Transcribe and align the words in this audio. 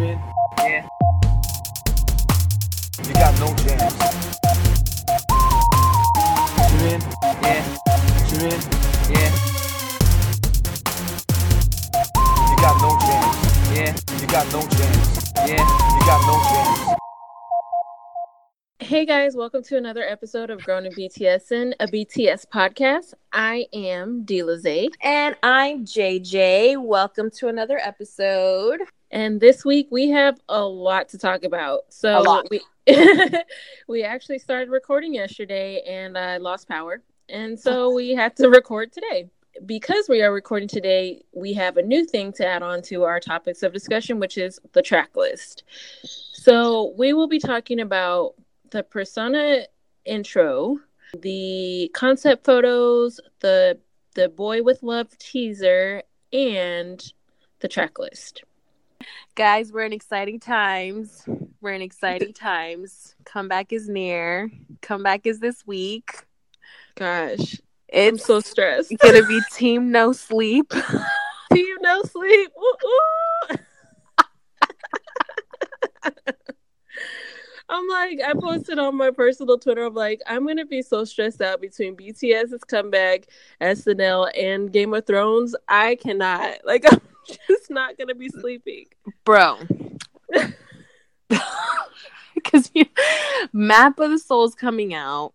mean? 0.00 0.18
Yeah. 0.58 0.88
You 3.06 3.12
got 3.12 3.38
no 3.38 3.54
jams. 3.56 3.92
You 6.72 6.78
mean? 6.86 7.00
Yeah. 7.42 7.62
You 8.30 8.36
mean? 8.40 8.60
Yeah. 9.12 9.30
You 12.48 12.56
got 12.56 12.80
no 12.80 12.90
jams. 12.98 13.36
Yeah. 13.76 13.92
You 14.20 14.26
got 14.26 14.46
no 14.52 14.60
jams. 14.68 15.32
Yeah. 15.46 15.64
You 15.94 16.00
got 16.06 16.20
no 16.26 16.36
jams. 16.48 16.96
Hey 18.78 19.04
guys, 19.04 19.36
welcome 19.36 19.62
to 19.64 19.76
another 19.76 20.02
episode 20.02 20.48
of 20.48 20.64
Grown 20.64 20.86
in 20.86 20.92
BTS 20.92 21.74
a 21.78 21.86
BTS 21.86 22.46
podcast. 22.46 23.12
I 23.32 23.66
am 23.74 24.24
Delaze, 24.24 24.88
And 25.02 25.36
I'm 25.42 25.84
JJ. 25.84 26.82
Welcome 26.82 27.30
to 27.32 27.48
another 27.48 27.78
episode. 27.78 28.80
And 29.10 29.40
this 29.40 29.64
week 29.64 29.88
we 29.90 30.10
have 30.10 30.40
a 30.48 30.62
lot 30.62 31.08
to 31.10 31.18
talk 31.18 31.42
about. 31.44 31.80
So 31.88 32.44
we 32.50 32.60
we 33.88 34.04
actually 34.04 34.38
started 34.38 34.70
recording 34.70 35.14
yesterday, 35.14 35.82
and 35.86 36.16
I 36.16 36.36
lost 36.36 36.68
power, 36.68 37.02
and 37.28 37.58
so 37.58 37.90
we 37.94 38.10
had 38.10 38.36
to 38.36 38.48
record 38.48 38.92
today. 38.92 39.30
Because 39.66 40.08
we 40.08 40.22
are 40.22 40.32
recording 40.32 40.68
today, 40.68 41.22
we 41.32 41.52
have 41.54 41.76
a 41.76 41.82
new 41.82 42.06
thing 42.06 42.32
to 42.34 42.46
add 42.46 42.62
on 42.62 42.82
to 42.82 43.02
our 43.02 43.18
topics 43.18 43.64
of 43.64 43.72
discussion, 43.72 44.20
which 44.20 44.38
is 44.38 44.60
the 44.72 44.80
track 44.80 45.16
list. 45.16 45.64
So 46.04 46.94
we 46.96 47.12
will 47.12 47.26
be 47.26 47.40
talking 47.40 47.80
about 47.80 48.34
the 48.70 48.84
persona 48.84 49.66
intro, 50.04 50.78
the 51.18 51.90
concept 51.94 52.44
photos, 52.44 53.20
the 53.40 53.78
the 54.14 54.28
boy 54.28 54.62
with 54.62 54.82
Luv 54.82 55.18
teaser, 55.18 56.02
and 56.32 57.12
the 57.58 57.68
track 57.68 57.98
list. 57.98 58.44
Guys, 59.34 59.72
we're 59.72 59.84
in 59.84 59.92
exciting 59.92 60.40
times. 60.40 61.24
We're 61.60 61.72
in 61.72 61.82
exciting 61.82 62.32
times. 62.32 63.14
Comeback 63.24 63.72
is 63.72 63.88
near. 63.88 64.50
Comeback 64.82 65.26
is 65.26 65.40
this 65.40 65.66
week. 65.66 66.24
Gosh, 66.96 67.60
I'm 67.94 68.18
so 68.18 68.40
stressed. 68.40 68.92
gonna 68.98 69.26
be 69.26 69.40
team 69.52 69.90
no 69.90 70.12
sleep. 70.12 70.72
Team 71.52 71.76
no 71.80 72.02
sleep. 72.02 72.50
Ooh, 72.56 72.76
ooh. 72.86 73.56
I'm 77.68 77.88
like, 77.88 78.20
I 78.20 78.32
posted 78.34 78.78
on 78.78 78.96
my 78.96 79.10
personal 79.10 79.58
Twitter. 79.58 79.84
I'm 79.84 79.94
like, 79.94 80.20
I'm 80.26 80.46
gonna 80.46 80.66
be 80.66 80.82
so 80.82 81.04
stressed 81.04 81.40
out 81.40 81.60
between 81.60 81.96
BTS's 81.96 82.64
comeback, 82.64 83.26
SNL, 83.60 84.30
and 84.36 84.72
Game 84.72 84.92
of 84.94 85.06
Thrones. 85.06 85.56
I 85.68 85.96
cannot. 85.96 86.58
Like, 86.64 86.84
I'm 86.92 87.00
just 87.48 87.70
not 87.70 87.98
gonna 87.98 88.14
be 88.14 88.28
sleeping. 88.28 88.86
Bro. 89.24 89.58
Because 92.42 92.70
Map 93.52 93.98
of 93.98 94.10
the 94.10 94.18
Soul's 94.18 94.54
coming 94.54 94.94
out. 94.94 95.34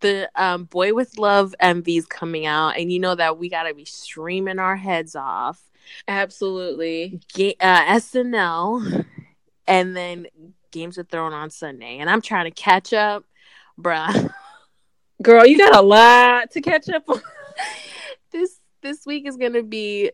The 0.00 0.30
um, 0.36 0.64
Boy 0.64 0.94
with 0.94 1.18
Luv 1.18 1.54
MV's 1.60 2.06
coming 2.06 2.46
out, 2.46 2.76
and 2.78 2.92
you 2.92 3.00
know 3.00 3.14
that 3.14 3.36
we 3.36 3.48
gotta 3.48 3.74
be 3.74 3.84
streaming 3.84 4.58
our 4.58 4.76
heads 4.76 5.16
off. 5.16 5.60
Absolutely. 6.06 7.20
Ga- 7.34 7.56
uh, 7.60 7.96
SNL, 7.96 9.04
and 9.66 9.96
then 9.96 10.26
Games 10.70 10.98
of 10.98 11.08
Thrones 11.08 11.34
on 11.34 11.50
Sunday, 11.50 11.98
and 11.98 12.08
I'm 12.08 12.22
trying 12.22 12.44
to 12.44 12.50
catch 12.52 12.92
up, 12.92 13.24
bruh. 13.80 14.32
Girl, 15.22 15.44
you 15.44 15.58
got 15.58 15.74
a 15.74 15.82
lot 15.82 16.52
to 16.52 16.60
catch 16.60 16.88
up 16.88 17.08
on. 17.08 17.20
this 18.30 18.57
this 18.82 19.04
week 19.06 19.26
is 19.26 19.36
gonna 19.36 19.62
be 19.62 20.10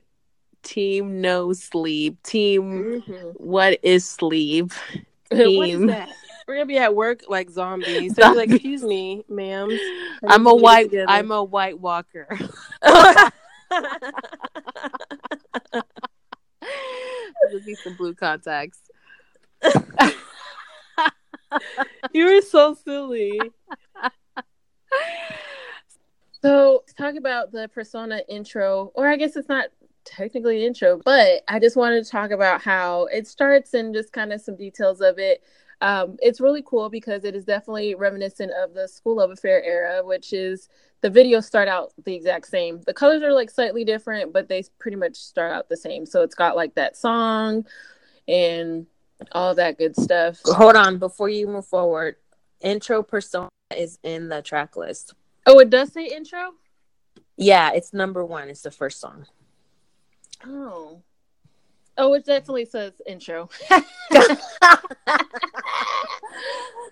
Team 0.62 1.20
No 1.20 1.52
Sleep, 1.52 2.22
Team 2.22 3.02
mm-hmm. 3.02 3.28
What 3.34 3.78
is 3.82 4.08
Sleep? 4.08 4.72
Is 5.30 5.38
Team. 5.38 5.86
We're 6.46 6.54
gonna 6.56 6.66
be 6.66 6.76
at 6.78 6.94
work 6.94 7.22
like 7.26 7.48
zombies. 7.48 8.14
So 8.14 8.32
be 8.32 8.36
like, 8.36 8.50
excuse 8.50 8.82
me, 8.82 9.24
ma'am. 9.28 9.70
I'm 10.26 10.46
a 10.46 10.54
white. 10.54 10.90
together. 10.90 11.06
I'm 11.08 11.30
a 11.30 11.42
White 11.42 11.80
Walker. 11.80 12.28
Give 17.50 17.66
me 17.66 17.74
some 17.74 17.94
blue 17.94 18.14
contacts. 18.14 18.78
you 22.12 22.26
were 22.26 22.42
so 22.42 22.76
silly. 22.84 23.40
So 26.44 26.84
talk 26.98 27.14
about 27.14 27.52
the 27.52 27.68
persona 27.68 28.20
intro, 28.28 28.92
or 28.94 29.08
I 29.08 29.16
guess 29.16 29.34
it's 29.34 29.48
not 29.48 29.68
technically 30.04 30.66
intro, 30.66 31.00
but 31.02 31.42
I 31.48 31.58
just 31.58 31.74
wanted 31.74 32.04
to 32.04 32.10
talk 32.10 32.32
about 32.32 32.60
how 32.60 33.06
it 33.06 33.26
starts 33.26 33.72
and 33.72 33.94
just 33.94 34.12
kind 34.12 34.30
of 34.30 34.42
some 34.42 34.54
details 34.54 35.00
of 35.00 35.18
it. 35.18 35.42
Um, 35.80 36.18
it's 36.20 36.42
really 36.42 36.62
cool 36.62 36.90
because 36.90 37.24
it 37.24 37.34
is 37.34 37.46
definitely 37.46 37.94
reminiscent 37.94 38.52
of 38.62 38.74
the 38.74 38.86
School 38.86 39.16
Luv 39.16 39.30
Affair 39.30 39.64
era, 39.64 40.04
which 40.04 40.34
is 40.34 40.68
the 41.00 41.08
videos 41.08 41.44
start 41.44 41.66
out 41.66 41.94
the 42.04 42.14
exact 42.14 42.46
same. 42.46 42.82
The 42.84 42.92
colors 42.92 43.22
are 43.22 43.32
like 43.32 43.48
slightly 43.48 43.82
different, 43.86 44.34
but 44.34 44.46
they 44.46 44.64
pretty 44.78 44.98
much 44.98 45.16
start 45.16 45.50
out 45.50 45.70
the 45.70 45.78
same. 45.78 46.04
So 46.04 46.20
it's 46.20 46.34
got 46.34 46.56
like 46.56 46.74
that 46.74 46.94
song 46.94 47.64
and 48.28 48.86
all 49.32 49.54
that 49.54 49.78
good 49.78 49.98
stuff. 49.98 50.40
Hold 50.44 50.76
on, 50.76 50.98
before 50.98 51.30
you 51.30 51.46
move 51.46 51.66
forward. 51.66 52.16
Intro 52.60 53.02
persona 53.02 53.48
is 53.74 53.98
in 54.02 54.28
the 54.28 54.42
track 54.42 54.76
list. 54.76 55.14
Oh, 55.46 55.58
it 55.58 55.70
does 55.70 55.92
say 55.92 56.06
intro? 56.06 56.52
Yeah, 57.36 57.72
it's 57.72 57.92
number 57.92 58.24
one. 58.24 58.48
It's 58.48 58.62
the 58.62 58.70
first 58.70 59.00
song. 59.00 59.26
Oh. 60.44 61.02
Oh, 61.96 62.14
it 62.14 62.24
definitely 62.24 62.64
says 62.64 62.92
intro. 63.06 63.48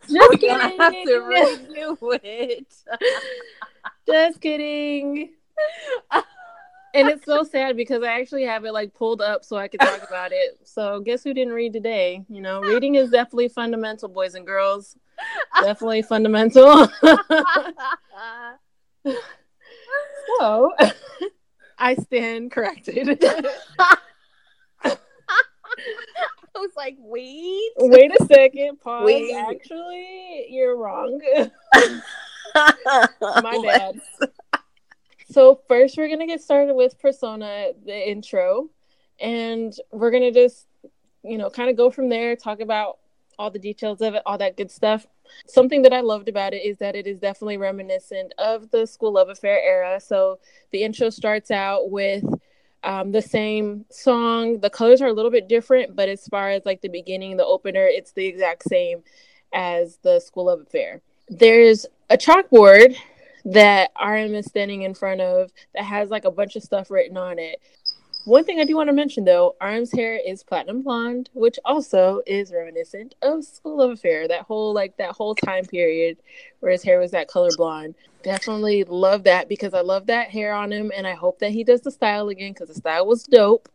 Just 0.08 0.32
kidding. 0.32 0.78
have 0.78 0.92
to 0.92 1.22
redo 1.28 2.20
it. 2.22 2.74
Just 4.06 4.40
kidding. 4.40 5.30
and 6.94 7.08
it's 7.08 7.24
so 7.24 7.42
sad 7.42 7.76
because 7.76 8.02
I 8.02 8.20
actually 8.20 8.44
have 8.44 8.64
it 8.64 8.72
like 8.72 8.94
pulled 8.94 9.20
up 9.20 9.44
so 9.44 9.56
I 9.56 9.68
could 9.68 9.80
talk 9.80 10.02
about 10.06 10.30
it. 10.32 10.58
So 10.64 11.00
guess 11.00 11.24
who 11.24 11.34
didn't 11.34 11.54
read 11.54 11.72
today? 11.72 12.24
You 12.28 12.40
know, 12.40 12.60
reading 12.60 12.94
is 12.96 13.10
definitely 13.10 13.48
fundamental, 13.48 14.08
boys 14.08 14.34
and 14.34 14.46
girls. 14.46 14.96
Definitely 15.60 16.02
fundamental. 16.02 16.88
so 20.38 20.72
I 21.78 21.94
stand 21.96 22.52
corrected. 22.52 23.22
I 26.54 26.56
was 26.56 26.70
like, 26.76 26.96
wait. 26.98 27.72
Wait 27.78 28.12
a 28.20 28.26
second, 28.26 28.78
pause. 28.80 29.06
Wait. 29.06 29.34
Actually, 29.34 30.46
you're 30.48 30.76
wrong. 30.76 31.20
My 32.54 33.62
bad. 33.64 34.00
So 35.30 35.60
first, 35.66 35.96
we're 35.96 36.08
gonna 36.08 36.26
get 36.26 36.42
started 36.42 36.74
with 36.74 37.00
Persona, 37.00 37.70
the 37.84 38.10
intro, 38.10 38.68
and 39.18 39.72
we're 39.90 40.10
gonna 40.10 40.30
just, 40.30 40.66
you 41.24 41.38
know, 41.38 41.48
kind 41.48 41.70
of 41.70 41.76
go 41.76 41.90
from 41.90 42.10
there, 42.10 42.36
talk 42.36 42.60
about 42.60 42.98
all 43.38 43.50
the 43.50 43.58
details 43.58 44.00
of 44.00 44.14
it, 44.14 44.22
all 44.26 44.38
that 44.38 44.56
good 44.56 44.70
stuff. 44.70 45.06
Something 45.46 45.82
that 45.82 45.92
I 45.92 46.00
loved 46.00 46.28
about 46.28 46.54
it 46.54 46.64
is 46.64 46.78
that 46.78 46.94
it 46.94 47.06
is 47.06 47.18
definitely 47.18 47.56
reminiscent 47.56 48.32
of 48.38 48.70
the 48.70 48.86
School 48.86 49.14
Luv 49.14 49.28
Affair 49.28 49.60
era. 49.60 50.00
So 50.00 50.38
the 50.70 50.82
intro 50.82 51.10
starts 51.10 51.50
out 51.50 51.90
with 51.90 52.24
um, 52.84 53.12
the 53.12 53.22
same 53.22 53.84
song. 53.90 54.60
The 54.60 54.70
colors 54.70 55.00
are 55.00 55.06
a 55.06 55.12
little 55.12 55.30
bit 55.30 55.48
different, 55.48 55.94
but 55.96 56.08
as 56.08 56.26
far 56.26 56.50
as 56.50 56.64
like 56.64 56.80
the 56.80 56.88
beginning, 56.88 57.36
the 57.36 57.46
opener, 57.46 57.86
it's 57.86 58.12
the 58.12 58.26
exact 58.26 58.64
same 58.68 59.02
as 59.52 59.98
the 60.02 60.20
School 60.20 60.46
Luv 60.46 60.60
Affair. 60.60 61.00
There's 61.28 61.86
a 62.10 62.16
chalkboard 62.16 62.96
that 63.44 63.90
RM 64.00 64.34
is 64.34 64.46
standing 64.46 64.82
in 64.82 64.94
front 64.94 65.20
of 65.20 65.50
that 65.74 65.84
has 65.84 66.10
like 66.10 66.24
a 66.24 66.30
bunch 66.30 66.56
of 66.56 66.62
stuff 66.62 66.90
written 66.90 67.16
on 67.16 67.38
it. 67.38 67.60
One 68.24 68.44
thing 68.44 68.60
I 68.60 68.64
do 68.64 68.76
want 68.76 68.88
to 68.88 68.92
mention 68.92 69.24
though, 69.24 69.56
RM's 69.60 69.90
hair 69.92 70.16
is 70.16 70.44
platinum 70.44 70.82
blonde, 70.82 71.28
which 71.32 71.58
also 71.64 72.22
is 72.26 72.52
reminiscent 72.52 73.16
of 73.22 73.44
School 73.44 73.78
Luv 73.78 73.90
Affair. 73.92 74.28
That 74.28 74.42
whole 74.42 74.72
like 74.72 74.96
that 74.98 75.10
whole 75.10 75.34
time 75.34 75.64
period 75.64 76.18
where 76.60 76.70
his 76.70 76.82
hair 76.84 77.00
was 77.00 77.10
that 77.10 77.26
color 77.28 77.50
blonde. 77.56 77.94
Definitely 78.22 78.84
love 78.84 79.24
that 79.24 79.48
because 79.48 79.74
I 79.74 79.80
love 79.80 80.06
that 80.06 80.28
hair 80.30 80.52
on 80.54 80.72
him, 80.72 80.92
and 80.96 81.04
I 81.06 81.14
hope 81.14 81.40
that 81.40 81.50
he 81.50 81.64
does 81.64 81.80
the 81.80 81.90
style 81.90 82.28
again 82.28 82.52
because 82.52 82.68
the 82.68 82.74
style 82.76 83.06
was 83.06 83.24
dope. 83.24 83.68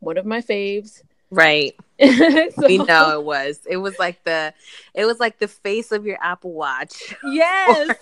One 0.00 0.18
of 0.18 0.26
my 0.26 0.40
faves. 0.40 1.02
Right. 1.30 1.74
So- 2.00 2.66
We 2.68 2.78
know 2.78 3.18
it 3.18 3.24
was. 3.24 3.58
It 3.68 3.78
was 3.78 3.98
like 3.98 4.22
the 4.22 4.54
it 4.94 5.04
was 5.04 5.18
like 5.18 5.38
the 5.40 5.48
face 5.48 5.90
of 5.90 6.06
your 6.06 6.18
Apple 6.22 6.52
Watch. 6.52 7.12
Yes. 7.24 7.96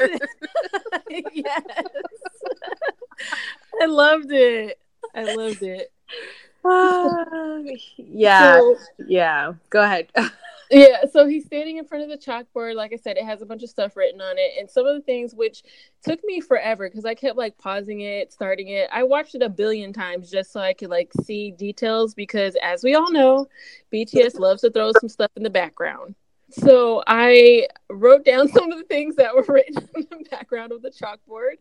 yes. 1.32 1.62
I 3.80 3.86
loved 3.86 4.30
it. 4.32 4.78
I 5.14 5.34
loved 5.34 5.62
it. 5.62 5.92
yeah. 7.96 8.58
So, 8.58 8.76
yeah. 9.06 9.52
Go 9.70 9.82
ahead. 9.82 10.08
Yeah, 10.74 11.04
so 11.12 11.26
he's 11.26 11.44
standing 11.44 11.76
in 11.76 11.84
front 11.84 12.02
of 12.02 12.08
the 12.08 12.16
chalkboard. 12.16 12.76
Like 12.76 12.94
I 12.94 12.96
said, 12.96 13.18
it 13.18 13.26
has 13.26 13.42
a 13.42 13.46
bunch 13.46 13.62
of 13.62 13.68
stuff 13.68 13.94
written 13.94 14.22
on 14.22 14.38
it. 14.38 14.52
And 14.58 14.70
some 14.70 14.86
of 14.86 14.94
the 14.94 15.02
things 15.02 15.34
which 15.34 15.62
took 16.02 16.24
me 16.24 16.40
forever 16.40 16.88
because 16.88 17.04
I 17.04 17.14
kept 17.14 17.36
like 17.36 17.58
pausing 17.58 18.00
it, 18.00 18.32
starting 18.32 18.68
it. 18.68 18.88
I 18.90 19.02
watched 19.02 19.34
it 19.34 19.42
a 19.42 19.50
billion 19.50 19.92
times 19.92 20.30
just 20.30 20.50
so 20.50 20.60
I 20.60 20.72
could 20.72 20.88
like 20.88 21.12
see 21.24 21.50
details 21.50 22.14
because 22.14 22.56
as 22.62 22.82
we 22.82 22.94
all 22.94 23.12
know, 23.12 23.48
BTS 23.92 24.38
loves 24.38 24.62
to 24.62 24.70
throw 24.70 24.92
some 24.98 25.10
stuff 25.10 25.30
in 25.36 25.42
the 25.42 25.50
background. 25.50 26.14
So 26.48 27.02
I 27.06 27.66
wrote 27.90 28.24
down 28.24 28.48
some 28.52 28.72
of 28.72 28.78
the 28.78 28.84
things 28.84 29.16
that 29.16 29.34
were 29.34 29.44
written 29.46 29.76
in 29.94 30.06
the 30.10 30.24
background 30.30 30.72
of 30.72 30.80
the 30.80 30.90
chalkboard 30.90 31.56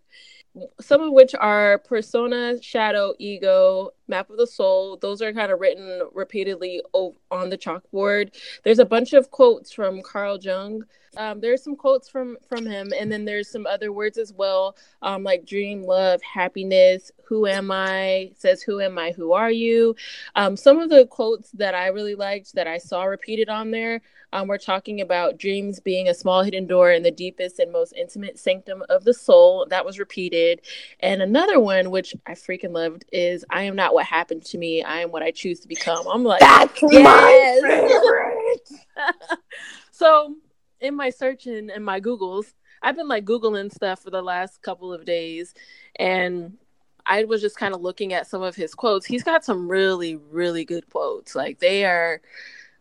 some 0.79 1.01
of 1.01 1.13
which 1.13 1.33
are 1.35 1.77
persona, 1.79 2.61
shadow, 2.61 3.13
ego, 3.19 3.91
map 4.07 4.29
of 4.29 4.37
the 4.37 4.47
soul. 4.47 4.97
Those 4.97 5.21
are 5.21 5.31
kind 5.31 5.51
of 5.51 5.59
written 5.59 6.01
repeatedly 6.13 6.81
on 6.93 7.49
the 7.49 7.57
chalkboard. 7.57 8.35
There's 8.63 8.79
a 8.79 8.85
bunch 8.85 9.13
of 9.13 9.31
quotes 9.31 9.71
from 9.71 10.01
Carl 10.01 10.37
Jung. 10.41 10.83
Um, 11.17 11.41
there's 11.41 11.63
some 11.63 11.75
quotes 11.75 12.07
from 12.07 12.37
from 12.47 12.65
him, 12.65 12.91
and 12.97 13.11
then 13.11 13.25
there's 13.25 13.49
some 13.49 13.67
other 13.67 13.91
words 13.91 14.17
as 14.17 14.31
well, 14.33 14.77
um, 15.01 15.23
like 15.23 15.45
dream, 15.45 15.83
love, 15.83 16.21
happiness. 16.21 17.11
Who 17.25 17.47
am 17.47 17.69
I? 17.69 18.31
Says 18.37 18.61
who 18.61 18.79
am 18.79 18.97
I? 18.97 19.11
Who 19.11 19.33
are 19.33 19.51
you? 19.51 19.95
Um, 20.35 20.55
some 20.55 20.79
of 20.79 20.89
the 20.89 21.05
quotes 21.07 21.51
that 21.51 21.75
I 21.75 21.87
really 21.87 22.15
liked 22.15 22.53
that 22.55 22.67
I 22.67 22.77
saw 22.77 23.03
repeated 23.03 23.49
on 23.49 23.71
there 23.71 24.01
um, 24.33 24.47
we're 24.47 24.57
talking 24.57 25.01
about 25.01 25.37
dreams 25.37 25.79
being 25.79 26.07
a 26.07 26.13
small 26.13 26.41
hidden 26.41 26.65
door 26.65 26.91
in 26.91 27.03
the 27.03 27.11
deepest 27.11 27.59
and 27.59 27.71
most 27.71 27.93
intimate 27.93 28.39
sanctum 28.39 28.83
of 28.89 29.03
the 29.03 29.13
soul. 29.13 29.65
That 29.69 29.85
was 29.85 29.99
repeated. 29.99 30.61
And 31.01 31.21
another 31.21 31.59
one, 31.59 31.91
which 31.91 32.15
I 32.25 32.31
freaking 32.31 32.71
loved, 32.71 33.05
is 33.11 33.43
I 33.49 33.63
am 33.63 33.75
not 33.75 33.93
what 33.93 34.05
happened 34.05 34.45
to 34.45 34.57
me. 34.57 34.83
I 34.83 35.01
am 35.01 35.11
what 35.11 35.21
I 35.21 35.31
choose 35.31 35.59
to 35.61 35.67
become. 35.67 36.07
I'm 36.07 36.23
like, 36.23 36.39
that's 36.39 36.81
yes. 36.81 37.61
my 37.61 37.69
favorite. 37.69 39.39
so 39.91 40.35
in 40.79 40.95
my 40.95 41.09
searching 41.09 41.69
and 41.69 41.83
my 41.83 41.99
Googles, 41.99 42.53
I've 42.81 42.95
been 42.95 43.09
like 43.09 43.25
Googling 43.25 43.71
stuff 43.71 44.01
for 44.01 44.11
the 44.11 44.21
last 44.21 44.61
couple 44.61 44.93
of 44.93 45.03
days. 45.03 45.53
And 45.97 46.57
I 47.05 47.25
was 47.25 47.41
just 47.41 47.57
kind 47.57 47.73
of 47.73 47.81
looking 47.81 48.13
at 48.13 48.27
some 48.27 48.41
of 48.43 48.55
his 48.55 48.73
quotes. 48.73 49.05
He's 49.05 49.23
got 49.23 49.43
some 49.43 49.67
really, 49.67 50.15
really 50.15 50.63
good 50.63 50.89
quotes. 50.89 51.35
Like 51.35 51.59
they 51.59 51.83
are 51.83 52.21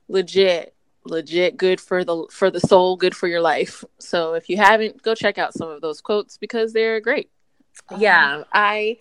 legit 0.08 0.74
legit 1.04 1.56
good 1.56 1.80
for 1.80 2.04
the 2.04 2.26
for 2.30 2.50
the 2.50 2.60
soul, 2.60 2.96
good 2.96 3.16
for 3.16 3.28
your 3.28 3.40
life. 3.40 3.84
So 3.98 4.34
if 4.34 4.48
you 4.48 4.56
haven't, 4.56 5.02
go 5.02 5.14
check 5.14 5.38
out 5.38 5.54
some 5.54 5.68
of 5.68 5.80
those 5.80 6.00
quotes 6.00 6.36
because 6.36 6.72
they're 6.72 7.00
great. 7.00 7.30
Yeah, 7.96 8.38
um, 8.38 8.44
I 8.52 8.98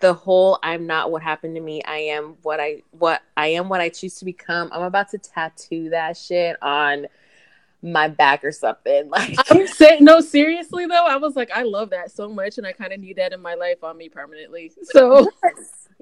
the 0.00 0.14
whole 0.14 0.58
I'm 0.62 0.86
not 0.86 1.10
what 1.10 1.22
happened 1.22 1.54
to 1.54 1.60
me. 1.60 1.82
I 1.82 1.98
am 1.98 2.36
what 2.42 2.60
I 2.60 2.82
what 2.90 3.22
I 3.36 3.48
am 3.48 3.68
what 3.68 3.80
I 3.80 3.88
choose 3.88 4.16
to 4.16 4.24
become. 4.24 4.70
I'm 4.72 4.82
about 4.82 5.10
to 5.10 5.18
tattoo 5.18 5.90
that 5.90 6.16
shit 6.16 6.56
on 6.62 7.06
my 7.82 8.08
back 8.08 8.44
or 8.44 8.52
something. 8.52 9.08
Like 9.10 9.38
I'm 9.50 9.66
saying 9.66 10.04
no, 10.04 10.20
seriously 10.20 10.86
though, 10.86 11.06
I 11.06 11.16
was 11.16 11.36
like, 11.36 11.50
I 11.50 11.62
love 11.62 11.90
that 11.90 12.10
so 12.10 12.28
much 12.28 12.58
and 12.58 12.66
I 12.66 12.72
kind 12.72 12.92
of 12.92 13.00
need 13.00 13.16
that 13.16 13.32
in 13.32 13.40
my 13.40 13.54
life 13.54 13.82
on 13.82 13.96
me 13.96 14.08
permanently. 14.08 14.72
So. 14.82 15.28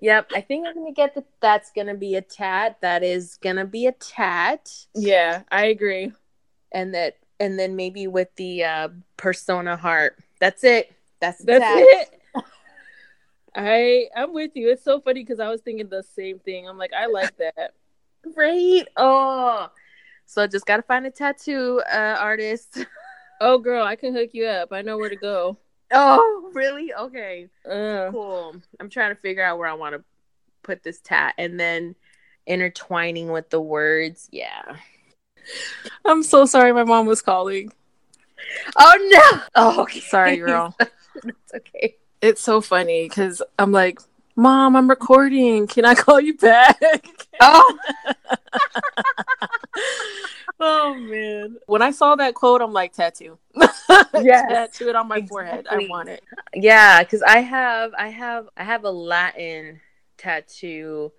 Yep, 0.01 0.31
I 0.35 0.41
think 0.41 0.67
I'm 0.67 0.75
gonna 0.75 0.93
get 0.93 1.15
that. 1.15 1.27
That's 1.41 1.73
gonna 1.73 1.95
be 1.95 2.15
a 2.15 2.23
tat. 2.23 2.79
That 2.83 3.03
is 3.03 3.39
gonna 3.43 3.65
be 3.65 3.87
a 3.87 3.93
tat. 3.93 4.71
Yeah, 4.95 5.43
I 5.51 5.67
agree. 5.67 6.13
And 6.71 6.95
that, 6.95 7.17
and 7.41 7.59
then 7.59 7.75
maybe 7.75 8.07
with 8.07 8.29
the 8.37 8.65
uh, 8.65 8.89
persona 9.17 9.77
heart. 9.77 10.19
That's 10.39 10.63
it. 10.63 10.93
That's 11.21 11.43
that's 11.45 11.65
tat. 11.65 11.79
it. 11.81 12.21
I 13.57 14.07
I'm 14.15 14.33
with 14.33 14.53
you. 14.55 14.71
It's 14.71 14.85
so 14.85 15.01
funny 15.01 15.25
because 15.25 15.41
I 15.41 15.49
was 15.49 15.63
thinking 15.63 15.89
the 15.89 16.05
same 16.15 16.39
thing. 16.39 16.69
I'm 16.69 16.79
like, 16.79 16.93
I 16.93 17.07
like 17.07 17.37
that. 17.39 17.73
Great. 18.35 18.87
Oh, 18.97 19.69
so 20.27 20.47
just 20.47 20.67
gotta 20.67 20.83
find 20.83 21.07
a 21.07 21.11
tattoo 21.11 21.83
uh, 21.91 22.17
artist. 22.21 22.85
oh, 23.41 23.59
girl, 23.59 23.85
I 23.85 23.97
can 23.97 24.15
hook 24.15 24.31
you 24.33 24.47
up. 24.47 24.73
I 24.73 24.83
know 24.83 24.97
where 24.97 25.09
to 25.09 25.17
go. 25.17 25.59
Oh, 25.91 26.51
really? 26.53 26.93
Okay. 26.93 27.49
Uh, 27.69 28.11
cool. 28.11 28.57
I'm 28.79 28.91
trying 28.91 29.15
to 29.15 29.21
figure 29.21 29.43
out 29.43 29.59
where 29.59 29.69
I 29.69 29.75
want 29.75 29.95
to 29.95 30.05
put 30.63 30.83
this 30.83 31.01
tat 31.01 31.35
and 31.39 31.59
then 31.59 31.95
intertwining 32.47 33.29
with 33.29 33.51
the 33.51 33.61
words. 33.61 34.29
Yeah. 34.31 34.77
I'm 36.05 36.23
so 36.23 36.45
sorry 36.45 36.73
my 36.73 36.85
mom 36.85 37.07
was 37.07 37.23
calling. 37.23 37.73
Oh 38.77 39.09
no. 39.11 39.43
Oh, 39.55 39.83
okay. 39.83 40.01
Sorry, 40.01 40.37
girl. 40.39 40.75
it's 41.25 41.55
okay. 41.55 41.97
It's 42.21 42.41
so 42.41 42.61
funny 42.61 43.09
cuz 43.09 43.43
I'm 43.59 43.73
like, 43.73 44.01
"Mom, 44.39 44.77
I'm 44.77 44.89
recording. 44.89 45.67
Can 45.67 45.85
I 45.85 45.95
call 45.95 46.21
you 46.21 46.37
back?" 46.37 46.81
Oh. 47.41 47.79
oh 50.61 50.95
man. 50.95 51.57
When 51.67 51.83
I 51.83 51.93
saw 51.93 52.17
that 52.17 52.35
quote, 52.35 52.61
I'm 52.61 52.73
like, 52.73 52.93
tattoo. 52.93 53.39
Yeah. 54.21 54.43
tattoo 54.43 54.89
it 54.89 54.97
on 54.97 55.07
my 55.07 55.23
forehead. 55.23 55.69
I 55.71 55.87
want 55.89 56.09
it. 56.09 56.25
Yeah, 56.53 57.03
because 57.03 57.23
I 57.23 57.39
have 57.39 57.93
I 57.97 58.09
have 58.09 58.49
I 58.57 58.65
have 58.65 58.83
a 58.83 58.91
Latin 58.91 59.81
tattoo 60.17 61.13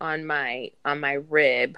on 0.00 0.24
my 0.24 0.70
on 0.84 1.00
my 1.00 1.14
rib 1.28 1.76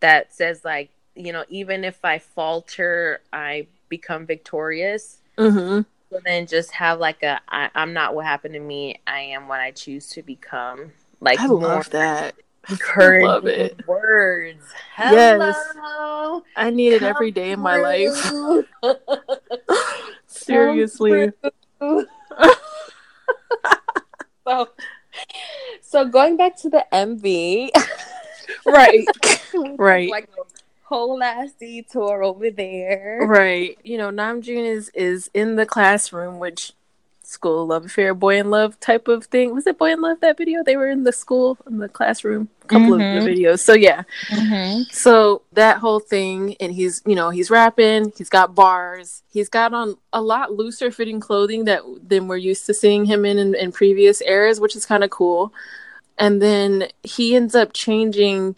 that 0.00 0.34
says 0.34 0.64
like, 0.64 0.90
you 1.14 1.32
know, 1.32 1.44
even 1.50 1.84
if 1.84 2.02
I 2.04 2.18
falter, 2.18 3.20
I 3.32 3.66
become 3.90 4.24
victorious. 4.24 5.18
Mm-hmm. 5.36 5.82
So 6.12 6.20
then 6.26 6.46
just 6.46 6.72
have 6.72 7.00
like 7.00 7.22
a 7.22 7.40
I, 7.48 7.70
I'm 7.74 7.94
not 7.94 8.14
what 8.14 8.26
happened 8.26 8.52
to 8.52 8.60
me. 8.60 9.00
I 9.06 9.20
am 9.20 9.48
what 9.48 9.60
I 9.60 9.70
choose 9.70 10.08
to 10.10 10.22
become. 10.22 10.92
Like 11.20 11.40
I 11.40 11.46
love 11.46 11.88
that 11.90 12.34
encouraging 12.68 13.26
love 13.28 13.46
it. 13.46 13.80
words. 13.86 14.62
Hello. 14.94 15.14
Yes. 15.14 15.56
I 16.54 16.68
need 16.68 16.92
it 16.92 17.02
every 17.02 17.30
day 17.30 17.52
in 17.52 17.60
my 17.60 17.76
life. 17.76 18.12
Seriously. 20.26 21.32
so, 24.46 24.68
so 25.80 26.04
going 26.04 26.36
back 26.36 26.58
to 26.58 26.68
the 26.68 26.84
MV. 26.92 27.70
right. 28.66 29.06
right. 29.78 30.10
Like 30.10 30.28
whole 30.92 31.22
ass 31.22 31.52
detour 31.52 32.22
over 32.22 32.50
there. 32.50 33.20
Right. 33.22 33.78
You 33.82 33.96
know, 33.96 34.10
Namjoon 34.10 34.66
is 34.66 34.90
is 34.90 35.30
in 35.32 35.56
the 35.56 35.64
classroom, 35.64 36.38
which 36.38 36.72
school 37.22 37.66
Luv 37.66 37.86
affair, 37.86 38.12
boy 38.14 38.38
in 38.38 38.50
Luv 38.50 38.78
type 38.78 39.08
of 39.08 39.24
thing. 39.24 39.54
Was 39.54 39.66
it 39.66 39.78
boy 39.78 39.92
in 39.92 40.02
Luv 40.02 40.20
that 40.20 40.36
video? 40.36 40.62
They 40.62 40.76
were 40.76 40.88
in 40.88 41.04
the 41.04 41.12
school 41.12 41.56
in 41.66 41.78
the 41.78 41.88
classroom. 41.88 42.50
A 42.64 42.66
couple 42.66 42.88
mm-hmm. 42.88 42.92
of 42.92 43.24
the 43.24 43.30
mm-hmm. 43.30 43.40
videos. 43.40 43.60
So 43.60 43.72
yeah. 43.72 44.02
Mm-hmm. 44.28 44.82
So 44.90 45.40
that 45.52 45.78
whole 45.78 45.98
thing, 45.98 46.56
and 46.60 46.74
he's 46.74 47.00
you 47.06 47.14
know 47.14 47.30
he's 47.30 47.50
rapping. 47.50 48.12
He's 48.18 48.28
got 48.28 48.54
bars. 48.54 49.22
He's 49.32 49.48
got 49.48 49.72
on 49.72 49.96
a 50.12 50.20
lot 50.20 50.52
looser 50.52 50.90
fitting 50.90 51.20
clothing 51.20 51.64
that 51.64 51.82
than 52.06 52.28
we're 52.28 52.36
used 52.36 52.66
to 52.66 52.74
seeing 52.74 53.06
him 53.06 53.24
in 53.24 53.38
in, 53.38 53.54
in 53.54 53.72
previous 53.72 54.20
eras, 54.20 54.60
which 54.60 54.76
is 54.76 54.84
kind 54.84 55.02
of 55.02 55.08
cool. 55.08 55.54
And 56.18 56.42
then 56.42 56.88
he 57.02 57.34
ends 57.34 57.54
up 57.54 57.72
changing 57.72 58.56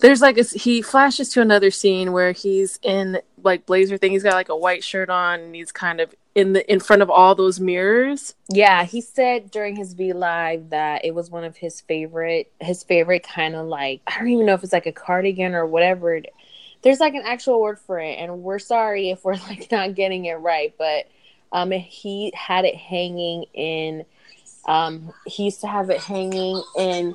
there's 0.00 0.20
like 0.20 0.38
a, 0.38 0.42
he 0.42 0.82
flashes 0.82 1.30
to 1.30 1.40
another 1.40 1.70
scene 1.70 2.12
where 2.12 2.32
he's 2.32 2.78
in 2.82 3.20
like 3.42 3.66
blazer 3.66 3.96
thing. 3.96 4.12
He's 4.12 4.22
got 4.22 4.34
like 4.34 4.48
a 4.48 4.56
white 4.56 4.84
shirt 4.84 5.10
on 5.10 5.40
and 5.40 5.54
he's 5.54 5.72
kind 5.72 6.00
of 6.00 6.14
in 6.34 6.52
the 6.52 6.72
in 6.72 6.78
front 6.78 7.02
of 7.02 7.10
all 7.10 7.34
those 7.34 7.58
mirrors. 7.58 8.34
Yeah, 8.48 8.84
he 8.84 9.00
said 9.00 9.50
during 9.50 9.74
his 9.74 9.94
V 9.94 10.12
live 10.12 10.70
that 10.70 11.04
it 11.04 11.14
was 11.14 11.30
one 11.30 11.44
of 11.44 11.56
his 11.56 11.80
favorite 11.80 12.52
his 12.60 12.84
favorite 12.84 13.24
kind 13.24 13.56
of 13.56 13.66
like 13.66 14.00
I 14.06 14.18
don't 14.18 14.28
even 14.28 14.46
know 14.46 14.54
if 14.54 14.62
it's 14.62 14.72
like 14.72 14.86
a 14.86 14.92
cardigan 14.92 15.54
or 15.54 15.66
whatever. 15.66 16.20
There's 16.82 17.00
like 17.00 17.14
an 17.14 17.24
actual 17.24 17.60
word 17.60 17.80
for 17.80 17.98
it, 17.98 18.18
and 18.18 18.42
we're 18.42 18.60
sorry 18.60 19.10
if 19.10 19.24
we're 19.24 19.34
like 19.48 19.70
not 19.72 19.94
getting 19.94 20.26
it 20.26 20.34
right, 20.34 20.72
but 20.78 21.08
um, 21.50 21.72
he 21.72 22.32
had 22.36 22.64
it 22.64 22.76
hanging 22.76 23.44
in. 23.54 24.04
Um, 24.66 25.12
he 25.26 25.44
used 25.44 25.62
to 25.62 25.66
have 25.66 25.88
it 25.90 26.00
hanging 26.00 26.62
in 26.76 27.14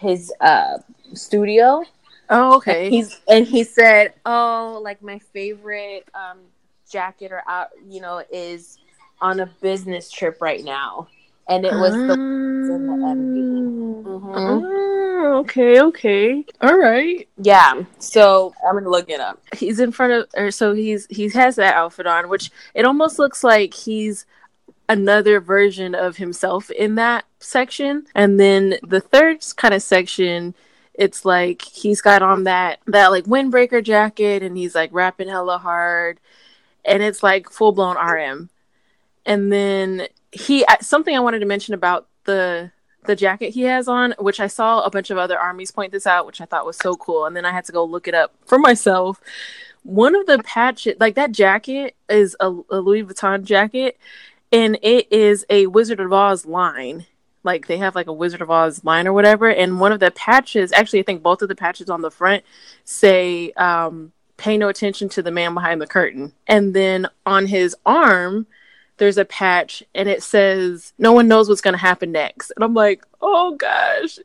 his 0.00 0.32
uh 0.40 0.78
studio 1.12 1.84
Oh, 2.30 2.56
okay. 2.56 2.86
And 2.86 2.94
he's 2.94 3.20
and 3.28 3.46
he 3.46 3.64
said, 3.64 4.14
"Oh, 4.24 4.80
like 4.82 5.02
my 5.02 5.18
favorite 5.18 6.08
um, 6.14 6.38
jacket 6.90 7.32
or 7.32 7.42
out, 7.48 7.70
you 7.88 8.00
know, 8.00 8.22
is 8.30 8.78
on 9.20 9.40
a 9.40 9.46
business 9.46 10.10
trip 10.10 10.40
right 10.40 10.64
now." 10.64 11.08
And 11.48 11.66
it 11.66 11.74
was 11.74 11.92
the 11.92 12.16
the 12.16 12.78
MV. 12.78 14.04
Mm-hmm. 14.04 14.32
Oh, 14.34 15.38
okay, 15.40 15.80
okay, 15.80 16.44
all 16.60 16.78
right. 16.78 17.28
Yeah, 17.38 17.82
so 17.98 18.54
I'm 18.66 18.74
gonna 18.74 18.88
look 18.88 19.10
it 19.10 19.20
up. 19.20 19.42
He's 19.54 19.80
in 19.80 19.92
front 19.92 20.12
of, 20.12 20.28
or 20.36 20.50
so 20.50 20.74
he's 20.74 21.06
he 21.10 21.28
has 21.30 21.56
that 21.56 21.74
outfit 21.74 22.06
on, 22.06 22.28
which 22.28 22.50
it 22.74 22.84
almost 22.84 23.18
looks 23.18 23.44
like 23.44 23.74
he's 23.74 24.26
another 24.88 25.40
version 25.40 25.94
of 25.94 26.16
himself 26.16 26.70
in 26.70 26.94
that 26.94 27.24
section, 27.40 28.06
and 28.14 28.38
then 28.38 28.76
the 28.82 29.00
third 29.00 29.44
kind 29.56 29.74
of 29.74 29.82
section 29.82 30.54
it's 30.94 31.24
like 31.24 31.62
he's 31.62 32.00
got 32.00 32.22
on 32.22 32.44
that 32.44 32.80
that 32.86 33.10
like 33.10 33.24
windbreaker 33.24 33.82
jacket 33.82 34.42
and 34.42 34.56
he's 34.56 34.74
like 34.74 34.90
rapping 34.92 35.28
hella 35.28 35.58
hard 35.58 36.20
and 36.84 37.02
it's 37.02 37.22
like 37.22 37.50
full 37.50 37.72
blown 37.72 37.96
RM. 37.96 38.50
And 39.26 39.52
then 39.52 40.08
he 40.32 40.64
something 40.80 41.16
I 41.16 41.20
wanted 41.20 41.40
to 41.40 41.46
mention 41.46 41.74
about 41.74 42.06
the 42.24 42.70
the 43.04 43.16
jacket 43.16 43.50
he 43.50 43.62
has 43.62 43.88
on, 43.88 44.14
which 44.18 44.40
I 44.40 44.46
saw 44.46 44.80
a 44.80 44.90
bunch 44.90 45.10
of 45.10 45.18
other 45.18 45.38
armies 45.38 45.70
point 45.70 45.92
this 45.92 46.06
out, 46.06 46.26
which 46.26 46.40
I 46.40 46.46
thought 46.46 46.66
was 46.66 46.76
so 46.76 46.94
cool. 46.96 47.26
And 47.26 47.36
then 47.36 47.44
I 47.44 47.52
had 47.52 47.64
to 47.66 47.72
go 47.72 47.84
look 47.84 48.08
it 48.08 48.14
up 48.14 48.34
for 48.46 48.58
myself. 48.58 49.20
One 49.82 50.14
of 50.14 50.26
the 50.26 50.38
patches, 50.38 50.96
like 50.98 51.14
that 51.16 51.32
jacket, 51.32 51.94
is 52.08 52.34
a, 52.40 52.46
a 52.70 52.80
Louis 52.80 53.04
Vuitton 53.04 53.44
jacket, 53.44 53.98
and 54.50 54.78
it 54.82 55.12
is 55.12 55.44
a 55.50 55.66
Wizard 55.66 56.00
of 56.00 56.12
Oz 56.12 56.46
line. 56.46 57.04
Like 57.44 57.66
they 57.66 57.76
have 57.78 57.94
like 57.94 58.06
a 58.06 58.12
Wizard 58.12 58.42
of 58.42 58.50
Oz 58.50 58.84
line 58.84 59.06
or 59.06 59.12
whatever. 59.12 59.48
And 59.48 59.78
one 59.78 59.92
of 59.92 60.00
the 60.00 60.10
patches, 60.10 60.72
actually, 60.72 61.00
I 61.00 61.04
think 61.04 61.22
both 61.22 61.42
of 61.42 61.48
the 61.48 61.54
patches 61.54 61.90
on 61.90 62.02
the 62.02 62.10
front 62.10 62.44
say, 62.84 63.52
um, 63.52 64.12
"Pay 64.36 64.58
no 64.58 64.68
attention 64.68 65.08
to 65.10 65.22
the 65.22 65.30
man 65.30 65.54
behind 65.54 65.80
the 65.80 65.86
curtain." 65.86 66.32
And 66.46 66.74
then 66.74 67.06
on 67.26 67.46
his 67.46 67.76
arm, 67.86 68.46
there's 68.96 69.18
a 69.18 69.24
patch 69.24 69.82
and 69.94 70.08
it 70.08 70.22
says 70.22 70.92
no 70.98 71.12
one 71.12 71.26
knows 71.26 71.48
what's 71.48 71.60
going 71.60 71.74
to 71.74 71.78
happen 71.78 72.12
next 72.12 72.52
and 72.54 72.64
i'm 72.64 72.74
like 72.74 73.04
oh 73.20 73.54
gosh 73.56 74.18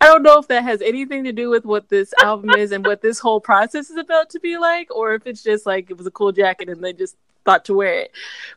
i 0.00 0.06
don't 0.06 0.22
know 0.22 0.38
if 0.38 0.48
that 0.48 0.64
has 0.64 0.82
anything 0.82 1.24
to 1.24 1.32
do 1.32 1.48
with 1.48 1.64
what 1.64 1.88
this 1.88 2.12
album 2.22 2.50
is 2.50 2.72
and 2.72 2.84
what 2.84 3.00
this 3.00 3.18
whole 3.18 3.40
process 3.40 3.90
is 3.90 3.96
about 3.96 4.28
to 4.30 4.40
be 4.40 4.58
like 4.58 4.88
or 4.94 5.14
if 5.14 5.26
it's 5.26 5.42
just 5.42 5.66
like 5.66 5.90
it 5.90 5.96
was 5.96 6.06
a 6.06 6.10
cool 6.10 6.32
jacket 6.32 6.68
and 6.68 6.82
they 6.82 6.92
just 6.92 7.16
thought 7.48 7.64
to 7.64 7.72
wear 7.80 7.94
it 8.04 8.10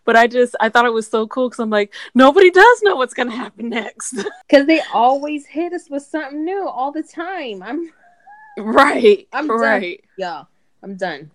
but 0.03 0.15
i 0.17 0.27
just 0.27 0.53
i 0.59 0.67
thought 0.67 0.85
it 0.85 0.91
was 0.99 1.07
so 1.07 1.25
cool 1.27 1.47
because 1.47 1.59
i'm 1.63 1.69
like 1.69 1.93
nobody 2.13 2.49
does 2.51 2.81
know 2.81 2.95
what's 2.97 3.13
going 3.13 3.29
to 3.29 3.35
happen 3.43 3.69
next 3.69 4.15
Because 4.49 4.67
they 4.67 4.81
always 4.93 5.45
hit 5.45 5.71
us 5.71 5.89
with 5.89 6.03
something 6.03 6.43
new 6.43 6.67
all 6.67 6.91
the 6.91 7.03
time. 7.03 7.63
I'm 7.63 7.79
right 8.57 9.27
I'm 9.31 9.47
done. 9.47 9.57
right 9.57 10.03
yeah, 10.17 10.43
I'm 10.83 10.95
done. 10.95 11.31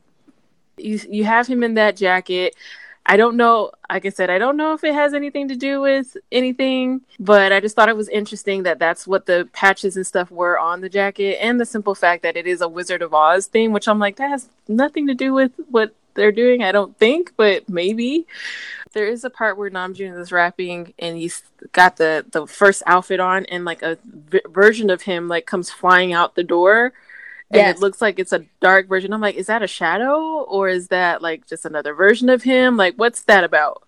you 0.77 1.01
you 1.09 1.25
have 1.25 1.47
him 1.47 1.63
in 1.63 1.75
that 1.75 1.97
jacket. 1.97 2.55
I 3.09 3.17
don't 3.17 3.37
know, 3.37 3.71
like 3.89 4.05
I 4.05 4.09
said, 4.11 4.31
I 4.31 4.39
don't 4.39 4.57
know 4.57 4.73
if 4.75 4.83
it 4.83 4.93
has 4.93 5.15
anything 5.15 5.47
to 5.49 5.57
do 5.57 5.81
with 5.81 6.17
anything, 6.33 7.03
but 7.21 7.53
I 7.53 7.61
just 7.61 7.77
thought 7.77 7.89
it 7.89 7.97
was 7.97 8.09
interesting 8.09 8.65
that 8.65 8.81
that's 8.81 9.07
what 9.07 9.27
the 9.27 9.49
patches 9.53 9.97
and 9.97 10.05
stuff 10.05 10.29
were 10.31 10.59
on 10.59 10.81
the 10.81 10.89
jacket, 10.89 11.39
and 11.41 11.61
the 11.61 11.65
simple 11.65 11.95
fact 11.95 12.25
that 12.25 12.37
it 12.37 12.47
is 12.49 12.61
a 12.61 12.69
Wizard 12.69 13.03
of 13.03 13.15
Oz 13.15 13.47
theme, 13.47 13.73
which 13.73 13.87
I'm 13.87 14.01
like, 14.01 14.17
that 14.17 14.29
has 14.31 14.49
nothing 14.67 15.07
to 15.07 15.15
do 15.15 15.33
with 15.33 15.53
what 15.71 15.95
they're 16.17 16.33
doing, 16.33 16.63
I 16.63 16.73
don't 16.73 16.97
think, 16.99 17.33
but 17.37 17.69
maybe. 17.69 18.27
There 18.93 19.07
is 19.07 19.25
a 19.25 19.31
part 19.31 19.59
where 19.59 19.71
Namjoon 19.71 20.19
is 20.19 20.33
rapping 20.33 20.95
and 20.99 21.19
he's 21.19 21.43
got 21.73 21.97
the 21.99 22.25
the 22.31 22.47
first 22.47 22.83
outfit 22.87 23.21
on, 23.21 23.45
and 23.47 23.65
like 23.67 23.83
a 23.83 23.99
v- 24.05 24.41
version 24.49 24.89
of 24.91 25.03
him 25.03 25.29
like 25.29 25.45
comes 25.47 25.71
flying 25.71 26.15
out 26.15 26.35
the 26.35 26.43
door 26.43 26.95
and 27.51 27.61
Yes. 27.61 27.77
it 27.77 27.81
looks 27.81 28.01
like 28.03 28.19
it's 28.19 28.33
a 28.33 28.45
dark 28.61 28.89
version. 28.89 29.13
I'm 29.13 29.21
like, 29.21 29.37
is 29.37 29.47
that 29.47 29.63
a 29.63 29.67
shadow 29.69 30.19
or 30.49 30.69
is 30.69 30.89
that 30.89 31.21
like 31.23 31.47
just 31.47 31.65
another 31.67 31.93
version 31.95 32.29
of 32.31 32.43
him? 32.43 32.77
Like, 32.77 32.95
what's 32.97 33.23
that 33.25 33.45
about? 33.45 33.83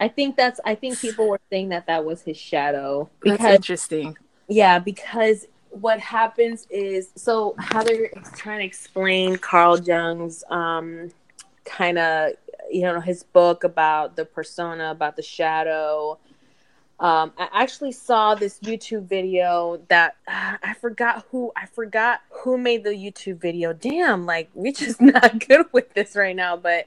I 0.00 0.08
think 0.08 0.36
that's. 0.36 0.58
I 0.64 0.74
think 0.74 0.98
people 0.98 1.28
were 1.28 1.40
saying 1.48 1.68
that 1.68 1.86
that 1.86 2.04
was 2.04 2.22
his 2.22 2.36
shadow 2.36 3.08
That's 3.24 3.42
interesting. 3.44 4.18
yeah, 4.48 4.80
because 4.80 5.46
what 5.70 6.00
happens 6.00 6.66
is 6.68 7.10
so 7.14 7.54
Heather 7.58 8.06
is 8.16 8.30
trying 8.36 8.58
to 8.58 8.64
explain 8.64 9.36
Carl 9.36 9.80
Jung's 9.80 10.42
um 10.50 11.12
kind 11.64 11.98
of 11.98 12.32
you 12.70 12.82
know 12.82 13.00
his 13.00 13.22
book 13.22 13.64
about 13.64 14.16
the 14.16 14.24
persona 14.24 14.90
about 14.90 15.16
the 15.16 15.22
shadow. 15.22 16.18
Um, 17.00 17.32
I 17.36 17.48
actually 17.52 17.90
saw 17.92 18.36
this 18.36 18.60
YouTube 18.60 19.08
video 19.08 19.80
that 19.88 20.16
uh, 20.28 20.56
I 20.62 20.74
forgot 20.74 21.26
who 21.30 21.50
I 21.56 21.66
forgot 21.66 22.20
who 22.30 22.56
made 22.56 22.84
the 22.84 22.90
YouTube 22.90 23.40
video. 23.40 23.72
Damn, 23.72 24.24
like 24.26 24.50
we're 24.54 24.72
just 24.76 25.00
not 25.00 25.46
good 25.46 25.66
with 25.72 25.92
this 25.94 26.14
right 26.14 26.36
now. 26.36 26.56
But 26.56 26.86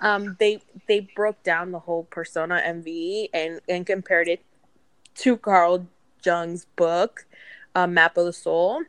um, 0.00 0.36
they 0.40 0.60
they 0.88 1.00
broke 1.14 1.42
down 1.42 1.70
the 1.70 1.78
whole 1.78 2.04
persona 2.04 2.60
MV 2.66 3.30
and 3.32 3.60
and 3.68 3.86
compared 3.86 4.28
it 4.28 4.42
to 5.16 5.36
Carl 5.36 5.86
Jung's 6.24 6.66
book, 6.76 7.26
uh, 7.74 7.86
Map 7.86 8.16
of 8.16 8.26
the 8.26 8.32
Soul, 8.32 8.82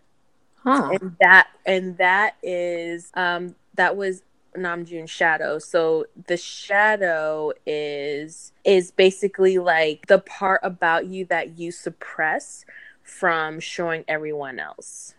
Huh. 0.63 0.97
and 0.99 1.15
that 1.21 1.47
and 1.65 1.97
that 1.99 2.37
is 2.41 3.11
um 3.13 3.55
that 3.75 3.95
was 3.95 4.23
Namjoon's 4.57 5.11
shadow. 5.11 5.59
So 5.59 6.05
the 6.27 6.37
shadow 6.37 7.53
is 7.65 8.51
is 8.63 8.91
basically 8.91 9.57
like 9.57 10.07
the 10.07 10.19
part 10.19 10.61
about 10.63 11.07
you 11.07 11.25
that 11.25 11.57
you 11.57 11.71
suppress 11.71 12.65
from 13.03 13.59
showing 13.59 14.03
everyone 14.07 14.59
else. 14.59 15.15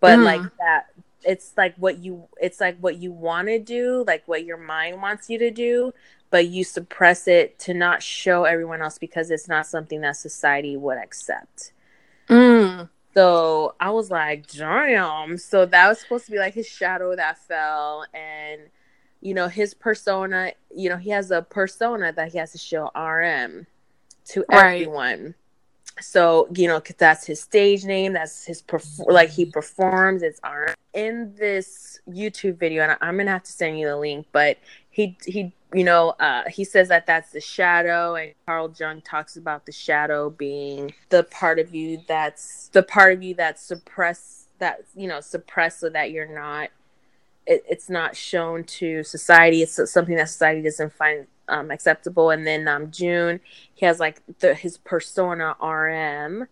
But 0.00 0.18
Mm. 0.18 0.24
like 0.24 0.42
that 0.58 0.86
it's 1.24 1.52
like 1.56 1.74
what 1.76 1.98
you 1.98 2.28
it's 2.40 2.60
like 2.60 2.78
what 2.78 2.96
you 2.96 3.12
want 3.12 3.48
to 3.48 3.58
do, 3.58 4.04
like 4.06 4.22
what 4.26 4.44
your 4.44 4.56
mind 4.56 5.02
wants 5.02 5.28
you 5.28 5.38
to 5.38 5.50
do, 5.50 5.92
but 6.30 6.46
you 6.48 6.64
suppress 6.64 7.26
it 7.28 7.58
to 7.60 7.74
not 7.74 8.02
show 8.02 8.44
everyone 8.44 8.82
else 8.82 8.98
because 8.98 9.30
it's 9.30 9.48
not 9.48 9.66
something 9.66 10.00
that 10.02 10.16
society 10.16 10.76
would 10.76 10.98
accept. 10.98 11.72
Mm. 12.28 12.88
So 13.14 13.74
I 13.80 13.90
was 13.90 14.10
like, 14.10 14.46
damn. 14.48 15.38
So 15.38 15.66
that 15.66 15.88
was 15.88 16.00
supposed 16.00 16.26
to 16.26 16.30
be 16.32 16.38
like 16.38 16.54
his 16.54 16.68
shadow 16.68 17.16
that 17.16 17.38
fell. 17.38 18.04
And, 18.14 18.62
you 19.20 19.34
know, 19.34 19.48
his 19.48 19.74
persona, 19.74 20.52
you 20.74 20.88
know, 20.88 20.96
he 20.96 21.10
has 21.10 21.30
a 21.30 21.42
persona 21.42 22.12
that 22.12 22.32
he 22.32 22.38
has 22.38 22.52
to 22.52 22.58
show 22.58 22.90
RM 22.94 23.66
to 24.26 24.44
Right. 24.48 24.82
everyone. 24.82 25.34
So, 26.00 26.48
you 26.54 26.68
know, 26.68 26.80
that's 26.96 27.26
his 27.26 27.40
stage 27.40 27.84
name. 27.84 28.12
That's 28.12 28.44
his, 28.44 28.62
perf- 28.62 29.10
like, 29.10 29.30
he 29.30 29.44
performs. 29.44 30.22
It's 30.22 30.40
RM. 30.44 30.74
In 30.94 31.34
this 31.36 32.00
YouTube 32.08 32.56
video, 32.56 32.84
and 32.84 32.96
I'm 33.00 33.16
going 33.16 33.26
to 33.26 33.32
have 33.32 33.42
to 33.44 33.52
send 33.52 33.78
you 33.80 33.88
the 33.88 33.96
link, 33.96 34.26
but 34.30 34.58
he, 34.90 35.16
he, 35.26 35.52
you 35.74 35.84
know, 35.84 36.10
uh, 36.20 36.44
he 36.48 36.64
says 36.64 36.88
that 36.88 37.06
that's 37.06 37.32
the 37.32 37.40
shadow, 37.40 38.14
and 38.14 38.32
Carl 38.46 38.72
Jung 38.78 39.00
talks 39.02 39.36
about 39.36 39.66
the 39.66 39.72
shadow 39.72 40.30
being 40.30 40.94
the 41.10 41.24
part 41.24 41.58
of 41.58 41.74
you 41.74 42.00
that's 42.08 42.68
the 42.68 42.82
part 42.82 43.12
of 43.12 43.22
you 43.22 43.34
that's 43.34 43.62
suppressed, 43.62 44.48
that 44.60 44.84
you 44.96 45.08
know, 45.08 45.20
suppressed 45.20 45.80
so 45.80 45.88
that 45.90 46.10
you're 46.10 46.32
not, 46.32 46.70
it, 47.48 47.64
it's 47.68 47.90
not 47.90 48.16
shown 48.16 48.62
to 48.64 49.02
society. 49.02 49.62
It's 49.62 49.90
something 49.90 50.16
that 50.16 50.28
society 50.28 50.62
doesn't 50.62 50.92
find 50.92 51.26
um, 51.48 51.70
acceptable. 51.72 52.30
And 52.30 52.46
then 52.46 52.68
um, 52.68 52.90
Joon, 52.92 53.40
he 53.74 53.86
has 53.86 53.98
like 53.98 54.22
the 54.38 54.54
his 54.54 54.78
persona 54.78 55.56
RM, 55.60 56.46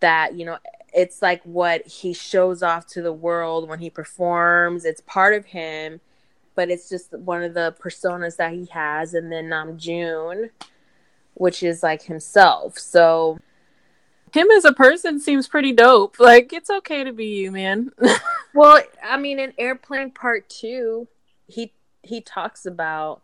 that 0.00 0.34
you 0.34 0.46
know, 0.46 0.58
it's 0.92 1.22
like 1.22 1.42
what 1.42 1.84
he 1.86 2.12
shows 2.12 2.62
off 2.62 2.86
to 2.88 3.02
the 3.02 3.12
world 3.12 3.68
when 3.68 3.80
he 3.80 3.90
performs. 3.90 4.84
It's 4.84 5.00
part 5.00 5.34
of 5.34 5.46
him 5.46 6.00
but 6.54 6.70
it's 6.70 6.88
just 6.88 7.12
one 7.12 7.42
of 7.42 7.54
the 7.54 7.74
personas 7.80 8.36
that 8.36 8.52
he 8.52 8.66
has 8.66 9.14
and 9.14 9.30
then 9.30 9.52
um 9.52 9.76
joon 9.76 10.50
which 11.34 11.62
is 11.62 11.82
like 11.82 12.02
himself 12.02 12.78
so 12.78 13.38
Him 14.34 14.50
as 14.50 14.64
a 14.64 14.72
person 14.72 15.18
seems 15.20 15.48
pretty 15.48 15.72
dope. 15.72 16.18
Like, 16.18 16.52
it's 16.52 16.68
okay 16.68 17.04
to 17.04 17.12
be 17.12 17.26
you, 17.26 17.52
man. 17.52 17.90
well 18.54 18.80
i 19.02 19.16
mean 19.16 19.38
in 19.38 19.52
airplane 19.58 20.10
part 20.10 20.48
two 20.48 21.06
he 21.46 21.72
he 22.02 22.20
talks 22.20 22.64
about 22.64 23.20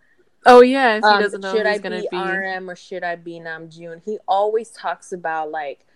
oh, 0.46 0.62
yeah. 0.62 0.96
He 0.96 1.02
um, 1.02 1.20
doesn't 1.20 1.40
know 1.40 1.54
should 1.54 1.66
i 1.66 1.78
be, 1.78 2.08
be. 2.10 2.16
rm 2.16 2.68
or 2.68 2.76
should 2.76 3.04
i 3.04 3.16
be 3.16 3.38
namjoon 3.38 4.02
he 4.04 4.18
always 4.26 4.70
talks 4.70 5.12
about 5.12 5.50
like 5.50 5.86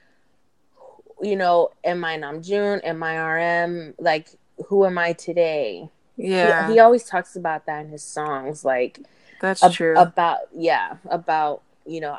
you 1.20 1.36
know 1.36 1.70
am 1.82 2.04
i 2.04 2.16
namjoon 2.16 2.80
am 2.84 3.02
i 3.02 3.16
rm 3.16 3.94
like 3.98 4.28
who 4.66 4.84
am 4.84 4.98
i 4.98 5.12
today 5.12 5.88
He- 6.16 6.28
Yeah, 6.28 6.70
he, 6.70 6.78
always 6.78 7.04
talks 7.04 7.36
about 7.36 7.66
that 7.66 7.84
in 7.84 7.90
his 7.90 8.02
songs 8.02 8.64
like 8.64 9.00
that's 9.40 9.62
ab- 9.62 9.72
true. 9.72 9.94
about 9.96 10.38
yeah 10.54 10.96
about 11.08 11.62
you 11.86 12.00
know 12.00 12.18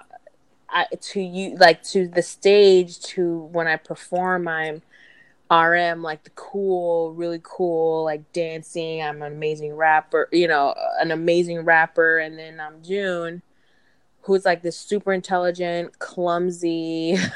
I, 0.70 0.86
to 1.00 1.22
you 1.22 1.56
like 1.58 1.84
to 1.84 2.08
the 2.08 2.22
stage 2.22 3.00
to 3.02 3.42
when 3.52 3.68
i 3.68 3.78
perform 3.78 4.48
i'm 4.48 4.82
rm 5.52 6.02
like 6.02 6.24
the 6.24 6.32
cool 6.32 7.14
really 7.14 7.40
cool 7.44 8.04
like 8.04 8.32
dancing. 8.34 9.04
I'm 9.04 9.22
an 9.22 9.32
amazing 9.32 9.76
rapper 9.76 10.28
you 10.32 10.48
know 10.48 10.74
an 11.00 11.12
amazing 11.12 11.62
rapper. 11.62 12.18
And 12.20 12.38
then 12.38 12.60
i'm 12.60 12.82
joon 12.82 13.42
who's 14.22 14.44
like 14.44 14.64
this 14.64 14.76
super 14.78 15.14
intelligent 15.14 16.00
clumsy 16.00 17.18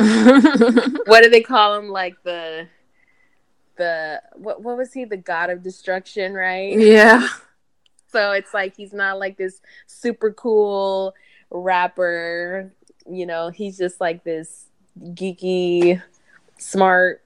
what 1.06 1.22
do 1.22 1.28
they 1.28 1.42
call 1.42 1.76
him? 1.76 1.88
Like 1.90 2.22
the 2.22 2.66
the 3.76 4.22
what, 4.34 4.62
what 4.62 4.78
was 4.78 4.94
he? 4.94 5.04
The 5.04 5.18
god 5.18 5.50
of 5.50 5.62
destruction 5.62 6.32
right? 6.32 6.78
Yeah. 6.78 7.28
so 8.10 8.32
it's 8.32 8.54
like 8.54 8.74
he's 8.74 8.94
not 8.94 9.18
like 9.18 9.36
this 9.36 9.60
super 9.86 10.32
cool 10.32 11.14
rapper. 11.50 12.72
You 13.10 13.26
know, 13.26 13.48
he's 13.50 13.76
just 13.78 14.00
like 14.00 14.24
this 14.24 14.66
geeky, 15.00 16.00
smart, 16.58 17.22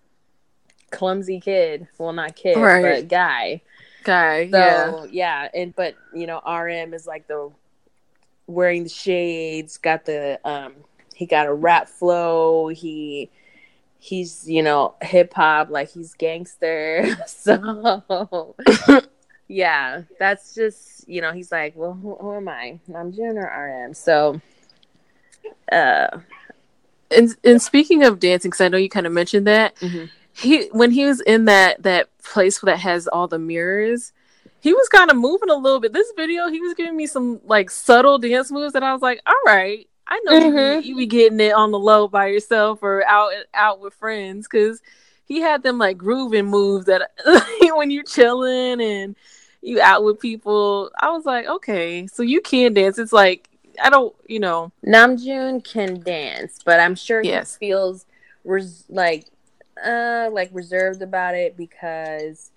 clumsy 0.91 1.41
kid. 1.41 1.89
Well, 1.99 2.13
not 2.13 2.37
kid, 2.37 2.57
Right. 2.59 2.83
but 2.83 3.09
guy. 3.09 3.63
Guy. 4.05 4.41
yeah. 4.53 4.91
So 4.91 5.09
yeah, 5.11 5.49
and 5.55 5.75
but 5.75 5.95
you 6.15 6.27
know, 6.27 6.41
RM 6.47 6.95
is 6.95 7.07
like 7.07 7.27
the 7.27 7.51
wearing 8.47 8.83
the 8.85 8.89
shades, 8.91 9.79
got 9.79 10.05
the 10.05 10.39
um 10.45 10.75
he 11.15 11.27
got 11.27 11.47
a 11.47 11.53
rap 11.55 11.89
flow, 11.89 12.69
he 12.69 13.31
he's, 13.99 14.47
you 14.49 14.63
know, 14.63 14.95
hip 15.01 15.33
hop, 15.33 15.71
like 15.71 15.91
he's 15.91 16.13
gangster. 16.15 17.17
so 17.27 18.55
yeah, 19.49 20.03
that's 20.19 20.55
just 20.55 21.09
you 21.09 21.21
know, 21.21 21.33
he's 21.33 21.53
like, 21.53 21.75
Well, 21.77 21.93
who, 21.95 22.17
who 22.17 22.35
am 22.35 22.49
I? 22.49 22.79
I'm 22.95 23.13
Joon 23.13 23.39
or 23.39 23.47
RM. 23.47 23.95
So 23.95 24.41
uh 25.71 26.19
And 27.11 27.37
and 27.45 27.63
speaking 27.63 28.03
of 28.03 28.19
dancing, 28.19 28.51
because 28.51 28.61
I 28.61 28.69
know 28.69 28.79
you 28.79 28.89
kind 28.89 29.07
of 29.07 29.13
mentioned 29.13 29.47
that 29.47 29.75
Mhm. 29.81 30.11
he 30.33 30.67
when 30.73 30.91
he 30.91 31.05
was 31.05 31.21
in 31.21 31.45
that 31.47 31.83
that 31.83 32.09
place 32.23 32.59
that 32.61 32.79
has 32.81 33.07
all 33.07 33.29
the 33.29 33.39
mirrors, 33.39 34.13
he 34.61 34.73
was 34.73 34.89
kind 34.89 35.11
of 35.11 35.17
moving 35.17 35.51
a 35.51 35.55
little 35.57 35.81
bit. 35.81 35.93
This 35.93 36.13
video, 36.17 36.49
he 36.49 36.61
was 36.61 36.75
giving 36.75 36.97
me 36.97 37.07
some 37.07 37.41
like 37.45 37.71
subtle 37.71 38.19
dance 38.19 38.51
moves 38.51 38.73
that 38.73 38.83
I 38.83 38.93
was 38.93 39.03
like, 39.03 39.21
all 39.27 39.35
right, 39.47 39.87
I 40.09 40.21
know 40.25 40.33
you, 40.33 40.51
Mhm. 40.53 40.81
be, 40.83 40.89
you 40.89 40.97
be 40.97 41.07
getting 41.07 41.41
it 41.41 41.53
on 41.55 41.71
the 41.71 41.79
low 41.79 42.09
by 42.09 42.27
yourself 42.27 42.83
or 42.83 43.05
out 43.07 43.33
out 43.53 43.81
with 43.81 43.95
friends 43.95 44.49
because 44.51 44.81
he 45.27 45.41
had 45.41 45.63
them 45.63 45.79
like 45.79 45.97
grooving 45.97 46.47
moves 46.47 46.87
that 46.87 47.13
when 47.77 47.91
you're 47.91 48.03
chilling 48.05 48.81
and 48.81 49.17
you 49.65 49.81
out 49.81 50.05
with 50.05 50.21
people. 50.21 50.91
I 51.01 51.11
was 51.11 51.25
like, 51.25 51.47
okay, 51.47 52.07
so 52.07 52.23
you 52.23 52.41
can 52.41 52.75
dance. 52.75 52.99
It's 52.99 53.13
like 53.13 53.49
I 53.83 53.91
don't, 53.91 54.15
you 54.29 54.39
know, 54.39 54.71
Namjoon 54.87 55.65
can 55.65 56.01
dance, 56.01 56.61
but 56.65 56.79
I'm 56.79 56.95
sure 56.95 57.23
Yes. 57.23 57.57
he 57.57 57.67
feels 57.67 58.07
res- 58.45 58.85
like 58.89 59.27
uh 59.85 60.29
like 60.33 60.51
reserved 60.53 61.03
about 61.03 61.35
it 61.35 61.57
because 61.57 62.51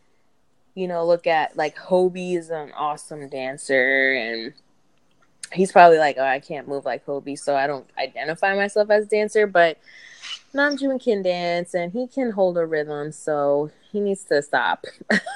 you 0.76 0.88
know, 0.88 1.04
look 1.08 1.26
at 1.26 1.58
like 1.58 1.76
Hobie 1.76 2.38
is 2.38 2.52
an 2.52 2.72
awesome 2.78 3.28
dancer 3.30 4.14
and 4.14 4.54
he's 5.52 5.72
probably 5.72 5.98
like, 5.98 6.18
"Oh, 6.20 6.24
I 6.26 6.40
can't 6.40 6.68
move 6.68 6.86
like 6.86 7.04
Hobie, 7.06 7.40
so 7.40 7.56
I 7.56 7.66
don't 7.66 7.90
identify 7.98 8.54
myself 8.56 8.92
as 8.92 9.06
a 9.06 9.10
dancer." 9.10 9.48
But 9.48 9.80
Namjoon 10.54 11.04
can 11.04 11.24
dance 11.24 11.74
and 11.74 11.92
he 11.92 12.06
can 12.06 12.32
hold 12.32 12.58
a 12.60 12.66
rhythm, 12.66 13.12
so 13.12 13.72
he 13.92 14.00
needs 14.00 14.24
to 14.26 14.42
stop. 14.42 14.86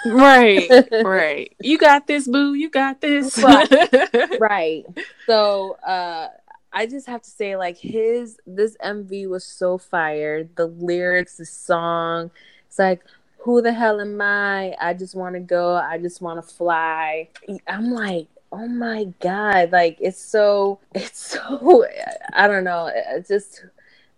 right, 0.06 0.70
right. 1.04 1.56
You 1.62 1.78
got 1.78 2.08
this, 2.08 2.28
boo. 2.28 2.54
You 2.54 2.70
got 2.70 3.02
this. 3.02 3.38
right. 4.40 4.86
So 5.26 5.74
uh 5.88 6.28
I 6.74 6.86
just 6.86 7.08
have 7.08 7.22
to 7.22 7.30
say 7.30 7.58
like 7.58 7.78
his 7.78 8.38
this 8.48 8.78
MV 8.84 9.30
was 9.30 9.44
so 9.44 9.78
fire. 9.78 10.48
The 10.56 10.68
lyrics, 10.68 11.38
the 11.38 11.46
song, 11.46 12.32
it's 12.68 12.80
like 12.80 13.02
who 13.40 13.62
the 13.62 13.74
hell 13.74 14.00
am 14.00 14.22
I? 14.22 14.76
I 14.80 14.94
just 14.94 15.16
want 15.16 15.34
to 15.34 15.40
go. 15.40 15.76
I 15.76 15.98
just 15.98 16.22
want 16.22 16.46
to 16.46 16.56
fly. 16.56 17.28
I'm 17.68 17.92
like, 17.92 18.28
"Oh 18.52 18.68
my 18.68 19.06
god." 19.20 19.72
Like 19.72 19.98
it's 20.00 20.20
so 20.20 20.80
it's 20.94 21.20
so 21.20 21.86
I 22.34 22.48
don't 22.48 22.64
know. 22.64 22.90
It's 22.94 23.28
just 23.28 23.66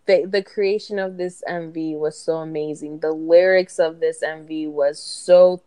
the 0.05 0.25
the 0.25 0.43
creation 0.43 0.99
of 0.99 1.17
this 1.17 1.43
MV 1.47 1.97
was 1.97 2.17
so 2.17 2.37
amazing. 2.37 2.99
The 2.99 3.11
lyrics 3.13 3.79
of 3.79 3.99
this 3.99 4.21
MV 4.23 4.69
was 4.71 4.99
so 5.01 5.61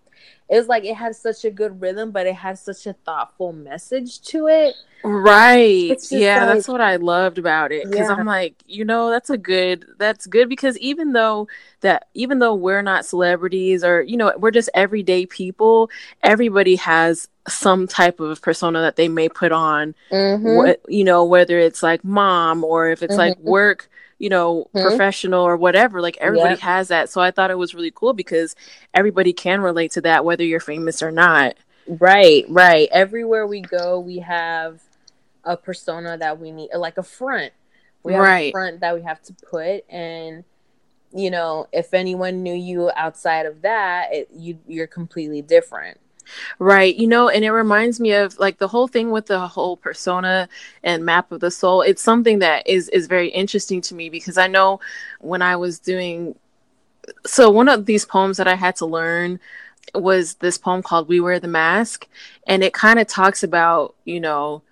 it 0.49 0.57
was 0.57 0.69
like 0.69 0.85
it 0.85 0.95
had 0.95 1.17
such 1.17 1.45
a 1.45 1.51
good 1.51 1.81
rhythm, 1.81 2.13
but 2.13 2.27
it 2.27 2.37
had 2.37 2.57
such 2.59 2.87
a 2.87 2.93
thoughtful 2.93 3.53
message 3.53 4.21
to 4.23 4.47
it. 4.47 4.75
Right. 5.03 5.97
Yeah, 6.11 6.45
like- 6.47 6.55
that's 6.55 6.69
what 6.69 6.81
I 6.81 6.97
loved 6.97 7.39
about 7.39 7.73
it 7.73 7.85
cuz 7.85 7.97
Yeah. 7.97 8.15
I'm 8.15 8.27
like, 8.27 8.55
you 8.67 8.85
know, 8.85 9.11
that's 9.11 9.31
a 9.31 9.37
good 9.39 9.85
that's 9.99 10.27
good 10.27 10.49
because 10.49 10.79
even 10.79 11.13
though 11.13 11.49
that 11.81 12.07
even 12.15 12.39
though 12.39 12.55
we're 12.55 12.83
not 12.83 13.05
celebrities 13.07 13.83
or 13.83 14.03
you 14.03 14.17
know, 14.17 14.33
we're 14.39 14.51
just 14.53 14.71
everyday 14.75 15.27
people, 15.27 15.91
everybody 16.23 16.77
has 16.77 17.29
some 17.49 17.87
type 17.87 18.21
of 18.21 18.41
persona 18.43 18.81
that 18.81 18.97
they 18.97 19.09
may 19.09 19.29
put 19.29 19.53
on 19.53 19.95
Mm-hmm. 20.13 20.57
what 20.57 20.81
you 20.89 21.05
know 21.05 21.25
whether 21.25 21.59
it's 21.59 21.83
like 21.83 22.05
mom 22.05 22.63
or 22.65 22.89
if 22.91 23.03
it's 23.03 23.17
like 23.17 23.39
Mhm. 23.39 23.43
work 23.45 23.91
you 24.19 24.29
know 24.29 24.69
Mhm. 24.75 24.83
professional 24.83 25.43
or 25.43 25.57
whatever 25.57 26.01
like 26.01 26.17
everybody 26.21 26.55
has 26.57 26.89
that 26.89 27.11
so 27.11 27.21
i 27.21 27.31
thought 27.31 27.51
it 27.51 27.59
was 27.59 27.75
really 27.75 27.93
cool 27.95 28.13
because 28.15 28.55
everybody 28.95 29.33
can 29.33 29.61
relate 29.61 29.91
to 29.93 30.01
that 30.01 30.25
whether 30.25 30.45
you're 30.45 30.61
famous 30.61 31.03
or 31.03 31.11
not 31.11 31.55
Right, 31.89 32.45
right. 32.49 32.89
Everywhere 32.91 33.47
we 33.47 33.61
go, 33.61 34.01
we 34.01 34.19
have 34.19 34.81
a 35.45 35.57
persona 35.57 36.19
that 36.19 36.41
we 36.41 36.51
need, 36.51 36.71
like 36.75 36.99
a 36.99 37.03
front. 37.03 37.53
We 38.03 38.13
have 38.13 38.23
a 38.23 38.25
Right. 38.25 38.53
front 38.53 38.81
that 38.81 38.95
we 38.95 39.03
have 39.03 39.23
to 39.23 39.35
put, 39.49 39.85
and 39.89 40.45
you 41.13 41.31
know, 41.31 41.67
if 41.73 41.95
anyone 41.95 42.43
knew 42.43 42.55
you 42.55 42.91
outside 42.97 43.47
of 43.47 43.63
that, 43.63 44.13
it, 44.13 44.29
you 44.33 44.59
you're 44.67 44.89
completely 44.89 45.43
different. 45.43 45.99
Right 46.59 46.97
you 46.97 47.07
know 47.07 47.29
and 47.29 47.45
it 47.45 47.51
reminds 47.51 48.01
me 48.01 48.13
of 48.13 48.39
like 48.39 48.59
the 48.59 48.69
whole 48.69 48.89
thing 48.89 49.11
with 49.11 49.27
the 49.27 49.47
whole 49.47 49.77
persona 49.77 50.49
and 50.83 51.05
map 51.05 51.31
of 51.33 51.41
the 51.41 51.51
soul 51.51 51.83
it's 51.83 52.03
something 52.03 52.39
that 52.39 52.67
is 52.67 52.89
is 52.91 53.07
very 53.07 53.29
interesting 53.29 53.81
to 53.81 53.95
me 53.95 54.09
because 54.09 54.39
i 54.39 54.47
know 54.47 54.81
when 55.21 55.43
i 55.43 55.57
was 55.57 55.79
doing 55.79 56.35
so 57.25 57.51
one 57.51 57.69
of 57.69 57.87
these 57.87 58.05
poems 58.05 58.37
that 58.37 58.49
i 58.49 58.55
had 58.55 58.77
to 58.77 58.87
learn 58.87 59.39
was 59.95 60.35
this 60.37 60.59
poem 60.59 60.83
called 60.83 61.09
we 61.09 61.21
wear 61.21 61.39
the 61.39 61.49
mask 61.49 62.07
and 62.47 62.63
it 62.63 62.73
kind 62.73 62.99
of 62.99 63.07
talks 63.07 63.43
about 63.43 63.95
you 64.05 64.21
know 64.21 64.63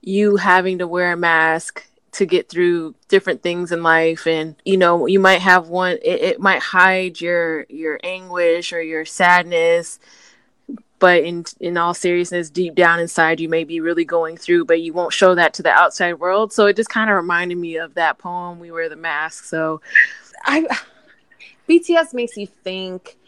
you 0.00 0.36
having 0.36 0.78
to 0.78 0.86
wear 0.86 1.12
a 1.12 1.16
mask 1.16 1.86
to 2.12 2.26
get 2.26 2.48
through 2.48 2.94
different 3.08 3.42
things 3.42 3.72
in 3.72 3.82
life 3.82 4.26
and 4.26 4.54
you 4.64 4.76
know 4.76 5.06
you 5.06 5.18
might 5.18 5.40
have 5.40 5.68
one 5.68 5.92
it, 6.02 6.20
it 6.20 6.40
might 6.40 6.60
hide 6.60 7.20
your 7.20 7.64
your 7.68 7.98
anguish 8.04 8.72
or 8.72 8.82
your 8.82 9.04
sadness 9.04 9.98
but 11.02 11.24
in 11.24 11.44
in 11.58 11.76
all 11.76 11.94
seriousness 11.94 12.48
deep 12.48 12.76
down 12.76 13.00
inside 13.00 13.40
you 13.40 13.48
may 13.48 13.64
be 13.64 13.80
really 13.80 14.04
going 14.04 14.36
through 14.36 14.64
but 14.64 14.80
you 14.80 14.92
won't 14.92 15.12
show 15.12 15.34
that 15.34 15.52
to 15.52 15.60
the 15.60 15.68
outside 15.68 16.12
world. 16.14 16.52
So 16.52 16.66
it 16.66 16.76
just 16.76 16.90
kind 16.90 17.10
of 17.10 17.16
reminded 17.16 17.58
me 17.58 17.76
of 17.76 17.94
that 17.94 18.18
poem 18.18 18.60
we 18.60 18.70
wear 18.70 18.88
the 18.88 18.94
mask. 18.94 19.44
So 19.44 19.80
I 20.44 20.64
BTS 21.68 22.14
makes 22.14 22.36
you 22.36 22.46
think. 22.46 23.18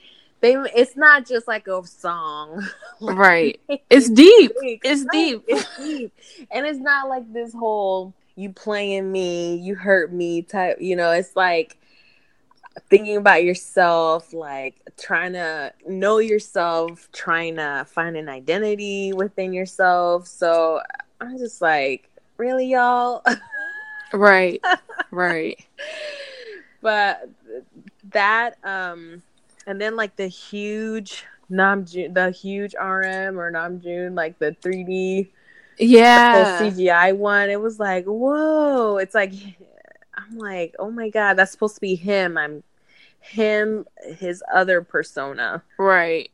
They 0.41 0.55
it's 0.55 0.97
not 0.97 1.27
just 1.27 1.49
like 1.49 1.67
a 1.67 1.85
song. 1.85 2.65
right. 3.01 3.59
it's 3.91 4.09
deep. 4.09 4.53
It's 4.63 5.03
Right, 5.03 5.11
deep. 5.13 5.45
It's 5.49 5.77
deep. 5.77 6.13
And 6.53 6.67
it's 6.67 6.79
not 6.79 7.09
like 7.09 7.33
this 7.33 7.53
whole 7.53 8.15
you 8.37 8.53
playing 8.53 9.11
me, 9.11 9.57
you 9.57 9.75
hurt 9.75 10.13
me 10.13 10.43
type, 10.43 10.77
you 10.81 10.95
know, 10.95 11.11
it's 11.11 11.35
like 11.35 11.77
thinking 12.89 13.17
about 13.17 13.45
yourself, 13.45 14.33
like 14.33 14.75
trying 14.99 15.33
to 15.35 15.73
know 15.87 16.19
yourself, 16.19 17.09
trying 17.13 17.57
to 17.57 17.87
find 17.89 18.17
an 18.17 18.29
identity 18.29 19.13
within 19.13 19.53
yourself. 19.53 20.27
So 20.27 20.81
I'm 21.21 21.39
just 21.39 21.61
like, 21.63 22.09
really, 22.37 22.67
y'all? 22.67 23.23
right 24.13 24.63
right 25.11 25.67
but 26.81 27.29
that 28.11 28.57
um 28.65 29.23
and 29.67 29.81
then 29.81 29.97
like 29.97 30.15
the 30.17 30.29
huge 30.29 31.25
Namjoon, 31.51 32.15
the 32.15 32.31
huge 32.31 32.75
RM 32.75 33.39
or 33.39 33.51
Namjoon, 33.53 34.15
like 34.15 34.39
the 34.39 34.57
3D 34.63 35.27
full 35.27 35.87
yeah 35.87 36.59
CGI 36.59 37.17
one. 37.17 37.51
It 37.51 37.61
was 37.61 37.79
like, 37.79 38.05
whoa! 38.07 38.99
It's 38.99 39.15
like 39.15 39.33
I'm 40.25 40.39
like, 40.39 40.75
oh 40.79 40.91
my 40.91 41.09
god, 41.11 41.35
that's 41.35 41.53
supposed 41.53 41.75
to 41.77 41.81
be 41.81 41.95
him. 41.95 42.37
I'm 42.39 42.63
him, 43.21 43.87
his 44.19 44.43
other 44.53 44.83
persona. 44.83 45.63
right 45.79 46.31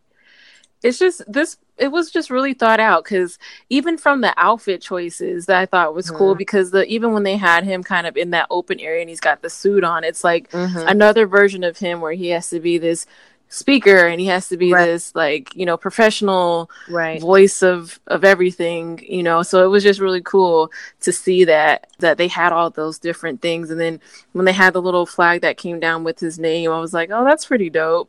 it's 0.82 0.98
just 0.98 1.20
this 1.30 1.58
it 1.76 1.88
was 1.92 2.10
just 2.10 2.30
really 2.30 2.54
thought 2.54 2.80
out 2.80 3.04
because 3.04 3.38
even 3.68 3.98
from 3.98 4.22
the 4.22 4.32
outfit 4.38 4.80
choices 4.80 5.44
that 5.44 5.58
i 5.58 5.66
thought 5.66 5.94
was 5.94 6.10
cool 6.10 6.34
Mhm. 6.34 6.38
because 6.38 6.70
the 6.70 6.86
even 6.86 7.12
when 7.12 7.22
they 7.22 7.36
had 7.36 7.64
him 7.64 7.82
kind 7.84 8.06
of 8.06 8.16
in 8.16 8.30
that 8.30 8.46
open 8.48 8.80
area 8.80 9.02
and 9.02 9.10
he's 9.10 9.20
got 9.20 9.42
the 9.42 9.50
suit 9.50 9.84
on 9.84 10.04
it's 10.04 10.24
like 10.24 10.50
Mm-hmm. 10.52 10.88
another 10.88 11.26
version 11.26 11.64
of 11.64 11.76
him 11.78 12.00
where 12.00 12.14
he 12.14 12.30
has 12.30 12.48
to 12.48 12.60
be 12.60 12.78
this 12.78 13.04
speaker 13.52 14.06
and 14.06 14.20
he 14.20 14.26
has 14.26 14.48
to 14.48 14.56
be 14.56 14.72
Right. 14.72 14.86
this 14.86 15.12
like 15.14 15.54
you 15.56 15.66
know 15.66 15.76
professional 15.76 16.70
Right. 16.88 17.20
voice 17.20 17.62
of 17.62 17.98
of 18.06 18.24
everything 18.24 19.04
you 19.06 19.22
know 19.24 19.42
so 19.42 19.64
it 19.64 19.68
was 19.68 19.82
just 19.82 19.98
really 20.00 20.22
cool 20.22 20.70
to 21.00 21.12
see 21.12 21.44
that 21.44 21.88
that 21.98 22.16
they 22.16 22.28
had 22.28 22.52
all 22.52 22.70
those 22.70 22.98
different 23.00 23.42
things 23.42 23.70
and 23.70 23.80
then 23.80 24.00
when 24.32 24.44
they 24.46 24.52
had 24.52 24.72
the 24.72 24.80
little 24.80 25.04
flag 25.04 25.40
that 25.40 25.56
came 25.56 25.80
down 25.80 26.04
with 26.04 26.20
his 26.20 26.38
name 26.38 26.70
i 26.70 26.78
was 26.78 26.94
like 26.94 27.10
oh 27.12 27.24
that's 27.24 27.44
pretty 27.44 27.68
dope 27.68 28.08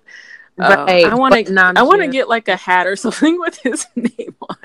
Uh, 0.60 0.76
Right, 0.86 1.06
i 1.06 1.16
want 1.16 1.34
to 1.34 1.74
i 1.76 1.82
want 1.82 2.02
to 2.04 2.08
get 2.08 2.30
like 2.30 2.48
a 2.48 2.56
hat 2.56 2.86
or 2.86 2.96
something 3.06 3.40
with 3.40 3.58
his 3.58 3.88
name 3.96 4.36
on 4.48 4.58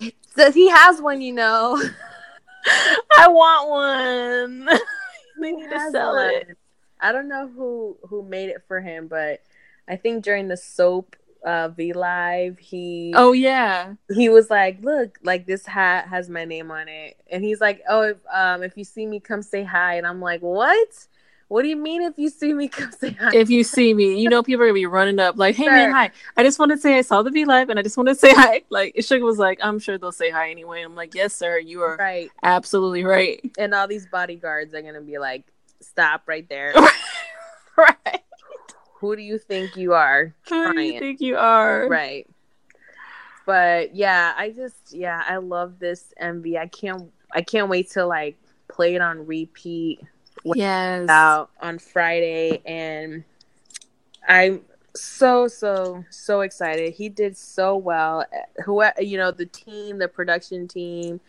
it 0.00 0.14
So 0.34 0.50
he 0.52 0.68
has 0.70 1.02
one, 1.02 1.20
you 1.20 1.34
know. 1.34 1.78
i 3.18 3.28
want 3.28 3.68
one 3.68 4.78
they 5.40 5.52
need 5.52 5.68
to 5.70 5.90
sell 5.90 6.14
one. 6.14 6.30
it 6.30 6.56
I 7.00 7.12
don't 7.12 7.28
know 7.28 7.46
who 7.46 7.96
who 8.08 8.24
made 8.24 8.48
it 8.48 8.62
for 8.66 8.80
him, 8.80 9.06
but 9.06 9.40
I 9.88 9.96
think 9.96 10.24
during 10.24 10.48
the 10.48 10.56
soap 10.56 11.16
uh 11.44 11.68
V 11.68 11.92
Live, 11.92 12.58
he 12.58 13.12
oh 13.16 13.32
yeah 13.32 13.94
he 14.12 14.28
was 14.28 14.50
like, 14.50 14.82
"Look, 14.82 15.18
like 15.22 15.46
this 15.46 15.66
hat 15.66 16.08
has 16.08 16.28
my 16.28 16.44
name 16.44 16.70
on 16.70 16.88
it," 16.88 17.16
and 17.30 17.44
he's 17.44 17.60
like, 17.60 17.82
"Oh, 17.88 18.02
if 18.02 18.16
um 18.32 18.62
if 18.62 18.76
you 18.76 18.84
see 18.84 19.06
me, 19.06 19.20
come 19.20 19.42
say 19.42 19.64
hi." 19.64 19.94
And 19.94 20.06
I'm 20.06 20.20
like, 20.20 20.40
"What? 20.40 21.06
What 21.48 21.62
do 21.62 21.68
you 21.68 21.76
mean 21.76 22.02
if 22.02 22.18
you 22.18 22.28
see 22.28 22.52
me, 22.52 22.68
come 22.78 22.92
say 22.92 23.12
hi?" 23.12 23.30
if 23.34 23.50
you 23.50 23.64
see 23.64 23.94
me, 23.94 24.20
you 24.20 24.28
know 24.28 24.42
people 24.42 24.62
are 24.62 24.66
gonna 24.66 24.74
be 24.74 24.86
running 24.86 25.18
up 25.18 25.36
like, 25.38 25.54
"Hey 25.54 25.66
man, 25.66 25.92
hi! 25.92 26.10
I 26.36 26.42
just 26.42 26.58
want 26.58 26.72
to 26.72 26.78
say 26.78 26.98
I 26.98 27.02
saw 27.02 27.22
the 27.22 27.30
V 27.30 27.44
live 27.44 27.70
and 27.70 27.78
I 27.78 27.82
just 27.82 27.96
want 27.96 28.08
to 28.08 28.14
say 28.14 28.32
hi." 28.34 28.62
Like 28.70 28.96
Suga 28.96 29.22
was 29.22 29.38
like, 29.38 29.58
"I'm 29.62 29.78
sure 29.78 29.96
they'll 29.96 30.12
say 30.12 30.30
hi 30.30 30.50
anyway." 30.50 30.82
I'm 30.82 30.94
like, 30.96 31.14
"Yes, 31.14 31.34
sir, 31.34 31.58
you 31.58 31.82
are 31.82 31.96
right, 31.96 32.30
absolutely 32.42 33.04
right." 33.04 33.40
and 33.58 33.74
all 33.74 33.86
these 33.88 34.06
bodyguards 34.06 34.74
are 34.74 34.82
gonna 34.82 35.00
be 35.00 35.18
like, 35.18 35.44
"Stop 35.80 36.22
right 36.26 36.48
there! 36.48 36.74
right? 37.76 38.22
Who 39.00 39.16
do 39.16 39.22
you 39.22 39.38
think 39.38 39.76
you 39.76 39.94
are?" 39.94 40.34
Who 40.48 40.72
do 40.74 40.80
you 40.82 40.98
think 40.98 41.20
you 41.20 41.36
are? 41.36 41.88
Right. 41.88 42.28
But 43.46 43.94
yeah, 43.94 44.34
I 44.36 44.50
just 44.50 44.92
yeah, 44.92 45.24
I 45.26 45.36
love 45.38 45.78
this 45.78 46.12
MV. 46.20 46.58
I 46.58 46.66
can't 46.66 47.10
I 47.32 47.42
can't 47.42 47.68
wait 47.68 47.90
to 47.92 48.04
like 48.04 48.36
play 48.68 48.94
it 48.94 49.00
on 49.00 49.26
repeat 49.26 50.00
Yes. 50.44 51.08
out 51.08 51.50
on 51.60 51.78
Friday, 51.78 52.60
and 52.64 53.24
I'm 54.26 54.62
so 54.94 55.48
so 55.48 56.04
so 56.10 56.42
excited. 56.42 56.92
He 56.94 57.08
did 57.08 57.36
so 57.36 57.76
well. 57.76 58.24
Who 58.64 58.84
you 58.98 59.16
know 59.16 59.30
the 59.30 59.46
team, 59.46 59.98
the 59.98 60.08
production 60.08 60.68
team 60.68 61.20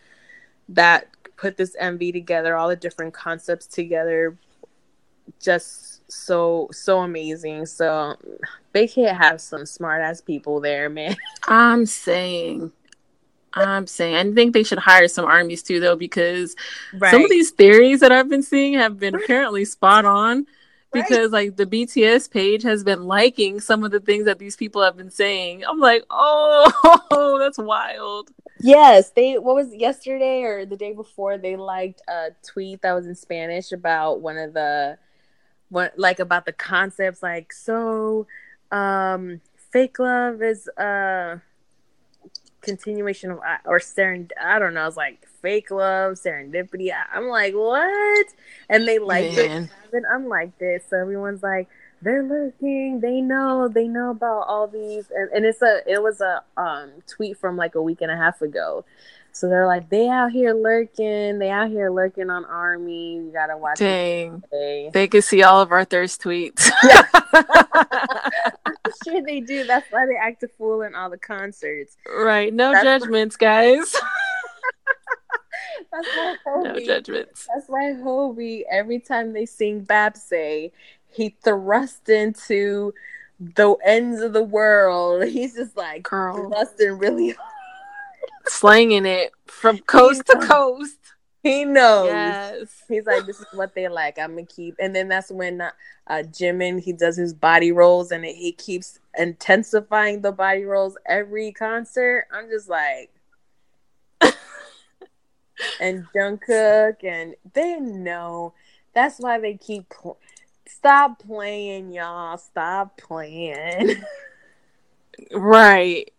that 0.68 1.08
put 1.36 1.56
this 1.56 1.74
MV 1.80 2.12
together, 2.12 2.56
all 2.56 2.68
the 2.68 2.76
different 2.76 3.14
concepts 3.14 3.66
together, 3.66 4.36
just 5.40 5.99
so 6.10 6.68
so 6.72 6.98
amazing. 6.98 7.66
So 7.66 8.16
they 8.72 8.86
can't 8.86 9.16
have 9.16 9.40
some 9.40 9.66
smart 9.66 10.02
ass 10.02 10.20
people 10.20 10.60
there, 10.60 10.88
man. 10.88 11.16
I'm 11.48 11.86
saying. 11.86 12.72
I'm 13.54 13.86
saying. 13.86 14.14
I 14.14 14.32
think 14.32 14.54
they 14.54 14.62
should 14.62 14.78
hire 14.78 15.08
some 15.08 15.24
armies 15.24 15.62
too, 15.62 15.80
though, 15.80 15.96
because 15.96 16.54
some 17.10 17.24
of 17.24 17.30
these 17.30 17.50
theories 17.50 18.00
that 18.00 18.12
I've 18.12 18.28
been 18.28 18.42
seeing 18.42 18.74
have 18.74 18.98
been 18.98 19.14
apparently 19.14 19.64
spot 19.64 20.04
on. 20.04 20.46
Right. 20.92 21.08
Because 21.08 21.30
like 21.30 21.56
the 21.56 21.66
BTS 21.66 22.30
page 22.30 22.62
has 22.64 22.82
been 22.82 23.04
liking 23.04 23.60
some 23.60 23.84
of 23.84 23.92
the 23.92 24.00
things 24.00 24.24
that 24.24 24.40
these 24.40 24.56
people 24.56 24.82
have 24.82 24.96
been 24.96 25.10
saying. 25.10 25.64
I'm 25.64 25.78
like, 25.78 26.04
oh, 26.10 27.38
that's 27.40 27.58
wild. 27.58 28.30
Yes, 28.60 29.10
they 29.10 29.38
what 29.38 29.54
was 29.54 29.74
yesterday 29.74 30.42
or 30.42 30.66
the 30.66 30.76
day 30.76 30.92
before 30.92 31.38
they 31.38 31.56
liked 31.56 32.02
a 32.08 32.30
tweet 32.42 32.82
that 32.82 32.92
was 32.92 33.06
in 33.06 33.14
Spanish 33.14 33.72
about 33.72 34.20
one 34.20 34.36
of 34.36 34.52
the 34.52 34.98
what 35.70 35.98
like 35.98 36.18
about 36.18 36.44
the 36.46 36.52
concepts 36.52 37.22
like 37.22 37.52
so 37.52 38.26
um 38.70 39.40
fake 39.72 39.98
love 39.98 40.42
is 40.42 40.68
a 40.76 41.40
continuation 42.60 43.30
of 43.30 43.38
uh, 43.38 43.58
or 43.64 43.78
serend 43.78 44.30
I 44.40 44.58
don't 44.58 44.74
know, 44.74 44.86
it's 44.86 44.96
like 44.96 45.26
fake 45.42 45.70
love, 45.70 46.14
serendipity. 46.14 46.92
I'm 47.12 47.28
like, 47.28 47.54
what? 47.54 48.26
And 48.68 48.86
they 48.86 48.98
liked 48.98 49.38
it 49.38 49.50
and 49.92 50.06
I'm 50.12 50.28
like 50.28 50.58
this 50.58 50.84
So 50.90 50.98
everyone's 50.98 51.42
like, 51.42 51.68
they're 52.02 52.22
looking, 52.22 53.00
they 53.00 53.20
know, 53.20 53.68
they 53.68 53.88
know 53.88 54.10
about 54.10 54.46
all 54.46 54.66
these 54.66 55.10
and, 55.10 55.30
and 55.32 55.44
it's 55.44 55.62
a 55.62 55.82
it 55.86 56.02
was 56.02 56.20
a 56.20 56.42
um 56.56 56.90
tweet 57.06 57.38
from 57.38 57.56
like 57.56 57.74
a 57.74 57.82
week 57.82 58.00
and 58.00 58.10
a 58.10 58.16
half 58.16 58.42
ago. 58.42 58.84
So 59.32 59.48
they're 59.48 59.66
like, 59.66 59.88
they 59.88 60.08
out 60.08 60.32
here 60.32 60.52
lurking, 60.52 61.38
they 61.38 61.50
out 61.50 61.70
here 61.70 61.90
lurking 61.90 62.30
on 62.30 62.44
army. 62.44 63.14
You 63.16 63.30
gotta 63.32 63.56
watch 63.56 63.78
Dang. 63.78 64.42
They 64.50 65.08
could 65.10 65.24
see 65.24 65.42
all 65.42 65.60
of 65.60 65.72
our 65.72 65.84
thirst 65.84 66.20
tweets. 66.22 66.68
I'm 67.32 68.92
sure 69.04 69.22
they 69.22 69.40
do. 69.40 69.64
That's 69.64 69.90
why 69.90 70.06
they 70.06 70.16
act 70.16 70.42
a 70.42 70.48
fool 70.48 70.82
in 70.82 70.94
all 70.94 71.10
the 71.10 71.18
concerts. 71.18 71.96
right. 72.12 72.52
No 72.52 72.72
That's- 72.72 73.02
judgments, 73.02 73.36
guys. 73.36 73.94
That's 75.92 76.08
why 76.16 76.36
no 76.46 76.62
Hobie, 76.74 76.86
judgments. 76.86 77.48
that's 77.52 77.68
why 77.68 77.92
Hobie, 77.94 78.62
every 78.70 79.00
time 79.00 79.32
they 79.32 79.44
sing 79.46 79.84
Baepsae, 79.84 80.70
he 81.08 81.36
thrusts 81.42 82.08
into 82.08 82.94
the 83.40 83.74
ends 83.84 84.20
of 84.20 84.32
the 84.32 84.42
world. 84.42 85.24
He's 85.24 85.54
just 85.56 85.76
like 85.76 86.04
Girl. 86.04 86.48
thrusting 86.48 86.98
really 86.98 87.30
hard. 87.30 87.48
Slanging 88.50 89.06
it 89.06 89.32
from 89.46 89.78
coast 89.78 90.26
to 90.26 90.36
coast. 90.38 90.98
He 91.42 91.64
knows. 91.64 92.08
Yes. 92.08 92.82
He's 92.88 93.06
like, 93.06 93.24
this 93.24 93.40
is 93.40 93.46
what 93.52 93.74
they 93.74 93.88
like. 93.88 94.18
I'm 94.18 94.32
gonna 94.34 94.44
keep, 94.44 94.74
and 94.78 94.94
then 94.94 95.08
that's 95.08 95.30
when 95.30 95.60
uh, 95.60 95.70
uh 96.06 96.22
Jimin 96.26 96.80
he 96.80 96.92
does 96.92 97.16
his 97.16 97.32
body 97.32 97.72
rolls, 97.72 98.10
and 98.10 98.24
he 98.24 98.52
keeps 98.52 98.98
intensifying 99.16 100.20
the 100.20 100.32
body 100.32 100.64
rolls 100.64 100.98
every 101.06 101.52
concert. 101.52 102.26
I'm 102.32 102.50
just 102.50 102.68
like, 102.68 103.10
and 105.80 106.06
Jungkook, 106.14 107.04
and 107.04 107.36
they 107.54 107.80
know 107.80 108.52
that's 108.92 109.18
why 109.18 109.38
they 109.38 109.54
keep. 109.54 109.88
Pl- 109.88 110.18
Stop 110.66 111.20
playing, 111.20 111.92
y'all. 111.92 112.36
Stop 112.36 112.98
playing. 112.98 114.02
Right. 115.32 116.12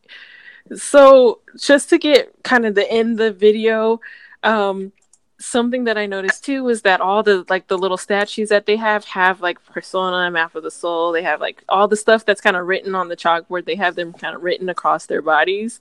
So 0.75 1.39
just 1.59 1.89
to 1.89 1.97
get 1.97 2.31
kind 2.43 2.65
of 2.65 2.75
the 2.75 2.89
end 2.89 3.11
of 3.11 3.17
the 3.17 3.31
video, 3.31 3.99
um, 4.43 4.91
something 5.39 5.85
that 5.85 5.97
I 5.97 6.05
noticed 6.05 6.45
too 6.45 6.63
was 6.63 6.83
that 6.83 7.01
all 7.01 7.23
the 7.23 7.45
like 7.49 7.67
the 7.67 7.77
little 7.77 7.97
statues 7.97 8.49
that 8.49 8.65
they 8.65 8.77
have 8.77 9.03
have 9.05 9.41
like 9.41 9.63
persona, 9.65 10.29
map 10.31 10.55
of 10.55 10.63
the 10.63 10.71
soul. 10.71 11.11
They 11.11 11.23
have 11.23 11.41
like 11.41 11.63
all 11.67 11.87
the 11.87 11.97
stuff 11.97 12.25
that's 12.25 12.41
kind 12.41 12.55
of 12.55 12.67
written 12.67 12.95
on 12.95 13.09
the 13.09 13.17
chalkboard. 13.17 13.65
They 13.65 13.75
have 13.75 13.95
them 13.95 14.13
kind 14.13 14.35
of 14.35 14.43
written 14.43 14.69
across 14.69 15.05
their 15.07 15.21
bodies. 15.21 15.79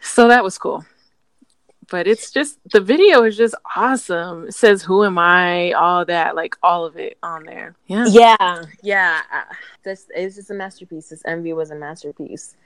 So 0.00 0.28
that 0.28 0.44
was 0.44 0.58
cool. 0.58 0.84
But 1.88 2.06
it's 2.08 2.30
just 2.32 2.58
the 2.72 2.80
video 2.80 3.22
is 3.22 3.36
just 3.36 3.54
awesome. 3.76 4.48
It 4.48 4.54
says 4.54 4.82
who 4.82 5.04
am 5.04 5.18
I, 5.18 5.72
all 5.72 6.04
that, 6.04 6.34
like 6.34 6.56
all 6.62 6.84
of 6.84 6.96
it 6.96 7.16
on 7.22 7.44
there. 7.44 7.76
Yeah. 7.86 8.06
yeah, 8.08 8.64
yeah. 8.82 9.20
uh, 9.32 9.54
This 9.84 10.08
is 10.16 10.34
just 10.34 10.50
a 10.50 10.54
masterpiece. 10.54 11.08
This 11.10 11.22
MV 11.22 11.54
was 11.54 11.70
a 11.70 11.76
masterpiece. 11.76 12.56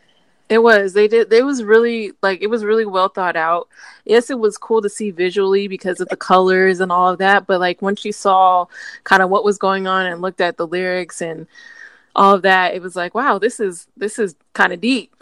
It 0.51 0.65
was. 0.65 0.95
They 0.95 1.07
did. 1.07 1.33
It 1.33 1.45
was 1.47 1.63
really 1.63 2.13
like 2.23 2.43
it 2.43 2.49
was 2.49 2.65
really 2.65 2.85
well 2.85 3.09
thought 3.09 3.37
out. 3.37 3.69
Yes, 4.05 4.31
it 4.31 4.39
was 4.41 4.59
cool 4.59 4.83
to 4.83 4.89
see 4.89 5.13
visually 5.13 5.69
because 5.69 6.01
of 6.01 6.09
the 6.09 6.17
colors 6.17 6.81
and 6.81 6.91
all 6.91 7.09
of 7.09 7.19
that. 7.19 7.47
But 7.47 7.61
like 7.61 7.81
once 7.81 8.05
you 8.05 8.11
saw 8.13 8.67
kind 9.05 9.23
of 9.23 9.31
what 9.31 9.45
was 9.45 9.59
going 9.59 9.87
on 9.87 10.07
and 10.07 10.21
looked 10.21 10.41
at 10.41 10.57
the 10.57 10.67
lyrics 10.67 11.23
and 11.23 11.47
all 12.17 12.35
of 12.35 12.43
that, 12.43 12.75
it 12.75 12.83
was 12.83 12.97
like, 12.97 13.15
wow, 13.15 13.39
this 13.39 13.61
is 13.61 13.87
this 13.97 14.19
is 14.19 14.35
kind 14.53 14.73
of 14.73 14.81
deep. 14.81 15.15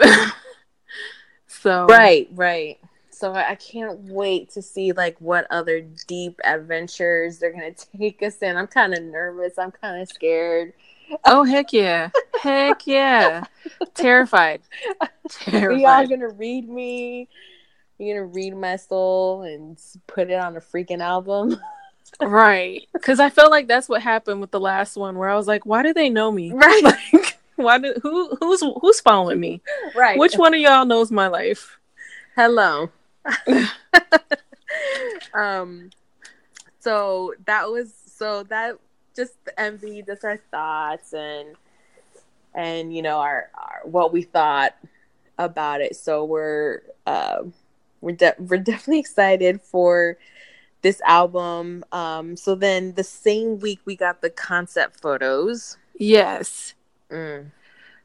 so 1.47 1.85
Right, 1.85 2.27
right. 2.33 2.79
So 3.11 3.35
I 3.35 3.57
can't 3.57 3.99
wait 4.05 4.49
to 4.53 4.63
see 4.63 4.93
like 4.93 5.21
what 5.21 5.47
other 5.51 5.83
deep 6.07 6.41
adventures 6.43 7.39
they're 7.39 7.53
gonna 7.53 7.73
take 7.99 8.23
us 8.23 8.39
in. 8.39 8.57
I'm 8.57 8.67
kind 8.67 8.95
of 8.95 9.03
nervous. 9.03 9.59
I'm 9.59 9.73
kind 9.73 10.01
of 10.01 10.09
scared. 10.09 10.73
Oh 11.25 11.45
heck 11.45 11.73
yeah, 11.73 12.11
heck 12.41 12.87
yeah, 12.87 13.45
terrified, 13.95 14.61
Are 15.01 15.09
terrified. 15.29 15.81
y'all 15.81 16.07
gonna 16.07 16.29
read 16.29 16.69
me? 16.69 17.29
You're 17.99 18.25
gonna 18.25 18.33
read 18.33 18.57
my 18.57 18.77
soul 18.77 19.43
and 19.43 19.79
put 20.07 20.31
it 20.31 20.35
on 20.35 20.57
a 20.57 20.61
freaking 20.61 21.01
album? 21.01 21.61
right? 22.21 22.87
Because 22.93 23.21
I 23.21 23.31
felt 23.31 23.51
like 23.51 23.69
that's 23.69 23.89
what 23.89 24.03
happened 24.03 24.41
with 24.41 24.51
the 24.51 24.61
last 24.61 24.97
one, 24.97 25.19
where 25.19 25.29
I 25.29 25.37
was 25.37 25.47
like, 25.47 25.67
why 25.67 25.83
do 25.83 25.93
they 25.93 26.11
know 26.11 26.31
me? 26.31 26.53
Right. 26.55 26.83
Like, 26.83 27.39
why 27.57 27.79
do 27.79 27.95
who 28.03 28.37
who's 28.37 28.63
who's 28.81 29.01
following 29.01 29.41
me? 29.41 29.61
right. 29.97 30.19
Which 30.19 30.37
one 30.37 30.55
of 30.55 30.61
y'all 30.61 30.85
knows 30.85 31.11
my 31.11 31.27
life? 31.27 31.79
Hello. 32.37 32.91
um 35.35 35.91
so 36.79 37.35
that 37.47 37.69
was 37.69 37.93
so 38.07 38.45
that 38.45 38.79
just 39.19 39.45
the 39.45 39.53
MV, 39.59 40.07
just 40.07 40.25
our 40.25 40.37
thoughts 40.37 41.13
and 41.13 41.57
and 42.55 42.95
you 42.95 43.03
know 43.03 43.19
our, 43.19 43.51
our 43.55 43.81
what 43.85 44.13
we 44.13 44.23
thought 44.23 44.77
about 45.39 45.81
it. 45.81 45.97
So 45.97 46.25
we're 46.25 46.83
uh 47.07 47.43
we're 48.01 48.15
de- 48.15 48.37
we're 48.39 48.59
definitely 48.59 49.01
excited 49.01 49.61
for 49.61 50.17
this 50.83 51.01
album. 51.03 51.85
Um 51.91 52.37
so 52.37 52.55
then 52.55 52.95
the 52.95 53.05
same 53.05 53.59
week 53.59 53.81
we 53.85 53.97
got 53.97 54.23
the 54.23 54.31
concept 54.31 55.01
photos. 55.01 55.77
Yes. 55.97 56.75
Mm. 57.11 57.51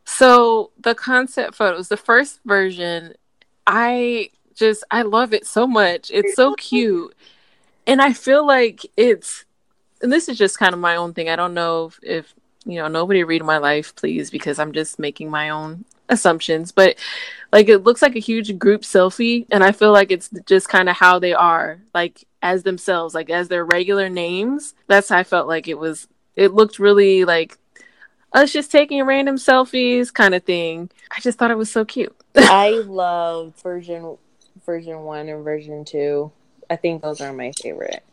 So 0.04 0.72
the 0.82 0.96
concept 0.96 1.56
photos, 1.56 1.90
the 1.90 1.98
first 1.98 2.40
version, 2.44 3.14
I 3.68 4.32
just 4.56 4.84
I 4.90 5.04
love 5.04 5.32
it 5.32 5.46
so 5.46 5.68
much. 5.68 6.10
It's 6.12 6.36
so 6.36 6.54
cute. 6.58 7.16
And 7.86 8.02
I 8.02 8.14
feel 8.14 8.48
like 8.48 8.86
it's 8.98 9.46
and 10.04 10.12
this 10.12 10.30
is 10.30 10.38
just 10.38 10.60
kind 10.60 10.74
of 10.74 10.80
my 10.80 10.98
own 10.98 11.14
thing. 11.14 11.30
I 11.30 11.36
don't 11.36 11.54
know 11.54 11.86
if, 11.86 12.00
if 12.04 12.34
you 12.66 12.76
know, 12.76 12.88
nobody 12.88 13.24
read 13.24 13.44
my 13.44 13.58
life, 13.58 13.96
please, 13.96 14.30
because 14.30 14.60
I'm 14.60 14.74
just 14.74 15.00
making 15.00 15.32
my 15.32 15.50
own 15.50 15.86
assumptions. 16.10 16.72
But 16.72 16.98
like 17.52 17.70
it 17.70 17.80
looks 17.80 18.02
like 18.02 18.16
a 18.16 18.20
huge 18.20 18.58
group 18.60 18.82
selfie, 18.82 19.48
and 19.50 19.64
I 19.64 19.72
feel 19.72 19.92
like 19.92 20.12
it's 20.12 20.30
just 20.46 20.70
kind 20.70 20.90
of 20.90 20.98
how 20.98 21.20
they 21.20 21.34
are, 21.34 21.80
like 21.94 22.26
as 22.42 22.64
themselves, 22.64 23.16
like 23.16 23.30
as 23.30 23.48
their 23.48 23.66
regular 23.66 24.10
names. 24.10 24.76
That's 24.88 25.10
how 25.10 25.18
I 25.18 25.24
felt 25.24 25.48
like 25.48 25.68
it 25.68 25.80
was 25.80 26.08
it 26.36 26.54
looked 26.54 26.80
really 26.80 27.26
like 27.26 27.58
us 28.34 28.52
just 28.52 28.72
taking 28.72 29.04
random 29.04 29.38
selfies 29.38 30.14
kind 30.14 30.36
of 30.36 30.44
thing. 30.44 30.90
I 31.16 31.22
just 31.22 31.38
thought 31.38 31.52
it 31.52 31.58
was 31.58 31.72
so 31.72 31.86
cute. 31.86 32.16
I 32.36 32.72
loved 32.72 33.62
version 33.62 34.18
version 34.66 35.04
1 35.04 35.30
and 35.30 35.44
version 35.44 35.86
2. 35.86 36.32
I 36.70 36.76
think 36.76 37.02
those 37.02 37.22
are 37.22 37.34
my 37.34 37.52
favorite. 37.62 38.04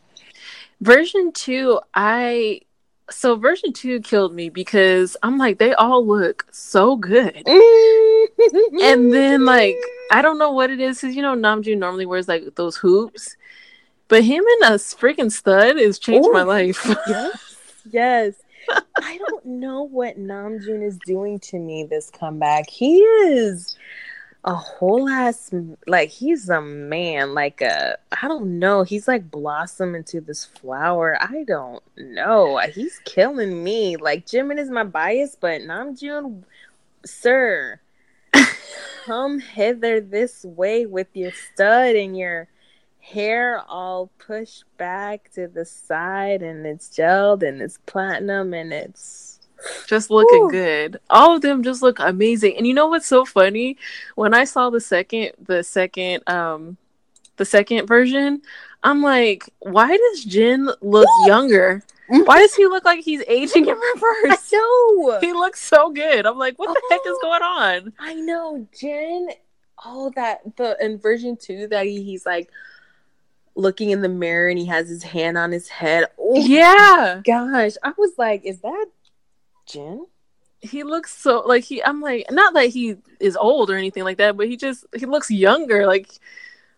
Version 0.80 1.32
2, 1.32 1.80
I 1.94 2.62
so 3.10 3.34
version 3.34 3.72
2 3.72 4.00
killed 4.00 4.32
me 4.32 4.48
because 4.48 5.16
I'm 5.22 5.36
like 5.36 5.58
they 5.58 5.74
all 5.74 6.06
look 6.06 6.46
so 6.52 6.96
good. 6.96 7.34
Mm-hmm. 7.34 8.78
And 8.80 9.12
then 9.12 9.44
like 9.44 9.76
I 10.10 10.22
don't 10.22 10.38
know 10.38 10.52
what 10.52 10.70
it 10.70 10.80
is 10.80 11.00
cuz 11.00 11.14
you 11.14 11.22
know 11.22 11.34
Namjoon 11.34 11.78
normally 11.78 12.06
wears 12.06 12.28
like 12.28 12.54
those 12.54 12.76
hoops. 12.76 13.36
But 14.08 14.24
him 14.24 14.42
in 14.42 14.72
a 14.72 14.74
freaking 14.76 15.30
stud 15.30 15.78
has 15.78 15.98
changed 15.98 16.28
my 16.32 16.42
life. 16.42 16.84
yes, 17.06 17.56
yes. 17.90 18.34
I 19.02 19.18
don't 19.18 19.44
know 19.44 19.82
what 19.82 20.18
Namjoon 20.18 20.84
is 20.84 20.98
doing 21.06 21.38
to 21.40 21.58
me 21.58 21.84
this 21.84 22.10
comeback. 22.10 22.68
He 22.68 22.98
is 22.98 23.76
a 24.44 24.54
whole 24.54 25.08
ass 25.08 25.50
like 25.86 26.08
he's 26.08 26.48
a 26.48 26.62
man 26.62 27.34
like 27.34 27.60
a 27.60 27.98
i 28.22 28.26
don't 28.26 28.58
know 28.58 28.82
he's 28.82 29.06
like 29.06 29.30
blossom 29.30 29.94
into 29.94 30.18
this 30.20 30.46
flower 30.46 31.18
i 31.20 31.44
don't 31.46 31.82
know 31.98 32.58
he's 32.72 33.00
killing 33.04 33.62
me 33.62 33.96
like 33.96 34.26
jimin 34.26 34.58
is 34.58 34.70
my 34.70 34.84
bias 34.84 35.36
but 35.38 35.60
namjoon 35.60 36.42
sir 37.04 37.78
come 39.04 39.40
hither 39.40 40.00
this 40.00 40.42
way 40.44 40.86
with 40.86 41.08
your 41.12 41.32
stud 41.32 41.94
and 41.94 42.16
your 42.16 42.48
hair 43.00 43.62
all 43.68 44.10
pushed 44.18 44.64
back 44.78 45.30
to 45.32 45.48
the 45.48 45.66
side 45.66 46.42
and 46.42 46.66
it's 46.66 46.88
gelled 46.88 47.46
and 47.46 47.60
it's 47.60 47.78
platinum 47.84 48.54
and 48.54 48.72
it's 48.72 49.29
just 49.86 50.10
looking 50.10 50.42
Whew. 50.44 50.50
good. 50.50 51.00
All 51.10 51.34
of 51.36 51.42
them 51.42 51.62
just 51.62 51.82
look 51.82 51.98
amazing. 51.98 52.56
And 52.56 52.66
you 52.66 52.74
know 52.74 52.88
what's 52.88 53.06
so 53.06 53.24
funny? 53.24 53.76
When 54.14 54.34
I 54.34 54.44
saw 54.44 54.70
the 54.70 54.80
second, 54.80 55.32
the 55.44 55.62
second, 55.62 56.22
um, 56.28 56.76
the 57.36 57.44
second 57.44 57.86
version, 57.86 58.42
I'm 58.82 59.02
like, 59.02 59.48
why 59.60 59.96
does 59.96 60.24
Jin 60.24 60.70
look 60.80 61.08
younger? 61.26 61.82
Why 62.08 62.40
does 62.40 62.54
he 62.56 62.66
look 62.66 62.84
like 62.84 63.00
he's 63.04 63.22
aging 63.28 63.68
in 63.68 63.76
reverse? 63.76 64.52
know 64.52 65.18
He 65.20 65.32
looks 65.32 65.60
so 65.62 65.90
good. 65.90 66.26
I'm 66.26 66.38
like, 66.38 66.58
what 66.58 66.68
the 66.74 66.82
heck 66.90 67.00
is 67.06 67.16
Oh. 67.16 67.18
going 67.22 67.42
on? 67.42 67.92
I 68.00 68.14
know, 68.14 68.66
Jin. 68.78 69.28
Oh, 69.84 70.10
that 70.16 70.40
the 70.56 70.76
in 70.84 70.98
version 70.98 71.36
two 71.36 71.66
that 71.68 71.86
he, 71.86 72.02
he's 72.02 72.26
like 72.26 72.50
looking 73.54 73.90
in 73.90 74.02
the 74.02 74.08
mirror 74.08 74.48
and 74.48 74.58
he 74.58 74.66
has 74.66 74.88
his 74.88 75.02
hand 75.02 75.38
on 75.38 75.52
his 75.52 75.68
head. 75.68 76.06
Oh 76.18 76.34
Yeah, 76.44 77.20
gosh, 77.24 77.72
I 77.82 77.92
was 77.96 78.12
like, 78.18 78.44
is 78.44 78.60
that 78.60 78.86
Jin? 79.70 80.06
he 80.60 80.82
looks 80.82 81.16
so 81.16 81.42
like 81.46 81.64
he. 81.64 81.82
I'm 81.82 82.00
like, 82.00 82.26
not 82.30 82.54
that 82.54 82.66
he 82.66 82.96
is 83.18 83.36
old 83.36 83.70
or 83.70 83.76
anything 83.76 84.04
like 84.04 84.18
that, 84.18 84.36
but 84.36 84.48
he 84.48 84.56
just 84.56 84.84
he 84.94 85.06
looks 85.06 85.30
younger. 85.30 85.86
Like, 85.86 86.10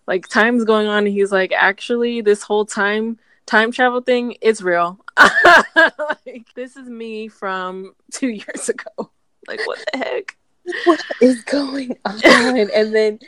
like 0.06 0.28
time's 0.28 0.64
going 0.64 0.86
on, 0.86 1.06
and 1.06 1.12
he's 1.12 1.32
like, 1.32 1.52
actually, 1.52 2.20
this 2.20 2.42
whole 2.42 2.64
time 2.64 3.18
time 3.46 3.72
travel 3.72 4.00
thing, 4.00 4.36
it's 4.40 4.62
real. 4.62 4.98
like, 5.18 6.46
this 6.54 6.76
is 6.76 6.88
me 6.88 7.28
from 7.28 7.94
two 8.12 8.28
years 8.28 8.68
ago. 8.68 9.10
Like, 9.48 9.66
what 9.66 9.84
the 9.92 9.98
heck? 9.98 10.36
What 10.84 11.02
is 11.20 11.42
going 11.42 11.98
on? 12.04 12.70
and 12.70 12.94
then 12.94 13.18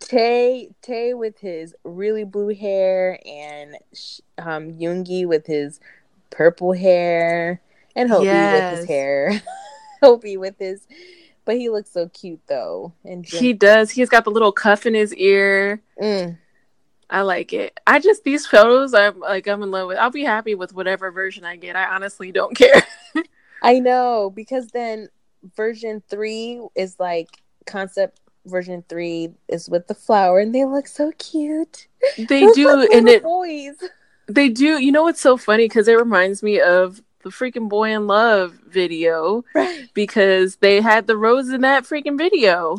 Tay 0.00 0.70
Tay 0.82 1.14
with 1.14 1.38
his 1.38 1.74
really 1.84 2.24
blue 2.24 2.52
hair 2.52 3.20
and 3.24 3.76
um 4.38 4.72
Yoongi 4.72 5.26
with 5.26 5.46
his 5.46 5.78
purple 6.30 6.72
hair 6.72 7.60
and 7.96 8.08
Hopi 8.10 8.26
with 8.26 8.78
his 8.78 8.86
hair. 8.86 9.42
Hopi 10.02 10.36
with 10.36 10.58
his 10.58 10.86
but 11.44 11.56
he 11.56 11.68
looks 11.68 11.90
so 11.90 12.08
cute 12.08 12.40
though. 12.46 12.92
And 13.04 13.26
He 13.26 13.52
does. 13.52 13.90
He's 13.90 14.08
got 14.08 14.24
the 14.24 14.30
little 14.30 14.52
cuff 14.52 14.86
in 14.86 14.94
his 14.94 15.14
ear. 15.14 15.82
Mm. 16.00 16.38
I 17.08 17.22
like 17.22 17.52
it. 17.52 17.80
I 17.86 17.98
just 17.98 18.22
these 18.22 18.46
photos. 18.46 18.94
I'm 18.94 19.18
like 19.18 19.48
I'm 19.48 19.62
in 19.62 19.70
love 19.70 19.88
with. 19.88 19.98
I'll 19.98 20.10
be 20.10 20.22
happy 20.22 20.54
with 20.54 20.72
whatever 20.72 21.10
version 21.10 21.44
I 21.44 21.56
get. 21.56 21.74
I 21.74 21.86
honestly 21.94 22.30
don't 22.30 22.56
care. 22.56 22.82
I 23.62 23.80
know 23.80 24.30
because 24.30 24.68
then 24.68 25.08
version 25.56 26.02
three 26.08 26.60
is 26.76 27.00
like 27.00 27.28
concept 27.66 28.20
version 28.46 28.84
three 28.88 29.30
is 29.48 29.68
with 29.68 29.86
the 29.88 29.94
flower 29.94 30.38
and 30.38 30.54
they 30.54 30.64
look 30.64 30.86
so 30.86 31.10
cute. 31.18 31.88
They 32.16 32.46
Those 32.46 32.54
do, 32.54 32.88
and 32.92 33.08
it 33.08 33.22
boys. 33.24 33.74
they 34.28 34.48
do. 34.50 34.80
You 34.80 34.92
know 34.92 35.02
what's 35.02 35.20
so 35.20 35.36
funny? 35.36 35.64
Because 35.64 35.88
it 35.88 35.98
reminds 35.98 36.42
me 36.44 36.60
of 36.60 37.02
the 37.22 37.30
freaking 37.30 37.68
Boy 37.68 37.94
in 37.94 38.06
Luv 38.06 38.52
video 38.66 39.44
Right. 39.54 39.88
because 39.94 40.56
they 40.56 40.80
had 40.80 41.06
the 41.06 41.16
rose 41.16 41.50
in 41.50 41.60
that 41.62 41.84
freaking 41.84 42.16
video. 42.18 42.78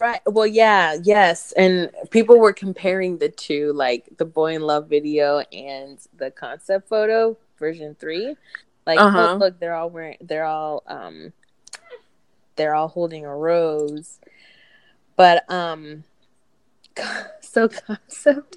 Right. 0.00 0.20
Well, 0.26 0.46
yeah, 0.46 0.96
yes. 1.02 1.52
And 1.52 1.90
people 2.10 2.38
were 2.40 2.52
comparing 2.52 3.18
the 3.18 3.28
two, 3.28 3.72
like 3.72 4.08
the 4.16 4.24
Boy 4.24 4.54
in 4.56 4.62
Luv 4.62 4.88
video 4.88 5.40
and 5.52 5.98
the 6.16 6.30
concept 6.30 6.88
photo 6.88 7.36
version 7.58 7.94
three. 7.98 8.36
Like, 8.84 8.98
Uh-huh. 9.00 9.32
look, 9.34 9.40
look, 9.40 9.60
they're 9.60 9.74
all 9.74 9.90
wearing, 9.90 10.16
they're 10.20 10.44
all, 10.44 10.82
um, 10.86 11.32
they're 12.56 12.74
all 12.74 12.88
holding 12.88 13.24
a 13.24 13.34
rose. 13.36 14.18
But, 15.14 15.48
um, 15.50 16.04
so 17.40 17.68
concept, 17.68 18.56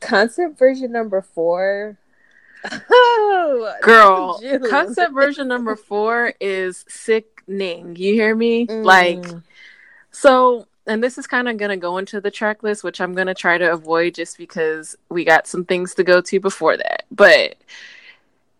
concept 0.00 0.58
version 0.58 0.92
number 0.92 1.20
four. 1.20 1.98
Oh, 2.90 3.74
Girl, 3.82 4.40
concept 4.68 5.12
version 5.14 5.48
number 5.48 5.76
four 5.76 6.34
is 6.40 6.84
sickening. 6.88 7.96
You 7.96 8.14
hear 8.14 8.34
me? 8.34 8.66
Like 8.66 9.18
Mm. 9.18 9.42
So, 10.10 10.66
and 10.86 11.02
this 11.04 11.18
is 11.18 11.26
kind 11.26 11.48
of 11.48 11.58
going 11.58 11.70
to 11.70 11.76
go 11.76 11.98
into 11.98 12.20
the 12.20 12.30
track 12.30 12.62
list, 12.62 12.82
which 12.82 13.00
I'm 13.00 13.14
going 13.14 13.26
to 13.28 13.34
try 13.34 13.58
to 13.58 13.72
avoid 13.72 14.14
just 14.14 14.38
because 14.38 14.96
we 15.10 15.24
got 15.24 15.46
some 15.46 15.64
things 15.64 15.94
to 15.96 16.02
go 16.02 16.20
to 16.22 16.40
before 16.40 16.76
that. 16.76 17.04
But 17.10 17.56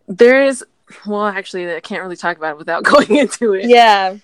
there 0.07 0.45
is, 0.45 0.65
well, 1.07 1.27
actually, 1.27 1.75
I 1.75 1.81
can't 1.81 2.03
really 2.03 2.17
talk 2.17 2.37
about 2.37 2.53
it 2.53 2.59
without 2.59 2.85
going 2.85 3.17
into 3.17 3.55
it. 3.55 3.69
yeah, 3.69 4.17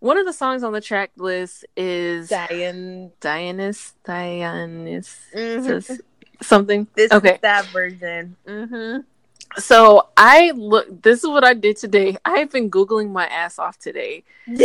One 0.00 0.18
of 0.18 0.26
the 0.26 0.32
songs 0.32 0.62
on 0.64 0.72
the 0.72 0.80
track 0.80 1.10
list 1.16 1.64
is 1.76 2.28
Diane. 2.30 3.12
Dionysus, 3.20 3.94
Dionysus, 4.04 5.18
Mhm. 5.34 6.00
Something. 6.42 6.86
This 6.94 7.12
Okay. 7.12 7.34
is 7.34 7.40
that 7.40 7.66
version. 7.66 8.36
Mm-hmm. 8.46 9.00
So 9.58 10.08
I 10.16 10.50
look, 10.52 11.02
this 11.02 11.22
is 11.24 11.28
what 11.28 11.44
I 11.44 11.54
did 11.54 11.76
today. 11.76 12.16
I've 12.24 12.50
been 12.50 12.70
Googling 12.70 13.10
my 13.10 13.26
ass 13.26 13.58
off 13.58 13.78
today. 13.78 14.22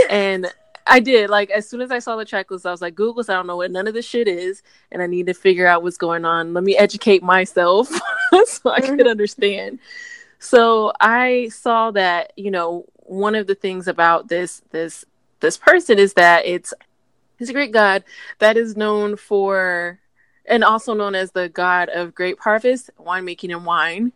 and 0.09 0.51
I 0.87 0.99
did 0.99 1.29
like 1.29 1.49
as 1.51 1.69
soon 1.69 1.79
as 1.81 1.91
I 1.91 1.99
saw 1.99 2.15
the 2.15 2.25
track 2.25 2.49
list, 2.51 2.65
I 2.65 2.71
was 2.71 2.81
like, 2.81 2.95
"Google's. 2.95 3.29
I 3.29 3.33
don't 3.35 3.47
know 3.47 3.55
what 3.57 3.71
none 3.71 3.87
of 3.87 3.93
this 3.93 4.05
shit 4.05 4.27
is, 4.27 4.63
and 4.91 5.01
I 5.01 5.05
need 5.07 5.27
to 5.27 5.33
figure 5.33 5.67
out 5.67 5.83
what's 5.83 5.97
going 5.97 6.25
on. 6.25 6.53
Let 6.53 6.63
me 6.63 6.75
educate 6.75 7.21
myself 7.23 7.87
so 8.47 8.69
I 8.71 8.81
can 8.81 9.07
understand. 9.07 9.79
So 10.39 10.91
I 10.99 11.49
saw 11.49 11.91
that 11.91 12.33
you 12.35 12.49
know 12.51 12.85
one 12.95 13.35
of 13.35 13.45
the 13.47 13.55
things 13.55 13.87
about 13.87 14.27
this 14.27 14.63
this 14.71 15.05
this 15.39 15.55
person 15.55 15.99
is 15.99 16.13
that 16.15 16.45
it's 16.45 16.73
he's 17.37 17.49
a 17.49 17.53
great 17.53 17.71
god 17.71 18.03
that 18.39 18.57
is 18.57 18.75
known 18.75 19.15
for 19.15 19.99
and 20.51 20.63
also 20.63 20.93
known 20.93 21.15
as 21.15 21.31
the 21.31 21.49
god 21.49 21.89
of 21.89 22.13
grape 22.13 22.39
harvest, 22.41 22.91
winemaking, 22.99 23.51
and 23.55 23.65
wine 23.65 24.11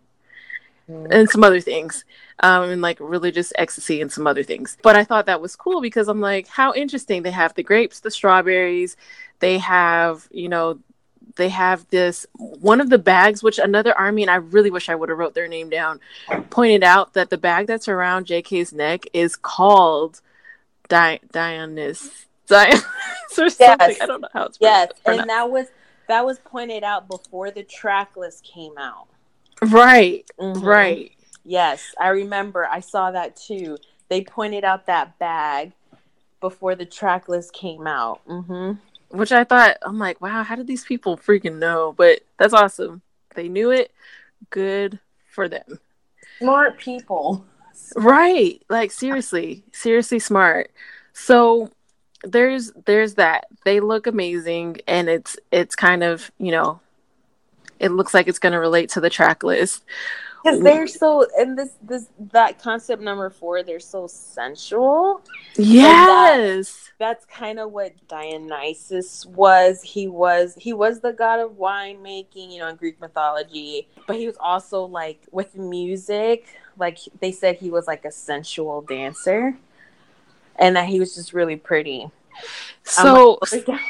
and 0.88 1.28
some 1.32 1.44
other 1.44 1.60
things 1.60 2.06
um 2.42 2.70
and 2.70 2.80
like 2.80 3.00
religious 3.00 3.52
ecstasy 3.58 4.02
and 4.02 4.12
some 4.12 4.28
other 4.28 4.44
things. 4.44 4.78
But 4.84 4.96
i 4.96 5.04
thought 5.04 5.26
that 5.26 5.42
was 5.42 5.56
cool 5.56 5.82
because 5.82 6.08
i'm 6.08 6.22
like 6.22 6.48
how 6.48 6.74
interesting. 6.76 7.24
They 7.24 7.32
have 7.32 7.56
the 7.56 7.64
grapes 7.64 8.02
the 8.02 8.12
strawberries. 8.12 8.96
They 9.40 9.58
have 9.58 10.28
you 10.32 10.48
know 10.48 10.78
they 11.38 11.50
have 11.50 11.88
this 11.90 12.28
one 12.36 12.80
of 12.80 12.92
the 12.92 13.00
bags 13.00 13.42
which 13.42 13.58
another 13.58 13.98
army 13.98 14.22
and 14.22 14.30
i 14.32 14.36
really 14.36 14.70
wish 14.72 14.88
i 14.90 14.96
would 14.96 15.10
have 15.10 15.18
wrote 15.18 15.34
their 15.34 15.48
name 15.48 15.70
down 15.70 16.00
pointed 16.52 16.84
out 16.84 17.14
that 17.14 17.30
the 17.32 17.38
bag 17.38 17.66
that's 17.68 17.88
around 17.90 18.28
jk's 18.28 18.72
neck 18.72 19.06
is 19.12 19.36
called 19.36 20.22
Di- 20.88 21.20
Dionys 21.34 22.26
Dionys 22.48 22.84
or 23.40 23.50
something. 23.50 23.98
I 24.02 24.06
don't 24.06 24.22
know 24.22 24.28
how 24.34 24.46
it's 24.46 24.60
Yes, 24.62 24.92
pronounced. 25.04 25.22
and 25.22 25.30
that 25.32 25.50
was 25.50 25.68
that 26.08 26.26
was 26.26 26.40
pointed 26.40 26.84
out 26.84 27.08
before 27.08 27.52
the 27.52 27.64
track 27.64 28.16
list 28.16 28.44
came 28.44 28.78
out. 28.78 29.08
right 29.62 30.30
Mhm. 30.40 30.64
right 30.64 31.12
Yes, 31.48 31.94
I 32.00 32.08
remember. 32.10 32.66
I 32.66 32.80
saw 32.80 33.12
that 33.12 33.36
too. 33.36 33.78
They 34.10 34.24
pointed 34.24 34.64
out 34.64 34.88
that 34.88 35.18
bag 35.20 35.74
before 36.42 36.74
the 36.76 36.86
track 36.86 37.30
list 37.30 37.54
came 37.54 37.88
out. 37.88 38.22
hmm 38.26 38.74
which 39.10 39.32
I 39.32 39.44
thought 39.44 39.78
I'm 39.84 40.00
like, 40.00 40.20
wow, 40.20 40.44
how 40.44 40.56
did 40.56 40.68
these 40.68 40.84
people 40.84 41.16
freaking 41.16 41.60
know? 41.60 41.94
But 41.96 42.22
that's 42.38 42.54
awesome. 42.54 43.02
They 43.36 43.48
knew 43.48 43.72
it. 43.72 43.92
Good 44.50 45.00
for 45.30 45.48
them. 45.48 45.80
Smart 46.40 46.78
people. 46.78 47.46
Right. 47.96 48.62
Like 48.68 48.92
seriously, 48.92 49.64
seriously 49.72 50.20
smart. 50.20 50.72
So 51.14 51.70
there's 52.26 52.72
there's 52.86 53.16
that. 53.16 53.48
They 53.64 53.80
look 53.80 54.08
amazing 54.08 54.78
and 54.88 55.10
it's 55.10 55.38
it's 55.52 55.76
kind 55.76 56.04
of, 56.04 56.32
you 56.38 56.52
know, 56.52 56.80
it 57.80 57.92
looks 57.92 58.14
like 58.14 58.28
it's 58.28 58.40
going 58.40 58.54
to 58.54 58.60
relate 58.60 58.90
to 58.92 59.02
the 59.02 59.10
track 59.10 59.44
list. 59.44 59.84
Because 60.44 60.60
they're 60.60 60.86
so, 60.86 61.26
and 61.40 61.58
this 61.58 61.72
this 61.82 62.06
that 62.32 62.62
concept 62.62 63.02
number 63.02 63.32
four, 63.32 63.64
they're 63.64 63.80
so 63.80 64.06
sensual. 64.06 65.22
Yes. 65.56 66.92
That's 67.00 67.26
kind 67.26 67.60
of 67.60 67.72
what 67.72 67.94
Dionysus 68.08 69.26
was. 69.26 69.82
He 69.82 70.08
was 70.08 70.56
he 70.56 70.72
was 70.72 71.00
the 71.00 71.14
god 71.14 71.40
of 71.40 71.54
winemaking, 71.54 72.52
you 72.52 72.60
know, 72.60 72.68
in 72.68 72.76
Greek 72.76 73.02
mythology. 73.02 73.88
But 74.06 74.18
he 74.18 74.28
was 74.28 74.38
also 74.40 74.86
like 74.86 75.20
with 75.32 75.56
music, 75.56 76.46
like 76.78 77.00
they 77.22 77.32
said 77.32 77.56
he 77.56 77.72
was 77.72 77.88
like 77.88 78.06
a 78.06 78.12
sensual 78.12 78.82
dancer. 78.82 79.58
And 80.58 80.76
that 80.76 80.88
he 80.88 81.00
was 81.00 81.16
just 81.16 81.34
really 81.34 81.56
pretty. 81.56 82.10
So 82.84 83.40
I'm 83.42 83.64
like, 83.68 83.82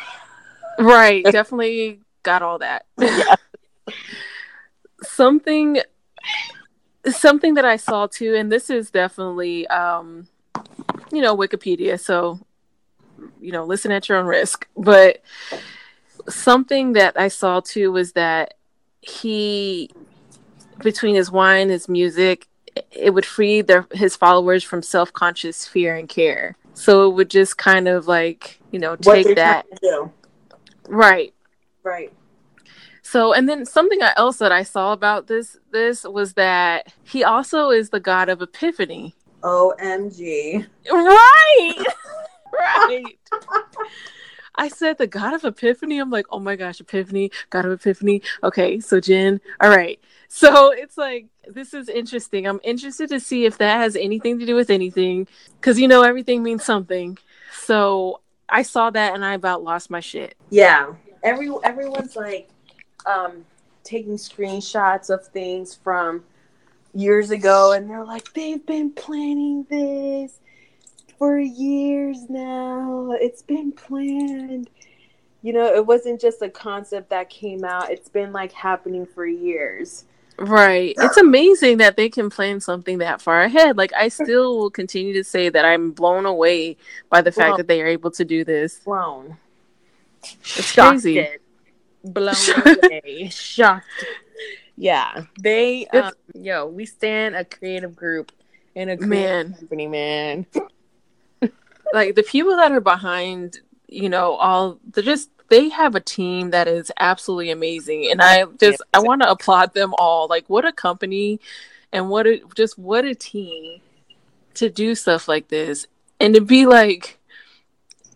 right, 0.80 1.24
definitely 1.24 2.02
got 2.24 2.42
all 2.42 2.60
that. 2.60 2.86
something 5.04 5.80
something 7.08 7.54
that 7.54 7.66
I 7.66 7.76
saw 7.76 8.08
too, 8.08 8.36
and 8.36 8.52
this 8.52 8.70
is 8.70 8.90
definitely 8.90 9.68
um 9.68 10.28
you 11.12 11.22
know, 11.22 11.36
Wikipedia, 11.36 12.00
so 12.00 12.40
you 13.40 13.52
know, 13.52 13.64
listen 13.64 13.92
at 13.92 14.10
your 14.10 14.18
own 14.18 14.26
risk. 14.26 14.68
But 14.76 15.22
something 16.28 16.94
that 16.94 17.20
I 17.20 17.28
saw 17.28 17.60
too 17.60 17.92
was 17.92 18.14
that 18.14 18.56
he, 19.02 19.90
between 20.80 21.16
his 21.16 21.32
wine, 21.32 21.70
his 21.70 21.88
music, 21.88 22.48
it 22.96 23.14
would 23.14 23.26
free 23.26 23.62
their 23.62 23.88
his 23.92 24.16
followers 24.16 24.64
from 24.64 24.82
self 24.82 25.12
conscious 25.14 25.68
fear 25.68 25.96
and 25.96 26.10
care. 26.10 26.58
So 26.74 27.10
it 27.10 27.16
would 27.16 27.30
just 27.30 27.58
kind 27.58 27.88
of 27.88 28.08
like 28.08 28.60
you 28.72 28.80
know 28.80 28.96
take 28.96 29.36
that 29.36 29.66
trying 29.70 29.80
to 29.80 29.80
do. 29.82 30.12
right. 30.88 31.34
Right. 31.84 32.14
So 33.02 33.34
and 33.34 33.48
then 33.48 33.66
something 33.66 34.02
else 34.02 34.38
that 34.38 34.52
I 34.52 34.64
saw 34.64 34.94
about 34.94 35.28
this 35.28 35.58
this 35.72 36.04
was 36.04 36.34
that 36.34 36.94
he 37.04 37.24
also 37.24 37.70
is 37.70 37.90
the 37.90 38.00
god 38.00 38.30
of 38.30 38.42
epiphany. 38.42 39.14
OMG. 39.44 40.66
Right. 40.92 41.86
right. 42.60 43.18
I 44.58 44.70
said 44.70 44.98
the 44.98 45.08
God 45.08 45.34
of 45.34 45.44
Epiphany. 45.44 46.00
I'm 46.00 46.10
like, 46.10 46.26
oh 46.30 46.40
my 46.40 46.56
gosh, 46.56 46.80
Epiphany, 46.80 47.32
God 47.50 47.66
of 47.66 47.72
Epiphany. 47.74 48.22
Okay, 48.44 48.80
so 48.80 49.00
Jen. 49.00 49.42
All 49.62 49.70
right. 49.70 50.00
So 50.28 50.72
it's 50.72 50.98
like 50.98 51.28
this 51.48 51.74
is 51.74 51.90
interesting. 51.90 52.48
I'm 52.48 52.60
interested 52.64 53.10
to 53.10 53.20
see 53.20 53.46
if 53.46 53.58
that 53.60 53.78
has 53.78 53.96
anything 53.96 54.40
to 54.40 54.46
do 54.46 54.56
with 54.56 54.70
anything, 54.70 55.28
because 55.60 55.80
you 55.80 55.88
know 55.88 56.04
everything 56.04 56.44
means 56.44 56.64
something. 56.64 57.18
So 57.54 58.22
I 58.50 58.62
saw 58.62 58.90
that 58.90 59.14
and 59.14 59.24
I 59.26 59.34
about 59.34 59.64
lost 59.64 59.90
my 59.90 60.00
shit. 60.00 60.36
Yeah. 60.50 60.94
Every 61.24 61.50
everyone's 61.64 62.16
like 62.16 62.50
um 63.06 63.46
taking 63.84 64.16
screenshots 64.16 65.10
of 65.10 65.26
things 65.28 65.76
from 65.76 66.24
years 66.94 67.30
ago 67.32 67.74
and 67.74 67.90
they're 67.90 68.06
like 68.06 68.32
they've 68.34 68.66
been 68.66 68.92
planning 68.92 69.66
this 69.70 70.40
for 71.18 71.40
years 71.40 72.30
now. 72.30 73.12
It's 73.20 73.42
been 73.42 73.72
planned. 73.72 74.70
You 75.42 75.54
know, 75.54 75.74
it 75.74 75.86
wasn't 75.86 76.20
just 76.20 76.42
a 76.42 76.50
concept 76.50 77.10
that 77.12 77.30
came 77.30 77.64
out. 77.64 77.92
It's 77.92 78.10
been 78.10 78.32
like 78.32 78.52
happening 78.52 79.06
for 79.06 79.26
years. 79.26 80.06
Right. 80.38 80.94
It's 80.98 81.18
amazing 81.18 81.78
that 81.78 81.96
they 81.96 82.10
can 82.10 82.30
plan 82.30 82.60
something 82.60 82.98
that 82.98 83.22
far 83.22 83.42
ahead. 83.44 83.78
Like 83.78 83.94
I 83.94 84.10
still 84.10 84.58
will 84.58 84.70
continue 84.70 85.14
to 85.14 85.24
say 85.24 85.50
that 85.50 85.64
I'm 85.66 85.92
blown 85.92 86.26
away 86.26 86.78
by 87.10 87.22
the 87.22 87.32
fact 87.32 87.50
Well- 87.50 87.58
that 87.58 87.68
they 87.68 87.82
are 87.82 87.88
able 87.88 88.12
to 88.12 88.26
do 88.26 88.44
this. 88.44 88.80
Blown. 88.80 89.38
It's 90.24 90.66
Shocked 90.66 91.02
crazy. 91.04 91.20
it. 91.20 91.42
Blown 92.04 92.36
away. 92.84 93.30
Shocked. 93.32 93.86
Yeah. 94.78 95.24
They 95.40 95.88
um, 95.88 96.12
yo, 96.34 96.66
we 96.68 96.86
stand 96.86 97.36
a 97.36 97.46
creative 97.46 97.96
group 97.96 98.32
in 98.76 98.90
a 98.90 98.98
Man. 98.98 99.54
company, 99.54 99.88
man. 99.88 100.46
like 101.94 102.16
the 102.16 102.24
people 102.24 102.58
that 102.58 102.72
are 102.72 102.82
behind 102.82 103.60
you 103.88 104.10
know 104.10 104.34
all 104.34 104.80
they're 104.92 105.04
just 105.04 105.30
they 105.50 105.70
have 105.70 105.96
a 105.96 106.00
team 106.00 106.52
that 106.52 106.68
is 106.68 106.92
absolutely 107.00 107.52
amazing 107.52 108.10
and 108.10 108.22
i 108.22 108.46
just 108.60 108.82
i 108.94 109.00
want 109.00 109.22
to 109.22 109.30
applaud 109.30 109.74
them 109.74 109.94
all. 109.98 110.28
Like 110.28 110.50
what 110.50 110.66
a 110.66 110.72
company 110.72 111.40
and 111.92 112.10
what 112.10 112.28
a 112.28 112.42
just 112.56 112.78
what 112.78 113.06
a 113.06 113.16
team 113.16 113.82
to 114.56 114.70
do 114.70 114.96
stuff 114.96 115.28
like 115.28 115.50
this 115.50 115.88
and 116.20 116.34
to 116.34 116.42
be 116.42 116.66
like 116.66 117.20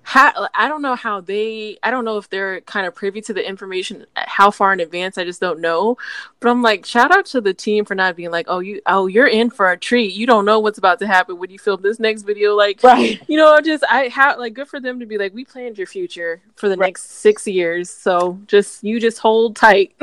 how 0.09 0.49
i 0.55 0.67
don't 0.67 0.81
know 0.81 0.95
how 0.95 1.21
they 1.21 1.77
i 1.83 1.91
don't 1.91 2.03
know 2.03 2.17
if 2.17 2.27
they're 2.31 2.61
kind 2.61 2.87
of 2.87 2.95
privy 2.95 3.21
to 3.21 3.31
the 3.31 3.47
information 3.47 4.05
how 4.15 4.49
far 4.49 4.73
in 4.73 4.79
advance 4.79 5.19
i 5.19 5.23
just 5.23 5.39
don't 5.39 5.61
know 5.61 5.95
but 6.39 6.49
i'm 6.49 6.63
like 6.63 6.83
shout 6.83 7.11
out 7.15 7.27
to 7.27 7.39
the 7.39 7.53
team 7.53 7.85
for 7.85 7.93
not 7.93 8.15
being 8.15 8.31
like 8.31 8.47
oh 8.49 8.57
you 8.57 8.81
oh 8.87 9.05
you're 9.05 9.27
in 9.27 9.51
for 9.51 9.69
a 9.69 9.77
treat 9.77 10.11
you 10.13 10.25
don't 10.25 10.45
know 10.45 10.59
what's 10.59 10.79
about 10.79 10.97
to 10.97 11.05
happen 11.05 11.37
when 11.37 11.51
you 11.51 11.59
film 11.59 11.79
this 11.83 11.99
next 11.99 12.23
video 12.23 12.55
like 12.55 12.81
Right. 12.81 13.21
you 13.29 13.37
know 13.37 13.59
just 13.61 13.83
i 13.87 14.07
have 14.07 14.39
like 14.39 14.55
good 14.55 14.67
for 14.67 14.79
them 14.79 14.99
to 14.99 15.05
be 15.05 15.19
like 15.19 15.31
we 15.33 15.45
planned 15.45 15.77
your 15.77 15.85
future 15.87 16.41
for 16.55 16.69
the 16.69 16.75
Right. 16.77 16.87
next 16.87 17.11
six 17.11 17.45
years 17.47 17.87
so 17.91 18.39
just 18.47 18.83
you 18.83 18.99
just 18.99 19.19
hold 19.19 19.55
tight 19.55 19.93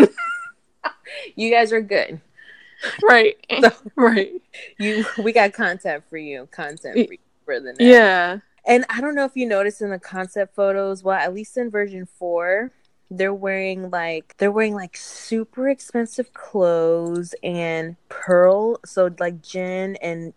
You 1.35 1.51
guys 1.51 1.73
are 1.73 1.81
good. 1.81 2.21
right 3.09 3.37
right 3.97 4.33
You 4.79 5.05
we 5.19 5.33
got 5.33 5.53
content 5.53 6.05
for 6.09 6.17
you. 6.19 6.47
Content 6.53 6.95
for, 7.09 7.13
you 7.13 7.19
for 7.45 7.59
the 7.61 7.73
next. 7.73 7.81
yeah 7.83 8.39
And 8.67 8.85
I 8.89 9.01
don't 9.01 9.15
know 9.15 9.25
if 9.25 9.37
you 9.37 9.47
noticed 9.47 9.81
in 9.81 9.91
the 9.91 9.99
concept 9.99 10.55
photos, 10.55 11.03
well, 11.05 11.19
at 11.19 11.33
least 11.33 11.57
in 11.57 11.71
version 11.71 12.07
four, 12.19 12.73
they're 13.11 13.33
wearing 13.35 13.91
like 13.91 14.35
they're 14.39 14.51
wearing 14.51 14.75
like 14.75 14.97
super 14.97 15.69
expensive 15.69 16.35
clothes 16.35 17.35
and 17.45 17.95
pearl. 18.09 18.81
So 18.85 19.15
like 19.21 19.41
Jin 19.43 19.97
and 20.03 20.33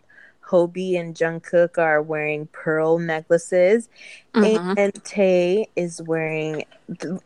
Hobi 0.46 1.00
and 1.00 1.16
Jungkook 1.16 1.78
are 1.78 2.02
wearing 2.02 2.48
pearl 2.48 3.00
necklaces, 3.00 3.90
Mhm. 4.34 4.76
and 4.78 5.04
Tay 5.04 5.68
is 5.76 6.02
wearing 6.02 6.66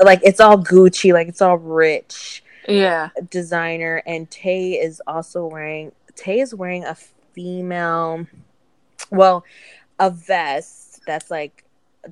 like 0.01 0.21
it's 0.23 0.39
all 0.39 0.57
Gucci, 0.57 1.11
like 1.13 1.27
it's 1.27 1.41
all 1.41 1.57
rich 1.57 2.43
yeah 2.67 3.09
designer, 3.29 4.01
and 4.05 4.29
Tay 4.31 4.73
is 4.73 5.01
also 5.07 5.45
wearing 5.45 5.91
Tay 6.15 6.39
is 6.39 6.53
wearing 6.55 6.85
a 6.85 6.95
female, 7.33 8.25
well, 9.09 9.43
a 9.99 10.09
vest 10.09 10.82
that's 11.05 11.29
like 11.31 11.63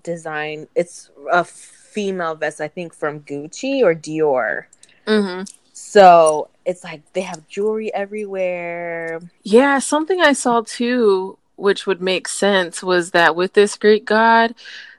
design. 0.04 0.68
It's 0.76 1.10
a 1.32 1.44
female 1.44 2.36
vest, 2.36 2.62
I 2.62 2.68
think, 2.68 2.94
from 2.94 3.22
Gucci 3.22 3.82
or 3.84 3.94
Dior. 3.96 4.66
hmm 5.08 5.44
So 5.74 6.50
it's 6.66 6.84
like 6.84 7.02
they 7.14 7.22
have 7.22 7.48
jewelry 7.48 7.94
everywhere. 7.94 9.20
yeah 9.44 9.80
something 9.80 10.22
i 10.22 10.32
saw 10.34 10.62
too 10.62 11.38
which 11.56 11.88
would 11.88 12.02
make 12.02 12.28
sense 12.28 12.84
was 12.84 13.12
that 13.12 13.36
with 13.36 13.54
this 13.54 13.78
greek 13.78 14.06
god 14.06 14.54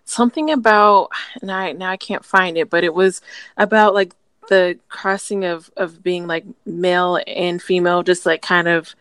something 0.05 0.51
about 0.51 1.09
and 1.41 1.51
i 1.53 1.71
now 1.73 1.89
i 1.91 1.97
can't 1.97 2.25
find 2.25 2.59
it 2.59 2.69
but 2.69 2.83
it 2.85 2.93
was 2.95 3.21
about 3.57 3.95
like 3.95 4.13
the 4.49 4.77
crossing 4.89 5.45
of 5.45 5.71
of 5.77 6.03
being 6.03 6.27
like 6.27 6.45
male 6.67 7.21
and 7.29 7.63
female 7.63 8.03
just 8.03 8.27
like 8.27 8.43
kind 8.43 8.67
of 8.67 8.95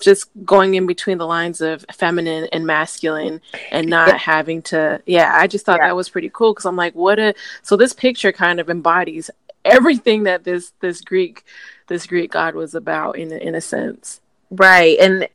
just 0.00 0.28
going 0.44 0.74
in 0.74 0.86
between 0.86 1.18
the 1.18 1.26
lines 1.26 1.60
of 1.60 1.84
feminine 1.92 2.48
and 2.52 2.66
masculine 2.66 3.40
and 3.70 3.88
not 3.88 4.08
Yeah. 4.08 4.16
having 4.18 4.62
to 4.62 5.02
yeah 5.06 5.32
i 5.34 5.46
just 5.46 5.66
thought 5.66 5.78
Yeah. 5.80 5.88
that 5.88 5.96
was 5.96 6.08
pretty 6.08 6.30
cool 6.32 6.52
because 6.52 6.64
i'm 6.66 6.76
like 6.76 6.94
what 6.94 7.18
a 7.18 7.34
so 7.62 7.76
this 7.76 7.92
picture 7.92 8.32
kind 8.32 8.60
of 8.60 8.70
embodies 8.70 9.30
everything 9.64 10.22
that 10.24 10.44
this 10.44 10.72
this 10.80 11.00
greek 11.00 11.44
this 11.88 12.06
greek 12.06 12.30
god 12.30 12.54
was 12.54 12.74
about 12.74 13.18
in 13.18 13.32
in 13.32 13.54
a 13.54 13.60
sense 13.60 14.20
Right. 14.50 14.96
And 15.00 15.26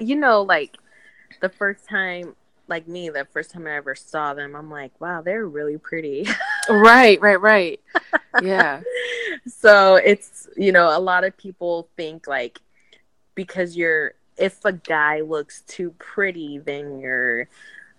you 0.00 0.14
know, 0.14 0.42
like 0.42 0.76
the 1.40 1.48
first 1.48 1.88
time 1.88 2.36
like 2.68 2.86
me, 2.86 3.08
the 3.08 3.26
first 3.32 3.50
time 3.50 3.66
I 3.66 3.74
ever 3.74 3.96
saw 3.96 4.34
them, 4.34 4.54
I'm 4.54 4.70
like, 4.70 4.92
wow, 5.00 5.20
they're 5.20 5.46
really 5.48 5.78
pretty. 5.78 6.28
right 6.70 7.20
right 7.20 7.40
right 7.40 7.80
yeah 8.40 8.82
so 9.48 9.96
it's 9.96 10.48
you 10.56 10.70
know, 10.70 10.96
a 10.96 11.00
lot 11.00 11.24
of 11.24 11.36
people 11.36 11.88
think 11.96 12.28
like 12.28 12.60
because 13.34 13.76
you're 13.76 14.14
if 14.36 14.64
a 14.64 14.72
guy 14.72 15.20
looks 15.20 15.60
too 15.62 15.94
pretty, 15.98 16.58
then 16.58 16.98
you're 17.00 17.48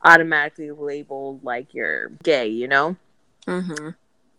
automatically 0.03 0.71
labeled 0.71 1.43
like 1.43 1.73
you're 1.73 2.09
gay, 2.23 2.47
you 2.47 2.67
know? 2.67 2.95
hmm 3.45 3.89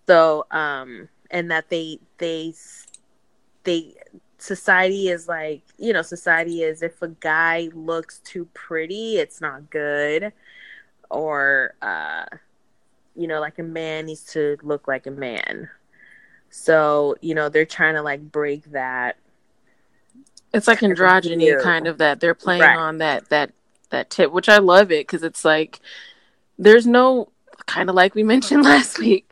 so 0.06 0.46
um 0.50 1.08
and 1.30 1.50
that 1.50 1.68
they 1.68 1.98
they 2.18 2.52
they 3.64 3.94
society 4.38 5.08
is 5.08 5.28
like 5.28 5.62
you 5.78 5.92
know 5.92 6.02
society 6.02 6.62
is 6.62 6.82
if 6.82 7.00
a 7.02 7.08
guy 7.08 7.68
looks 7.74 8.18
too 8.20 8.46
pretty 8.54 9.16
it's 9.16 9.40
not 9.40 9.70
good. 9.70 10.32
Or 11.10 11.74
uh 11.82 12.24
you 13.16 13.26
know 13.26 13.40
like 13.40 13.58
a 13.58 13.62
man 13.62 14.06
needs 14.06 14.24
to 14.32 14.56
look 14.62 14.88
like 14.88 15.06
a 15.06 15.10
man. 15.10 15.68
So 16.50 17.16
you 17.20 17.34
know 17.34 17.48
they're 17.48 17.64
trying 17.66 17.94
to 17.94 18.02
like 18.02 18.30
break 18.30 18.70
that 18.72 19.16
it's 20.54 20.66
like 20.68 20.80
androgyny 20.80 21.62
kind 21.62 21.86
of 21.86 21.98
that 21.98 22.20
they're 22.20 22.34
playing 22.34 22.62
Right. 22.62 22.76
on 22.78 22.98
that 22.98 23.28
that 23.30 23.52
that 23.90 24.10
tip 24.10 24.32
which 24.32 24.48
i 24.48 24.58
love 24.58 24.90
it 24.90 25.06
because 25.06 25.22
it's 25.22 25.44
like 25.44 25.80
there's 26.58 26.86
no 26.86 27.28
kind 27.66 27.88
of 27.88 27.94
like 27.94 28.14
we 28.14 28.22
mentioned 28.34 28.62
last 28.64 28.98
week 28.98 29.30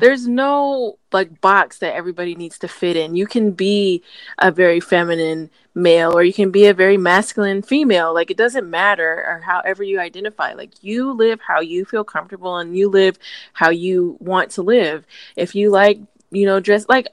there's 0.00 0.26
no 0.26 0.98
like 1.12 1.40
box 1.40 1.78
that 1.78 1.94
everybody 1.94 2.34
needs 2.34 2.58
to 2.60 2.68
fit 2.68 2.96
in. 2.96 3.14
You 3.16 3.26
can 3.26 3.50
be 3.52 4.02
a 4.38 4.50
very 4.50 4.80
feminine 4.80 5.50
male 5.74 6.12
or 6.16 6.22
you 6.22 6.32
can 6.32 6.50
be 6.50 6.66
a 6.66 6.74
very 6.74 6.96
masculine 6.96 7.62
female 7.62 8.12
like 8.14 8.30
it 8.30 8.36
doesn't 8.36 8.68
matter 8.68 9.24
or 9.26 9.40
however 9.40 9.82
you 9.84 10.00
identify 10.00 10.52
like 10.54 10.70
you 10.82 11.12
live 11.12 11.40
how 11.46 11.60
you 11.60 11.84
feel 11.84 12.02
comfortable 12.04 12.56
and 12.56 12.76
you 12.76 12.88
live 12.88 13.18
how 13.52 13.70
you 13.70 14.16
want 14.20 14.50
to 14.52 14.62
live. 14.62 15.04
If 15.36 15.54
you 15.54 15.70
like 15.70 16.00
you 16.30 16.46
know 16.46 16.60
dress 16.60 16.86
like 16.88 17.08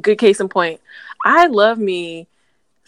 good 0.00 0.18
case 0.18 0.38
in 0.40 0.48
point 0.48 0.80
i 1.24 1.46
love 1.46 1.78
me 1.78 2.26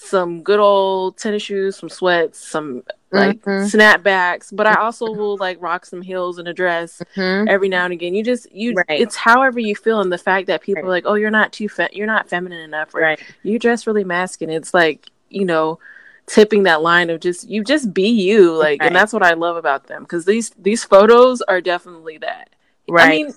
some 0.03 0.43
good 0.43 0.59
old 0.59 1.17
tennis 1.19 1.43
shoes 1.43 1.77
some 1.77 1.89
sweats 1.91 2.39
some 2.39 2.83
like 3.13 3.43
Mhm. 3.43 3.71
snapbacks 3.71 4.49
but 4.55 4.67
i 4.67 4.75
also 4.75 5.05
will 5.13 5.37
like 5.37 5.59
rock 5.61 5.85
some 5.85 6.01
heels 6.01 6.39
and 6.39 6.49
a 6.49 6.55
dress 6.55 7.03
Mhm. 7.17 7.49
every 7.49 7.69
now 7.69 7.85
and 7.85 7.93
again. 7.93 8.15
You 8.15 8.25
just 8.25 8.51
you 8.53 8.73
Right. 8.75 9.01
it's 9.01 9.15
however 9.17 9.61
you 9.61 9.77
feel 9.77 10.01
and 10.01 10.11
the 10.11 10.17
fact 10.19 10.47
that 10.47 10.63
people 10.63 10.83
Right. 10.83 10.89
are 10.89 10.91
like, 10.91 11.05
"Oh, 11.07 11.15
you're 11.15 11.31
not 11.31 11.53
too 11.53 11.69
fe- 11.69 11.91
you're 11.93 12.07
not 12.07 12.29
feminine 12.29 12.61
enough 12.63 12.95
or 12.95 13.01
right 13.03 13.21
you 13.43 13.59
dress 13.59 13.87
really 13.87 14.05
masculine." 14.05 14.57
It's 14.57 14.73
like, 14.73 15.11
you 15.29 15.45
know, 15.45 15.79
tipping 16.27 16.63
that 16.63 16.81
line 16.83 17.11
of 17.11 17.21
just 17.21 17.49
you 17.49 17.63
just 17.63 17.93
be 17.93 18.09
you 18.09 18.53
like 18.55 18.81
Right. 18.81 18.87
and 18.87 18.97
that's 18.97 19.13
what 19.13 19.23
i 19.25 19.35
love 19.35 19.57
about 19.57 19.89
them 19.89 20.03
because 20.05 20.25
these 20.25 20.51
these 20.59 20.83
photos 20.85 21.43
are 21.43 21.61
definitely 21.61 22.19
that 22.19 22.51
i 22.89 22.93
Right. 22.93 23.25
mean 23.27 23.35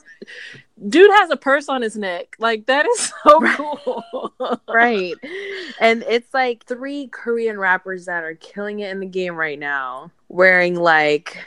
dude 0.88 1.12
has 1.12 1.30
a 1.30 1.38
purse 1.38 1.70
on 1.70 1.82
his 1.82 1.96
neck 1.96 2.36
like 2.40 2.66
that 2.66 2.86
is 2.86 3.14
so 3.24 3.40
Right. 3.40 3.58
cool 3.58 4.04
right. 4.68 5.16
And 5.80 6.04
it's 6.08 6.34
like 6.34 6.66
three 6.66 7.08
Korean 7.08 7.58
rappers 7.60 8.06
that 8.06 8.24
are 8.24 8.36
killing 8.36 8.80
it 8.80 8.92
in 8.92 9.00
the 9.00 9.06
game 9.06 9.36
right 9.36 9.60
now, 9.60 10.12
wearing 10.30 10.76
like 10.76 11.38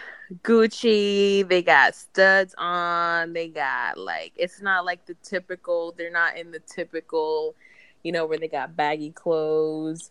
Gucci, 0.43 1.47
they 1.49 1.63
got 1.63 1.95
studs 1.95 2.55
on, 2.59 3.33
they 3.33 3.49
got 3.49 3.99
like 3.99 4.33
it's 4.37 4.61
not 4.61 4.85
like 4.85 5.05
the 5.07 5.15
typical, 5.23 5.95
they're 5.97 6.11
not 6.11 6.37
in 6.37 6.51
the 6.51 6.61
typical, 6.61 7.55
you 8.03 8.13
know, 8.13 8.27
where 8.27 8.39
they 8.39 8.49
got 8.49 8.77
baggy 8.77 9.11
clothes, 9.11 10.11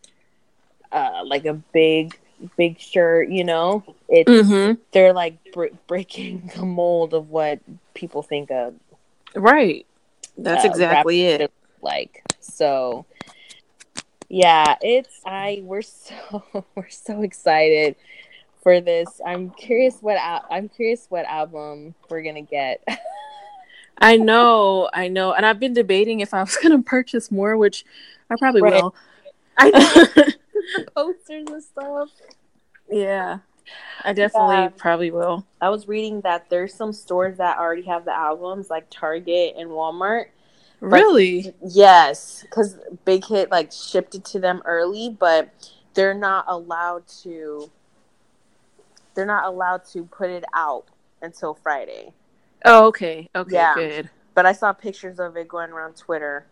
uh 0.91 1.21
like 1.26 1.45
a 1.45 1.53
big 1.53 2.17
big 2.57 2.80
shirt, 2.80 3.30
you 3.30 3.43
know. 3.43 3.84
It's 4.07 4.30
mm-hmm. 4.30 4.80
they're 4.91 5.13
like 5.13 5.38
br- 5.53 5.67
breaking 5.88 6.51
the 6.55 6.65
mold 6.65 7.13
of 7.13 7.30
what 7.30 7.59
people 7.93 8.21
think 8.21 8.51
of 8.51 8.73
right. 9.36 9.86
That's 10.38 10.65
uh, 10.65 10.69
exactly 10.69 11.25
it. 11.25 11.51
like 11.81 12.23
so 12.39 13.05
yeah 14.27 14.75
it's 14.81 15.21
i 15.25 15.61
we're 15.63 15.81
so 15.81 16.43
we're 16.75 16.89
so 16.89 17.21
excited 17.21 17.95
for 18.63 18.81
this. 18.81 19.21
I'm 19.23 19.51
curious 19.51 19.99
what 20.01 20.17
al- 20.17 20.45
i'm 20.49 20.67
curious 20.69 21.05
what 21.09 21.25
album 21.25 21.93
we're 22.09 22.23
gonna 22.23 22.41
get. 22.41 22.83
I 23.99 24.17
know 24.17 24.89
i 24.93 25.07
know 25.07 25.31
and 25.33 25.45
i've 25.45 25.59
been 25.59 25.73
debating 25.73 26.19
if 26.19 26.33
i 26.33 26.41
was 26.41 26.57
gonna 26.57 26.81
purchase 26.81 27.31
more 27.31 27.55
which 27.55 27.86
i 28.29 28.36
probably 28.38 28.61
Right. 28.63 28.73
will. 28.73 28.95
I 29.57 29.71
posters 30.95 31.45
and 31.47 31.63
stuff. 31.63 32.09
Yeah 32.91 33.39
i 34.03 34.13
definitely 34.13 34.55
Yeah. 34.55 34.70
probably 34.78 35.11
will 35.11 35.45
i 35.61 35.70
was 35.70 35.88
reading 35.88 36.22
that 36.22 36.49
there's 36.49 36.74
some 36.74 36.93
stores 36.93 37.38
that 37.38 37.57
already 37.57 37.84
have 37.84 38.05
the 38.05 38.13
albums 38.13 38.70
like 38.70 38.88
target 38.89 39.55
and 39.57 39.70
walmart 39.70 40.26
really 40.82 41.53
Yes, 41.68 42.41
because 42.43 42.78
Big 43.05 43.26
Hit 43.26 43.49
like 43.49 43.72
shipped 43.72 44.13
it 44.16 44.24
to 44.26 44.39
them 44.39 44.61
early, 44.66 45.09
but 45.09 45.49
they're 45.93 46.13
not 46.13 46.45
allowed 46.47 47.07
to. 47.24 47.72
They're 49.16 49.26
not 49.26 49.45
allowed 49.45 49.86
to 49.93 50.03
put 50.03 50.30
it 50.30 50.43
out 50.53 50.86
until 51.22 51.53
Friday. 51.55 52.13
oh 52.66 52.88
okay 52.88 53.30
okay 53.36 53.51
Yeah. 53.53 53.74
good 53.74 54.09
But 54.34 54.45
I 54.45 54.51
saw 54.51 54.74
pictures 54.74 55.20
of 55.20 55.38
it 55.38 55.47
going 55.47 55.72
around 55.72 55.95
Twitter. 55.95 56.45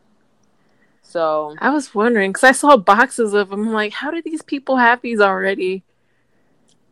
So 1.02 1.56
I 1.60 1.70
was 1.70 1.94
wondering 1.94 2.32
because 2.32 2.46
I 2.46 2.54
saw 2.54 2.78
boxes 2.78 3.34
of 3.34 3.50
them. 3.50 3.68
I'm 3.68 3.74
like, 3.74 3.92
how 3.94 4.10
do 4.10 4.22
these 4.22 4.42
people 4.42 4.78
have 4.78 5.02
these 5.02 5.20
already? 5.20 5.84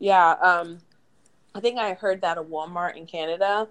Yeah, 0.01 0.31
um, 0.41 0.79
I 1.53 1.59
think 1.59 1.77
I 1.77 1.93
heard 1.93 2.21
that 2.21 2.37
at 2.39 2.45
Walmart 2.45 2.97
in 2.97 3.05
Canada, 3.05 3.67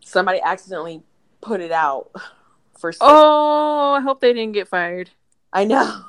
somebody 0.00 0.40
accidentally 0.40 1.02
put 1.40 1.60
it 1.60 1.72
out 1.72 2.10
for. 2.78 2.92
sale. 2.92 3.08
Oh, 3.10 3.94
I 3.98 4.00
hope 4.00 4.20
they 4.20 4.32
didn't 4.32 4.52
get 4.52 4.68
fired. 4.68 5.10
I 5.52 5.64
know. 5.64 6.04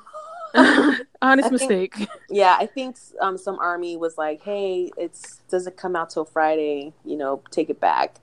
Honest 1.22 1.48
I 1.48 1.50
think- 1.50 1.52
mistake. 1.52 2.08
Yeah, 2.30 2.56
I 2.60 2.66
think 2.66 2.98
um, 3.22 3.38
some 3.38 3.58
army 3.60 3.98
was 3.98 4.18
like, 4.18 4.42
"Hey, 4.44 4.92
it's 4.98 5.38
doesn't 5.50 5.78
come 5.78 5.96
out 5.96 6.10
till 6.12 6.26
Friday. 6.26 6.94
You 7.04 7.18
know, 7.18 7.42
take 7.52 7.70
it 7.70 7.80
back." 7.80 8.16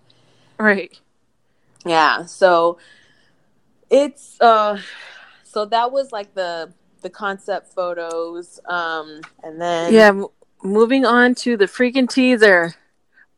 right. 0.59 0.99
Yeah, 1.85 2.25
so 2.27 2.79
it's 3.91 4.41
uh, 4.41 4.79
so 5.45 5.65
that 5.67 5.93
was 5.93 6.11
like 6.13 6.35
the 6.35 6.73
the 7.03 7.11
concept 7.11 7.73
photos, 7.75 8.59
um, 8.67 9.21
and 9.45 9.61
then 9.61 9.93
Yeah. 9.93 10.25
Moving 10.67 11.05
on 11.05 11.35
to 11.37 11.57
the 11.57 11.67
freaking 11.67 12.09
teaser, 12.09 12.75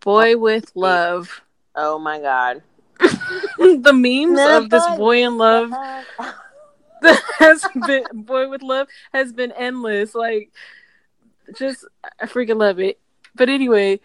"Boy 0.01 0.37
with 0.37 0.73
Love." 0.75 1.43
oh 1.75 1.99
my 1.99 2.21
god, 2.21 2.63
the 2.99 3.93
memes 3.93 4.41
of 4.41 4.71
this 4.71 4.87
boy 4.97 5.25
in 5.25 5.39
love 5.39 5.71
that 5.71 7.23
has 7.39 7.65
been 7.87 8.05
boy 8.13 8.49
with 8.49 8.63
love 8.63 8.89
has 9.13 9.33
been 9.33 9.53
endless. 9.53 10.15
Like, 10.15 10.51
just 11.57 11.85
I 12.21 12.27
freaking 12.27 12.59
love 12.59 12.81
it. 12.81 12.99
But 13.35 13.49
anyway, 13.49 14.01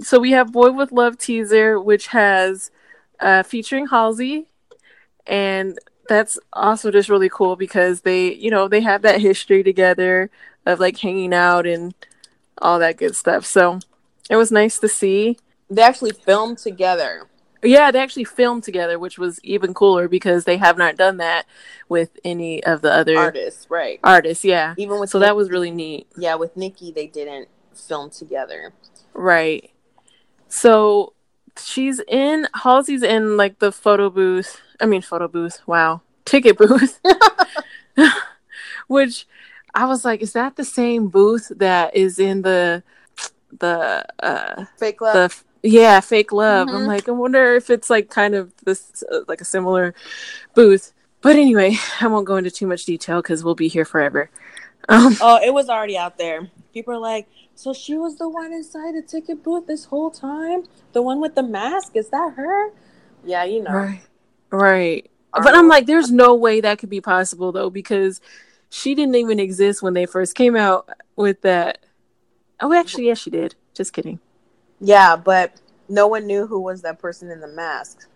so 0.00 0.20
we 0.20 0.32
have 0.32 0.52
boy 0.52 0.70
with 0.70 0.92
love 0.92 1.18
teaser, 1.18 1.80
which 1.80 2.08
has 2.08 2.70
uh, 3.20 3.42
featuring 3.42 3.88
Halsey, 3.88 4.46
and 5.26 5.78
that's 6.08 6.38
also 6.52 6.90
just 6.90 7.08
really 7.08 7.28
cool 7.28 7.56
because 7.56 8.02
they, 8.02 8.32
you 8.32 8.50
know, 8.50 8.68
they 8.68 8.80
have 8.80 9.02
that 9.02 9.20
history 9.20 9.64
together 9.64 10.30
of 10.64 10.78
like 10.78 10.98
hanging 10.98 11.34
out 11.34 11.66
and 11.66 11.94
all 12.60 12.78
that 12.78 12.96
good 12.96 13.14
stuff. 13.16 13.44
So 13.46 13.80
it 14.30 14.36
was 14.36 14.50
nice 14.52 14.78
to 14.80 14.88
see. 14.88 15.38
They 15.70 15.82
actually 15.82 16.12
filmed 16.12 16.58
together. 16.58 17.28
Yeah, 17.62 17.90
they 17.90 17.98
actually 18.00 18.24
filmed 18.24 18.62
together, 18.62 18.98
which 18.98 19.18
was 19.18 19.40
even 19.42 19.74
cooler 19.74 20.08
because 20.08 20.44
they 20.44 20.56
have 20.58 20.78
not 20.78 20.96
done 20.96 21.16
that 21.16 21.46
with 21.88 22.10
any 22.24 22.62
of 22.62 22.82
the 22.82 22.92
other 22.92 23.16
Artists, 23.16 23.66
right? 23.70 23.98
artists. 24.04 24.44
Yeah. 24.44 24.74
Even 24.76 25.00
with 25.00 25.10
So 25.10 25.18
that 25.18 25.34
was 25.34 25.50
really 25.50 25.70
neat. 25.70 26.06
yeah, 26.16 26.34
with 26.36 26.56
Nicki, 26.56 26.92
they 26.92 27.06
didn't 27.06 27.48
film 27.74 28.10
together. 28.10 28.72
Right. 29.14 29.70
So 30.48 31.14
she's 31.58 32.00
in 32.06 32.46
Halsey's 32.54 33.02
in 33.02 33.36
like 33.36 33.58
the 33.58 33.72
photo 33.72 34.10
booth. 34.10 34.60
I 34.80 34.86
mean 34.86 35.02
photo 35.02 35.26
booth. 35.26 35.60
Wow. 35.66 36.02
Ticket 36.24 36.58
booth. 36.58 37.00
Which 38.86 39.26
I 39.76 39.84
was 39.84 40.04
like, 40.04 40.22
is 40.22 40.32
that 40.32 40.56
the 40.56 40.64
same 40.64 41.08
booth 41.08 41.52
that 41.56 41.94
is 41.94 42.18
in 42.18 42.42
the 42.42 42.82
the 43.60 44.04
uh 44.20 44.64
Fake 44.78 45.00
love. 45.00 45.44
the 45.62 45.68
yeah, 45.68 46.00
fake 46.00 46.32
love. 46.32 46.68
I'm 46.68 46.82
Mhm. 46.82 46.86
like, 46.86 47.08
I 47.08 47.12
wonder 47.12 47.54
if 47.54 47.70
it's 47.70 47.90
like 47.90 48.08
kind 48.08 48.34
of 48.34 48.52
this 48.64 49.04
uh, 49.12 49.20
like 49.28 49.40
a 49.40 49.44
similar 49.44 49.94
booth. 50.54 50.92
But 51.20 51.36
anyway, 51.36 51.76
I 52.00 52.06
won't 52.06 52.26
go 52.26 52.36
into 52.36 52.50
too 52.50 52.66
much 52.66 52.84
detail 52.86 53.20
because 53.20 53.44
we'll 53.44 53.54
be 53.54 53.68
here 53.68 53.84
forever. 53.84 54.30
Um, 54.88 55.16
Oh, 55.20 55.40
it 55.44 55.52
was 55.52 55.68
already 55.68 55.98
out 55.98 56.16
there. 56.16 56.48
People 56.72 56.94
are 56.94 56.98
like, 56.98 57.26
so 57.54 57.72
she 57.72 57.98
was 57.98 58.16
the 58.16 58.28
one 58.28 58.52
inside 58.52 58.94
the 58.94 59.02
ticket 59.02 59.42
booth 59.42 59.66
this 59.66 59.86
whole 59.86 60.10
time? 60.10 60.64
The 60.92 61.02
one 61.02 61.20
with 61.20 61.34
the 61.34 61.42
mask? 61.42 61.96
Is 61.96 62.08
that 62.10 62.34
her? 62.36 62.70
Yeah, 63.24 63.44
you 63.44 63.62
know. 63.62 63.72
right, 63.72 64.02
right. 64.50 65.10
But 65.32 65.54
I'm 65.54 65.68
like, 65.68 65.86
there's 65.86 66.10
no 66.12 66.34
way 66.34 66.60
that 66.60 66.78
could 66.78 66.88
be 66.90 67.00
possible 67.00 67.50
though 67.52 67.68
because 67.68 68.20
she 68.70 68.94
didn't 68.94 69.14
even 69.14 69.38
exist 69.38 69.82
when 69.82 69.94
they 69.94 70.06
first 70.06 70.34
came 70.34 70.56
out 70.56 70.88
with 71.16 71.40
that. 71.42 71.78
Oh, 72.60 72.72
actually, 72.72 73.06
yes, 73.06 73.18
she 73.18 73.30
did. 73.30 73.54
Just 73.74 73.92
kidding. 73.92 74.18
Yeah, 74.80 75.16
but 75.16 75.52
no 75.88 76.06
one 76.06 76.26
knew 76.26 76.46
who 76.46 76.60
was 76.60 76.82
that 76.82 76.98
person 76.98 77.30
in 77.30 77.40
the 77.40 77.48
mask. 77.48 78.08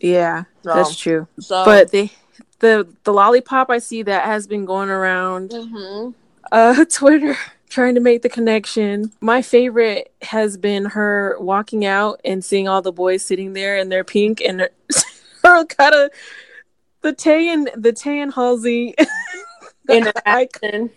Yeah, 0.00 0.44
So, 0.62 0.74
that's 0.74 0.96
true. 0.96 1.26
so 1.40 1.64
But 1.64 1.90
they, 1.90 2.12
the 2.60 2.88
the 3.04 3.12
lollipop 3.12 3.70
I 3.70 3.78
see 3.78 4.02
that 4.02 4.24
has 4.24 4.46
been 4.46 4.64
going 4.64 4.88
around 4.88 5.50
Mhm. 5.50 6.14
uh 6.52 6.84
Twitter 6.92 7.36
trying 7.68 7.94
to 7.96 8.00
make 8.00 8.22
the 8.22 8.28
connection. 8.28 9.12
My 9.20 9.42
favorite 9.42 10.12
has 10.22 10.56
been 10.56 10.86
her 10.86 11.36
walking 11.40 11.84
out 11.84 12.20
and 12.24 12.44
seeing 12.44 12.66
all 12.68 12.80
the 12.80 12.92
boys 12.92 13.24
sitting 13.24 13.52
there 13.52 13.76
in 13.76 13.88
they're 13.88 14.04
pink 14.04 14.40
and 14.40 14.60
her, 14.60 14.70
her 15.44 15.64
kind 15.66 15.94
of 15.94 16.10
the 17.02 17.12
Tay 17.12 17.48
and 17.52 17.70
the 17.76 17.92
Tay 17.92 18.20
and 18.20 18.32
Halsey 18.32 18.94
interaction, 19.88 20.90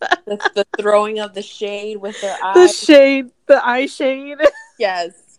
the, 0.00 0.50
the 0.54 0.66
throwing 0.78 1.20
of 1.20 1.34
the 1.34 1.42
shade 1.42 1.96
with 1.98 2.20
their 2.20 2.36
eyes. 2.42 2.54
The 2.54 2.68
shade, 2.68 3.30
the 3.46 3.66
eye 3.66 3.86
shade. 3.86 4.38
yes. 4.78 5.38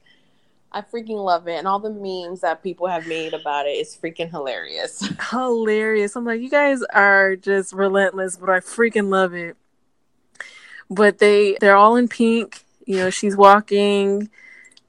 I 0.74 0.82
freaking 0.82 1.24
love 1.24 1.48
it. 1.48 1.58
And 1.58 1.68
all 1.68 1.80
the 1.80 1.90
memes 1.90 2.42
that 2.42 2.64
people 2.64 2.88
have 2.88 3.06
made 3.06 3.34
about 3.34 3.66
it 3.66 3.72
is 3.72 3.98
freaking 4.02 4.30
hilarious. 4.30 5.06
Hilarious. 5.30 6.16
I'm 6.16 6.24
like, 6.24 6.40
you 6.40 6.50
guys 6.50 6.82
are 6.94 7.36
just 7.36 7.74
relentless, 7.74 8.38
but 8.38 8.50
I 8.50 8.60
freaking 8.62 9.10
love 9.10 9.34
it. 9.34 9.58
But 10.90 11.18
they 11.18 11.58
they're 11.60 11.76
all 11.76 11.98
in 11.98 12.08
pink. 12.08 12.64
You 12.86 12.98
know, 12.98 13.10
she's 13.10 13.36
walking. 13.36 14.30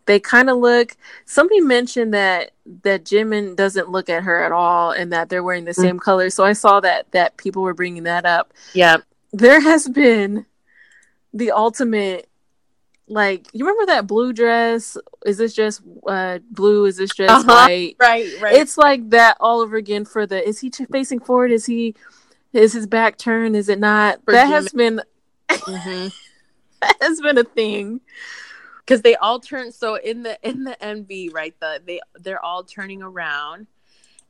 They 0.07 0.19
kind 0.21 0.51
of 0.51 0.59
look. 0.59 0.97
Somebody 1.25 1.61
mentioned 1.61 2.13
that 2.15 2.53
that 2.83 3.05
Jimin 3.05 3.57
doesn't 3.57 3.89
look 3.89 4.09
at 4.09 4.25
her 4.25 4.43
at 4.43 4.53
all, 4.53 4.91
and 4.91 5.13
that 5.13 5.29
they're 5.29 5.43
wearing 5.43 5.65
the 5.65 5.75
same 5.75 5.99
color. 5.99 6.31
So 6.31 6.45
I 6.45 6.53
saw 6.53 6.81
that 6.81 7.11
that 7.13 7.37
people 7.37 7.63
were 7.63 7.75
bringing 7.75 8.03
that 8.05 8.25
up. 8.25 8.53
Yeah. 8.75 8.99
There 9.33 9.61
has 9.61 9.89
been 9.89 10.47
the 11.33 11.51
ultimate. 11.53 12.29
Like 13.09 13.47
you 13.53 13.67
remember 13.67 13.87
that 13.87 14.07
blue 14.07 14.33
dress? 14.33 14.97
Is 15.27 15.37
this 15.37 15.53
just 15.55 15.83
uh, 16.07 16.39
blue? 16.51 16.87
Is 16.87 16.97
this 16.97 17.11
just 17.15 17.47
Uh-huh. 17.47 17.67
white? 17.67 17.97
Right, 17.99 18.27
right. 18.41 18.57
It's 18.57 18.79
like 18.79 19.11
that 19.11 19.37
all 19.41 19.61
over 19.61 19.77
again 19.77 20.05
for 20.05 20.27
the. 20.27 20.47
Is 20.47 20.61
he 20.61 20.71
facing 20.71 21.21
forward? 21.21 21.51
Is 21.51 21.67
he? 21.67 21.95
Is 22.53 22.73
his 22.73 22.87
back 22.87 23.19
turned? 23.19 23.57
Is 23.57 23.69
it 23.69 23.79
not? 23.79 24.25
For 24.25 24.33
that 24.33 24.47
has 24.47 24.71
been 24.73 25.01
hmm 25.49 26.09
that 26.81 26.97
has 27.01 27.21
been 27.21 27.39
a 27.39 27.45
thing. 27.45 28.01
Because 28.93 29.03
they 29.03 29.17
all 29.17 29.41
turn 29.41 29.73
so 29.73 29.97
in 29.97 30.23
the 30.23 30.39
in 30.49 30.65
the 30.65 30.77
MV 30.83 31.33
right 31.33 31.55
the 31.61 31.81
they 31.87 32.01
they're 32.21 32.45
all 32.45 32.65
turning 32.65 33.03
around 33.03 33.67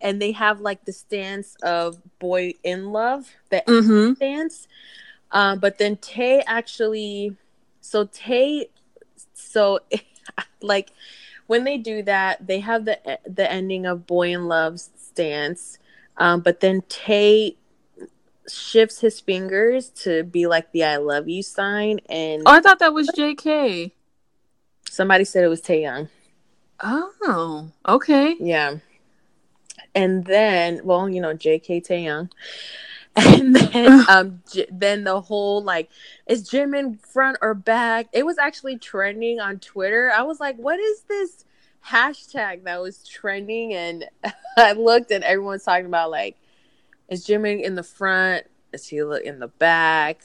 and 0.01 0.21
they 0.23 0.33
have 0.33 0.61
like 0.61 0.85
the 0.85 0.93
stance 0.93 1.57
of 1.63 1.99
boy 2.19 2.55
in 2.65 2.91
love 2.93 3.29
the 3.51 3.63
Mm-hmm. 3.67 4.15
stance 4.15 4.67
Um, 5.33 5.59
but 5.59 5.79
then 5.79 5.97
Tay 5.97 6.43
actually, 6.47 7.37
so 7.81 8.09
Tay, 8.13 8.69
so 9.35 9.81
like 10.63 10.91
when 11.47 11.65
they 11.65 11.79
do 11.79 12.03
that, 12.05 12.47
they 12.47 12.61
have 12.61 12.85
the 12.85 13.19
the 13.27 13.51
ending 13.51 13.87
of 13.87 14.07
Boy 14.07 14.33
in 14.33 14.47
Love 14.47 14.81
stance, 14.81 15.79
um, 16.19 16.41
but 16.41 16.61
then 16.61 16.83
Tay 16.89 17.57
shifts 18.49 19.01
his 19.01 19.21
fingers 19.21 19.89
to 19.91 20.25
be 20.25 20.47
like 20.47 20.73
the 20.73 20.85
I 20.85 20.97
love 20.99 21.29
you 21.29 21.43
sign, 21.43 22.01
and 22.09 22.43
Oh, 22.47 22.53
I 22.53 22.61
thought 22.61 22.79
that 22.81 22.95
was 22.95 23.09
J.K. 23.11 23.95
somebody 24.93 25.25
said 25.25 25.43
it 25.43 25.49
was 25.49 25.63
Taehyung. 25.63 26.09
Oh, 26.83 27.71
okay. 27.89 28.37
Yeah. 28.39 28.77
And 29.95 30.25
then, 30.27 30.83
well, 30.85 31.09
you 31.09 31.21
know, 31.21 31.33
J.K. 31.33 31.81
Taehyung. 31.81 32.31
And 33.15 33.55
then, 33.55 34.07
um, 34.09 34.43
J- 34.51 34.69
then 34.73 35.05
the 35.05 35.21
whole 35.21 35.63
like, 35.63 35.91
is 36.27 36.49
Jimin 36.49 36.99
front 37.05 37.37
or 37.43 37.53
back? 37.53 38.07
It 38.15 38.25
was 38.25 38.39
actually 38.39 38.79
trending 38.79 39.39
on 39.39 39.59
Twitter. 39.59 40.11
I 40.11 40.23
was 40.23 40.41
like, 40.41 40.57
what 40.57 40.81
is 40.81 41.03
this 41.03 41.45
hashtag 41.87 42.65
that 42.65 42.81
was 42.81 43.07
trending? 43.07 43.75
And 43.75 44.07
I 44.57 44.73
looked, 44.73 45.11
and 45.11 45.23
everyone's 45.25 45.65
talking 45.65 45.85
about 45.85 46.11
like, 46.11 46.39
is 47.11 47.27
Jimin 47.27 47.63
in 47.63 47.75
the 47.75 47.83
front? 47.83 48.47
Is 48.73 48.89
he 48.89 48.97
in 48.97 49.41
the 49.41 49.53
back? 49.59 50.23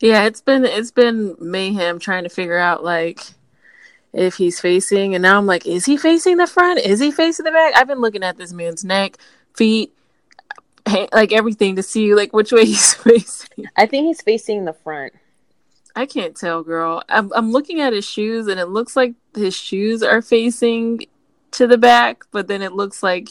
Yeah, 0.00 0.24
it's 0.24 0.40
been 0.40 0.64
it's 0.64 0.90
been 0.90 1.36
mayhem 1.40 1.98
trying 1.98 2.24
to 2.24 2.28
figure 2.28 2.58
out 2.58 2.84
like 2.84 3.20
if 4.12 4.34
he's 4.36 4.60
facing, 4.60 5.14
and 5.14 5.22
now 5.22 5.38
I'm 5.38 5.46
like, 5.46 5.66
is 5.66 5.84
he 5.84 5.96
facing 5.96 6.36
the 6.36 6.46
front? 6.46 6.80
Is 6.80 7.00
he 7.00 7.10
facing 7.10 7.44
the 7.44 7.52
back? 7.52 7.74
I've 7.76 7.86
been 7.86 8.00
looking 8.00 8.22
at 8.22 8.36
this 8.38 8.52
man's 8.52 8.84
neck, 8.84 9.16
feet, 9.54 9.92
ha- 10.86 11.08
like 11.12 11.32
everything 11.32 11.76
to 11.76 11.82
see 11.82 12.14
like 12.14 12.32
which 12.32 12.52
way 12.52 12.64
he's 12.66 12.94
facing. 12.94 13.66
I 13.76 13.86
think 13.86 14.06
he's 14.06 14.22
facing 14.22 14.64
the 14.64 14.72
front. 14.72 15.12
I 15.94 16.04
can't 16.04 16.36
tell, 16.36 16.62
girl. 16.62 17.02
I'm 17.08 17.32
I'm 17.34 17.52
looking 17.52 17.80
at 17.80 17.92
his 17.92 18.04
shoes, 18.04 18.48
and 18.48 18.60
it 18.60 18.66
looks 18.66 18.96
like 18.96 19.14
his 19.34 19.56
shoes 19.56 20.02
are 20.02 20.20
facing 20.22 21.06
to 21.52 21.66
the 21.66 21.78
back, 21.78 22.24
but 22.32 22.48
then 22.48 22.60
it 22.60 22.72
looks 22.72 23.02
like 23.02 23.28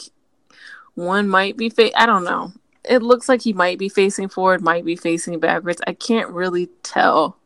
one 0.94 1.28
might 1.28 1.56
be 1.56 1.68
fa- 1.68 1.98
I 2.00 2.06
don't 2.06 2.24
know. 2.24 2.52
It 2.88 3.02
looks 3.02 3.28
like 3.28 3.42
he 3.42 3.52
might 3.52 3.78
be 3.78 3.88
facing 3.88 4.28
forward, 4.28 4.62
might 4.62 4.84
be 4.84 4.96
facing 4.96 5.38
backwards. 5.40 5.80
I 5.86 5.92
can't 5.92 6.30
really 6.30 6.68
tell. 6.82 7.36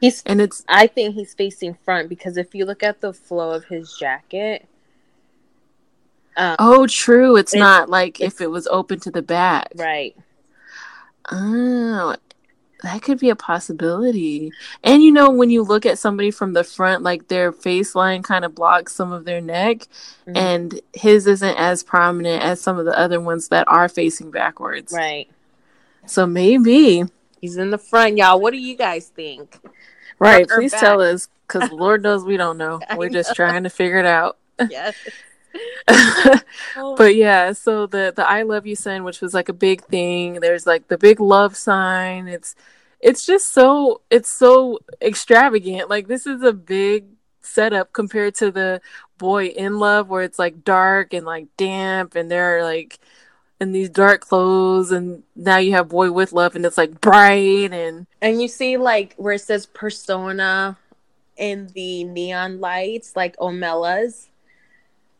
He's 0.00 0.22
And 0.26 0.40
it's 0.40 0.64
I 0.68 0.86
think 0.86 1.14
he's 1.14 1.34
facing 1.34 1.74
front 1.84 2.08
because 2.08 2.36
if 2.36 2.54
you 2.54 2.64
look 2.64 2.82
at 2.82 3.00
the 3.00 3.12
flow 3.12 3.50
of 3.50 3.64
his 3.64 3.96
jacket, 3.98 4.66
um, 6.36 6.54
oh, 6.60 6.86
true. 6.86 7.36
It's, 7.36 7.52
It's- 7.52 7.60
not 7.60 7.88
like 7.90 8.20
it's- 8.20 8.34
if 8.34 8.40
it 8.40 8.46
was 8.50 8.66
open 8.68 9.00
to 9.00 9.10
the 9.10 9.22
back. 9.22 9.72
right, 9.76 10.16
Oh, 11.30 12.14
that 12.82 13.02
could 13.02 13.18
be 13.18 13.30
a 13.30 13.36
possibility. 13.36 14.52
And 14.84 15.02
you 15.02 15.10
know, 15.10 15.30
when 15.30 15.50
you 15.50 15.62
look 15.62 15.84
at 15.84 15.98
somebody 15.98 16.30
from 16.30 16.52
the 16.52 16.62
front, 16.64 17.02
like 17.02 17.28
their 17.28 17.50
face 17.52 17.94
line 17.94 18.22
kind 18.22 18.44
of 18.44 18.54
blocks 18.54 18.94
some 18.94 19.12
of 19.12 19.24
their 19.24 19.40
neck, 19.40 19.88
Mhm. 20.26 20.36
and 20.36 20.80
his 20.92 21.26
isn't 21.26 21.56
as 21.56 21.82
prominent 21.82 22.42
as 22.42 22.60
some 22.60 22.78
of 22.78 22.84
the 22.84 22.96
other 22.98 23.20
ones 23.20 23.48
that 23.48 23.66
are 23.68 23.88
facing 23.88 24.30
backwards. 24.30 24.92
right. 24.92 25.28
So 26.06 26.26
maybe. 26.26 27.04
He's 27.40 27.56
in 27.56 27.70
the 27.70 27.78
front, 27.78 28.16
y'all. 28.16 28.40
What 28.40 28.52
do 28.52 28.58
you 28.58 28.74
guys 28.76 29.08
think? 29.08 29.58
Right. 30.18 30.48
Please 30.48 30.72
tell 30.72 31.00
us, 31.02 31.28
because 31.46 31.70
Lord 31.70 32.02
knows 32.02 32.24
we 32.24 32.36
don't 32.36 32.56
know. 32.58 32.80
We're 32.96 33.10
just 33.10 33.34
trying 33.36 33.64
to 33.64 33.70
figure 33.70 33.98
it 33.98 34.06
out. 34.06 34.38
Yes. 34.70 34.94
but 36.96 37.14
yeah, 37.14 37.52
so 37.52 37.86
the 37.86 38.12
the 38.14 38.28
I 38.28 38.42
love 38.42 38.66
you 38.66 38.76
sign, 38.76 39.04
which 39.04 39.20
was 39.20 39.34
like 39.34 39.48
a 39.48 39.54
big 39.54 39.84
thing. 39.84 40.34
There's 40.34 40.66
like 40.66 40.88
the 40.88 40.98
big 40.98 41.20
love 41.20 41.56
sign. 41.56 42.28
It's 42.28 42.54
it's 43.00 43.24
just 43.24 43.48
so 43.48 44.02
it's 44.10 44.30
so 44.30 44.80
extravagant. 45.00 45.88
Like 45.88 46.08
this 46.08 46.26
is 46.26 46.42
a 46.42 46.52
big 46.52 47.06
setup 47.40 47.92
compared 47.92 48.34
to 48.36 48.50
the 48.50 48.80
boy 49.16 49.46
in 49.46 49.78
love 49.78 50.08
where 50.08 50.22
it's 50.22 50.38
like 50.38 50.64
dark 50.64 51.12
and 51.12 51.24
like 51.24 51.46
damp 51.56 52.14
and 52.14 52.30
they're 52.30 52.62
like 52.62 52.98
in 53.60 53.72
these 53.72 53.88
dark 53.88 54.20
clothes 54.20 54.92
and 54.92 55.22
now 55.34 55.56
you 55.56 55.72
have 55.72 55.88
boy 55.88 56.12
with 56.12 56.32
love 56.32 56.54
and 56.54 56.64
it's 56.64 56.78
like 56.78 57.00
bright 57.00 57.72
and 57.72 58.06
and 58.20 58.40
you 58.40 58.46
see 58.46 58.76
like 58.76 59.14
where 59.16 59.34
it 59.34 59.40
says 59.40 59.66
persona 59.66 60.76
in 61.38 61.68
the 61.68 62.04
neon 62.04 62.60
lights, 62.60 63.16
like 63.16 63.36
Omelas. 63.36 64.27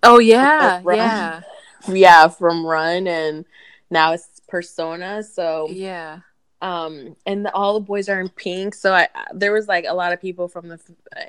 Oh 0.02 0.18
yeah 0.18 0.82
yeah 0.84 1.40
Yeah, 1.88 2.28
from 2.28 2.66
Run, 2.66 3.06
and 3.06 3.46
now 3.90 4.12
it's 4.12 4.42
Persona. 4.46 5.22
So, 5.22 5.68
yeah 5.70 6.20
um, 6.60 7.16
and 7.24 7.44
the, 7.44 7.52
all 7.54 7.74
the 7.74 7.80
boys 7.80 8.08
are 8.08 8.20
in 8.20 8.28
pink. 8.30 8.74
So 8.74 8.92
I, 8.92 9.08
there 9.32 9.52
was 9.52 9.68
like 9.68 9.84
a 9.88 9.94
lot 9.94 10.12
of 10.12 10.20
people 10.20 10.48
from 10.48 10.68
the 10.68 10.80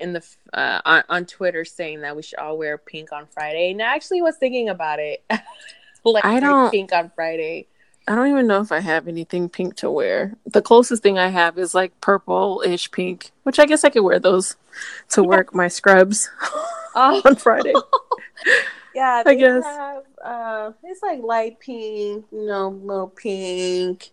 in 0.02 0.14
the 0.14 0.26
uh, 0.54 0.82
on, 0.86 1.04
on 1.10 1.26
Twitter 1.26 1.64
saying 1.66 2.02
that 2.02 2.16
we 2.16 2.24
should 2.24 2.40
all 2.40 2.58
wear 2.58 2.78
pink 2.78 3.12
on 3.12 3.28
Friday. 3.28 3.72
And 3.72 3.82
I 3.82 3.94
actually 3.96 4.22
was 4.22 4.38
thinking 4.38 4.70
about 4.70 5.00
it. 5.00 5.24
like 6.04 6.26
I 6.26 6.40
don't- 6.40 6.72
pink 6.72 6.92
on 6.94 7.12
Friday. 7.16 7.68
I 8.08 8.16
don't 8.16 8.30
even 8.30 8.48
know 8.48 8.60
if 8.62 8.72
I 8.72 8.80
have 8.80 9.08
anything 9.08 9.50
pink 9.50 9.76
to 9.78 9.92
wear. 9.92 10.34
The 10.48 10.64
closest 10.64 11.04
thing 11.04 11.20
I 11.20 11.28
have 11.28 11.60
is 11.60 11.76
like 11.76 12.02
purple-ish 12.02 12.90
pink, 12.90 13.30
which 13.44 13.60
I 13.60 13.68
guess 13.68 13.84
I 13.84 13.90
could 13.90 14.02
wear 14.02 14.18
those 14.18 14.56
to 15.10 15.22
work 15.22 15.54
my 15.54 15.68
scrubs 15.68 16.28
Oh, 16.96 17.22
on 17.24 17.36
Friday. 17.36 17.74
yeah, 18.96 19.24
I 19.26 19.36
guess. 19.36 19.64
have, 19.64 20.04
uh, 20.24 20.72
it's 20.84 21.02
like 21.02 21.22
light 21.22 21.60
pink, 21.60 22.26
you 22.32 22.46
know, 22.46 22.70
little 22.70 23.08
pink. 23.08 24.12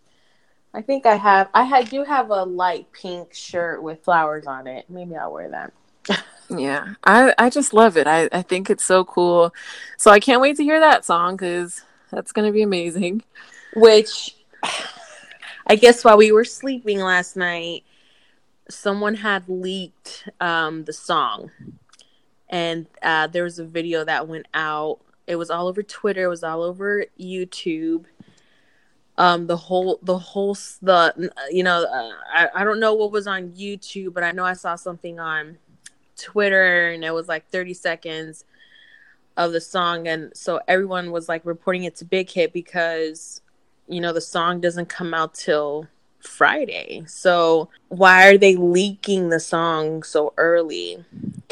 I 0.73 0.81
think 0.81 1.05
I 1.05 1.15
have. 1.15 1.49
I 1.53 1.63
had, 1.63 1.89
do 1.89 2.03
have 2.03 2.29
a 2.29 2.43
light 2.43 2.91
pink 2.91 3.33
shirt 3.33 3.81
with 3.81 4.03
flowers 4.03 4.45
on 4.45 4.67
it. 4.67 4.85
Maybe 4.89 5.15
I'll 5.15 5.33
wear 5.33 5.49
that. 5.49 5.73
yeah, 6.49 6.93
I 7.03 7.33
I 7.37 7.49
just 7.49 7.73
love 7.73 7.97
it. 7.97 8.07
I 8.07 8.29
I 8.31 8.41
think 8.41 8.69
it's 8.69 8.85
so 8.85 9.03
cool. 9.03 9.53
So 9.97 10.11
I 10.11 10.19
can't 10.19 10.41
wait 10.41 10.57
to 10.57 10.63
hear 10.63 10.79
that 10.79 11.05
song 11.05 11.35
because 11.35 11.81
that's 12.11 12.31
gonna 12.31 12.51
be 12.51 12.61
amazing. 12.61 13.23
Which 13.75 14.35
I 15.67 15.75
guess 15.75 16.03
while 16.05 16.17
we 16.17 16.31
were 16.31 16.45
sleeping 16.45 16.99
last 16.99 17.35
night, 17.35 17.83
someone 18.69 19.15
had 19.15 19.49
leaked 19.49 20.29
um, 20.39 20.85
the 20.85 20.93
song, 20.93 21.51
and 22.49 22.87
uh, 23.01 23.27
there 23.27 23.43
was 23.43 23.59
a 23.59 23.65
video 23.65 24.03
that 24.05 24.27
went 24.27 24.47
out. 24.53 24.99
It 25.25 25.35
was 25.35 25.49
all 25.49 25.67
over 25.67 25.83
Twitter. 25.83 26.25
It 26.25 26.29
was 26.29 26.43
all 26.43 26.63
over 26.63 27.05
YouTube. 27.19 28.05
Um, 29.17 29.47
the 29.47 29.57
whole, 29.57 29.99
the 30.03 30.17
whole, 30.17 30.53
the 30.81 31.31
you 31.51 31.63
know, 31.63 31.83
uh, 31.83 32.11
I 32.31 32.61
I 32.61 32.63
don't 32.63 32.79
know 32.79 32.93
what 32.93 33.11
was 33.11 33.27
on 33.27 33.49
YouTube, 33.49 34.13
but 34.13 34.23
I 34.23 34.31
know 34.31 34.45
I 34.45 34.53
saw 34.53 34.75
something 34.75 35.19
on 35.19 35.57
Twitter, 36.17 36.89
and 36.89 37.03
it 37.03 37.13
was 37.13 37.27
like 37.27 37.49
thirty 37.49 37.73
seconds 37.73 38.45
of 39.35 39.51
the 39.51 39.61
song, 39.61 40.07
and 40.07 40.35
so 40.35 40.59
everyone 40.67 41.11
was 41.11 41.27
like 41.27 41.45
reporting 41.45 41.83
it 41.83 41.95
to 41.97 42.05
Big 42.05 42.29
Hit 42.29 42.53
because 42.53 43.41
you 43.87 44.01
know 44.01 44.13
the 44.13 44.21
song 44.21 44.61
doesn't 44.61 44.87
come 44.87 45.13
out 45.13 45.33
till 45.33 45.87
Friday. 46.19 47.03
So 47.07 47.69
why 47.89 48.27
are 48.27 48.37
they 48.37 48.55
leaking 48.55 49.29
the 49.29 49.39
song 49.39 50.03
so 50.03 50.33
early? 50.37 51.03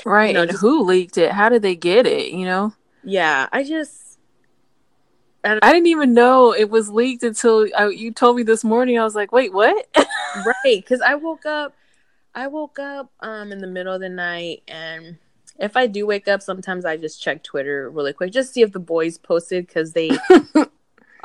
Right? 0.06 0.34
know, 0.34 0.42
and 0.42 0.52
just- 0.52 0.62
who 0.62 0.84
leaked 0.84 1.18
it? 1.18 1.32
How 1.32 1.50
did 1.50 1.62
they 1.62 1.76
get 1.76 2.06
it? 2.06 2.32
You 2.32 2.46
know, 2.46 2.74
Yeah, 3.04 3.48
I 3.52 3.64
just 3.64 4.02
I 5.46 5.60
didn't 5.74 5.88
even 5.88 6.14
know 6.14 6.54
it 6.54 6.70
was 6.72 6.90
leaked 6.90 7.24
until 7.24 7.68
I, 7.78 7.90
you 7.90 8.12
told 8.12 8.36
me 8.36 8.44
this 8.44 8.64
morning. 8.64 8.98
I 8.98 9.04
was 9.04 9.16
like, 9.16 9.32
wait, 9.32 9.54
what? 9.54 9.88
right 9.96 10.54
because 10.64 11.02
I 11.02 11.16
woke 11.16 11.46
up, 11.46 11.76
I 12.34 12.48
woke 12.48 12.80
up 12.80 13.12
um 13.20 13.52
in 13.52 13.60
the 13.60 13.68
middle 13.68 13.94
of 13.94 14.02
the 14.02 14.10
night, 14.10 14.64
and 14.68 15.18
if 15.60 15.78
I 15.78 15.88
do 15.88 16.06
wake 16.06 16.28
up, 16.28 16.42
sometimes 16.42 16.84
I 16.84 16.98
just 16.98 17.22
check 17.22 17.44
Twitter 17.44 17.90
really 17.90 18.14
quick 18.14 18.32
just 18.32 18.54
see 18.54 18.62
if 18.62 18.72
the 18.72 18.80
boys 18.80 19.18
posted 19.18 19.68
because 19.68 19.94
they. 19.94 20.12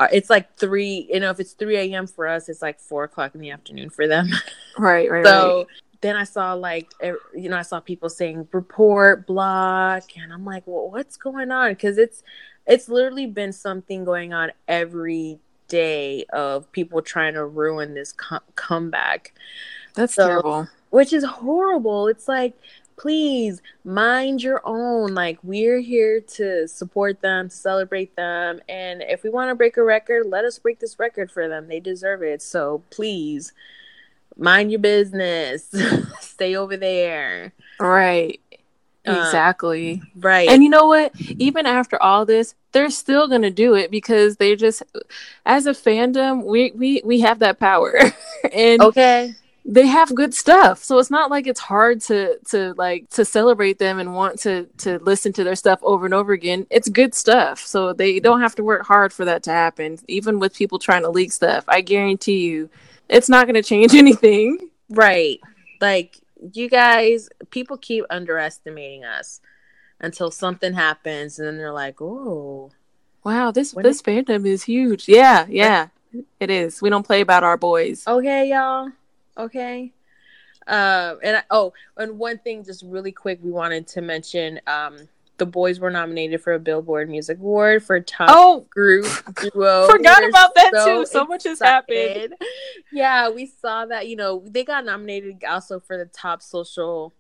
are 0.01 0.09
It's 0.13 0.31
like 0.31 0.55
three, 0.57 1.09
you 1.13 1.21
know. 1.21 1.31
If 1.31 1.41
it's 1.41 1.53
three 1.53 1.77
a.m. 1.77 2.07
for 2.07 2.27
us, 2.27 2.49
it's 2.49 2.63
like 2.63 2.81
four 2.81 3.05
o'clock 3.05 3.35
in 3.35 3.41
the 3.41 3.51
afternoon 3.51 3.91
for 3.91 4.07
them. 4.09 4.29
right, 4.79 5.11
right, 5.11 5.25
So 5.25 5.57
right. 5.59 5.67
then 6.01 6.17
I 6.17 6.25
saw 6.25 6.55
like 6.55 6.91
e- 7.05 7.13
you 7.35 7.49
know 7.49 7.57
I 7.57 7.63
saw 7.63 7.81
people 7.81 8.09
saying 8.09 8.49
report 8.53 9.27
block 9.27 10.05
and 10.17 10.33
I'm 10.33 10.45
like 10.45 10.63
well 10.67 10.91
what's 10.91 11.17
going 11.17 11.51
on 11.51 11.73
because 11.73 11.99
it's 11.99 12.23
it's 12.67 12.89
literally 12.89 13.27
been 13.27 13.53
something 13.53 14.05
going 14.05 14.33
on 14.33 14.53
every 14.69 15.39
day 15.69 16.25
of 16.33 16.71
people 16.73 17.03
trying 17.03 17.35
to 17.35 17.45
ruin 17.45 17.95
this 17.95 18.13
co- 18.13 18.39
comeback 18.57 19.35
That's 19.95 20.15
so- 20.15 20.27
terrible. 20.27 20.69
which 20.91 21.13
is 21.13 21.25
horrible 21.25 22.09
it's 22.09 22.27
like 22.29 22.55
please 23.01 23.63
mind 23.85 24.43
your 24.43 24.61
own 24.65 25.15
like 25.15 25.39
we're 25.43 25.81
here 25.81 26.21
to 26.21 26.69
support 26.69 27.21
them 27.23 27.49
to 27.49 27.55
celebrate 27.55 28.15
them 28.15 28.61
and 28.69 29.03
if 29.03 29.23
we 29.23 29.31
want 29.31 29.49
to 29.49 29.55
break 29.55 29.77
a 29.79 29.83
record 29.83 30.27
let 30.27 30.45
us 30.45 30.59
break 30.59 30.79
this 30.81 30.99
record 30.99 31.31
for 31.31 31.49
them 31.49 31.67
they 31.67 31.81
deserve 31.81 32.23
it 32.23 32.43
so 32.43 32.83
please 32.91 33.53
mind 34.37 34.71
your 34.71 34.81
business 34.81 35.75
stay 36.21 36.55
over 36.55 36.77
there 36.77 37.53
Right. 37.81 38.41
Um, 39.07 39.17
Exactly. 39.17 40.03
right. 40.17 40.49
And 40.49 40.63
you 40.63 40.69
know 40.69 40.87
what? 40.87 41.19
Even 41.19 41.65
after 41.65 42.01
all 42.01 42.27
this, 42.27 42.55
they're 42.73 42.91
still 42.91 43.27
gonna 43.27 43.51
do 43.51 43.75
it 43.75 43.91
because 43.91 44.37
they 44.37 44.55
just, 44.55 44.83
as 45.47 45.67
a 45.67 45.73
fandom, 45.73 46.45
we 46.45 46.71
we 46.73 47.01
we 47.05 47.21
have 47.21 47.39
that 47.39 47.59
power, 47.59 47.99
and 48.53 48.83
okay. 48.83 49.35
They 49.65 49.87
have 49.87 50.15
good 50.15 50.35
stuff. 50.35 50.83
So 50.83 50.99
it's 50.99 51.11
not 51.11 51.31
like 51.31 51.47
it's 51.47 51.61
hard 51.61 52.01
to 52.03 52.39
to 52.51 52.75
like 52.77 53.09
to 53.11 53.25
celebrate 53.25 53.79
them 53.79 53.99
and 53.99 54.15
want 54.15 54.39
to 54.41 54.67
to 54.79 54.99
listen 54.99 55.33
to 55.35 55.45
their 55.45 55.57
stuff 55.57 55.79
over 55.83 56.05
and 56.05 56.15
over 56.15 56.33
again. 56.33 56.67
It's 56.71 56.89
good 56.89 57.15
stuff. 57.15 57.61
So 57.61 57.93
they 57.93 58.21
don't 58.21 58.41
have 58.41 58.55
to 58.57 58.65
work 58.65 58.87
hard 58.87 59.13
for 59.13 59.25
that 59.27 59.43
to 59.45 59.51
happen. 59.51 59.99
Even 60.09 60.39
with 60.39 60.55
people 60.55 60.79
trying 60.79 61.03
to 61.03 61.11
leak 61.11 61.33
stuff, 61.33 61.65
I 61.69 61.81
guarantee 61.83 62.47
you, 62.47 62.71
it's 63.09 63.29
not 63.29 63.47
gonna 63.47 63.63
change 63.63 63.95
anything. 64.05 64.71
Right. 64.89 65.41
Like 65.81 66.19
you 66.55 66.69
guys, 66.69 67.29
people 67.51 67.77
keep 67.77 68.05
underestimating 68.11 69.05
us 69.05 69.41
until 70.01 70.31
something 70.31 70.73
happens, 70.73 71.39
and 71.39 71.47
then 71.47 71.59
they're 71.59 71.73
like, 71.73 72.01
"Oh, 72.01 72.71
Wow, 73.23 73.51
this 73.51 73.73
this 73.73 74.01
fandom 74.01 74.47
is 74.47 74.63
huge. 74.63 75.07
Yeah, 75.09 75.45
yeah, 75.49 75.89
it 76.39 76.49
is. 76.51 76.81
We 76.81 76.89
don't 76.89 77.07
play 77.07 77.21
about 77.21 77.45
our 77.45 77.59
boys. 77.59 78.05
okay, 78.07 78.49
y'all, 78.49 78.91
okay." 79.45 79.93
Um, 80.67 81.19
and 81.23 81.39
I, 81.39 81.43
oh, 81.51 81.73
and 81.97 82.19
one 82.19 82.39
thing, 82.39 82.65
just 82.65 82.85
really 82.85 83.13
quick, 83.13 83.41
we 83.43 83.51
wanted 83.51 83.87
to 83.89 84.01
mention, 84.01 84.61
um, 84.67 85.09
the 85.41 85.47
boys 85.47 85.81
were 85.81 85.91
nominated 85.91 86.43
for 86.43 86.53
a 86.53 86.59
Billboard 86.59 87.09
Music 87.09 87.39
Award 87.39 87.83
for 87.83 87.99
top 87.99 88.29
Oh, 88.31 88.67
group 88.71 89.07
duo. 89.41 89.87
forgot 89.91 90.21
We're 90.21 90.29
about 90.29 90.55
that 90.55 90.71
so 90.75 91.01
too. 91.01 91.07
So 91.07 91.25
much 91.25 91.45
has 91.45 91.61
happened. 91.61 92.35
Yeah, 92.93 93.31
we 93.31 93.47
saw 93.47 93.87
that. 93.87 94.07
You 94.07 94.17
know, 94.17 94.45
they 94.47 94.65
got 94.65 94.85
nominated 94.85 95.43
also 95.49 95.81
for 95.81 95.97
the 95.97 96.05
top 96.05 96.43
social 96.43 97.15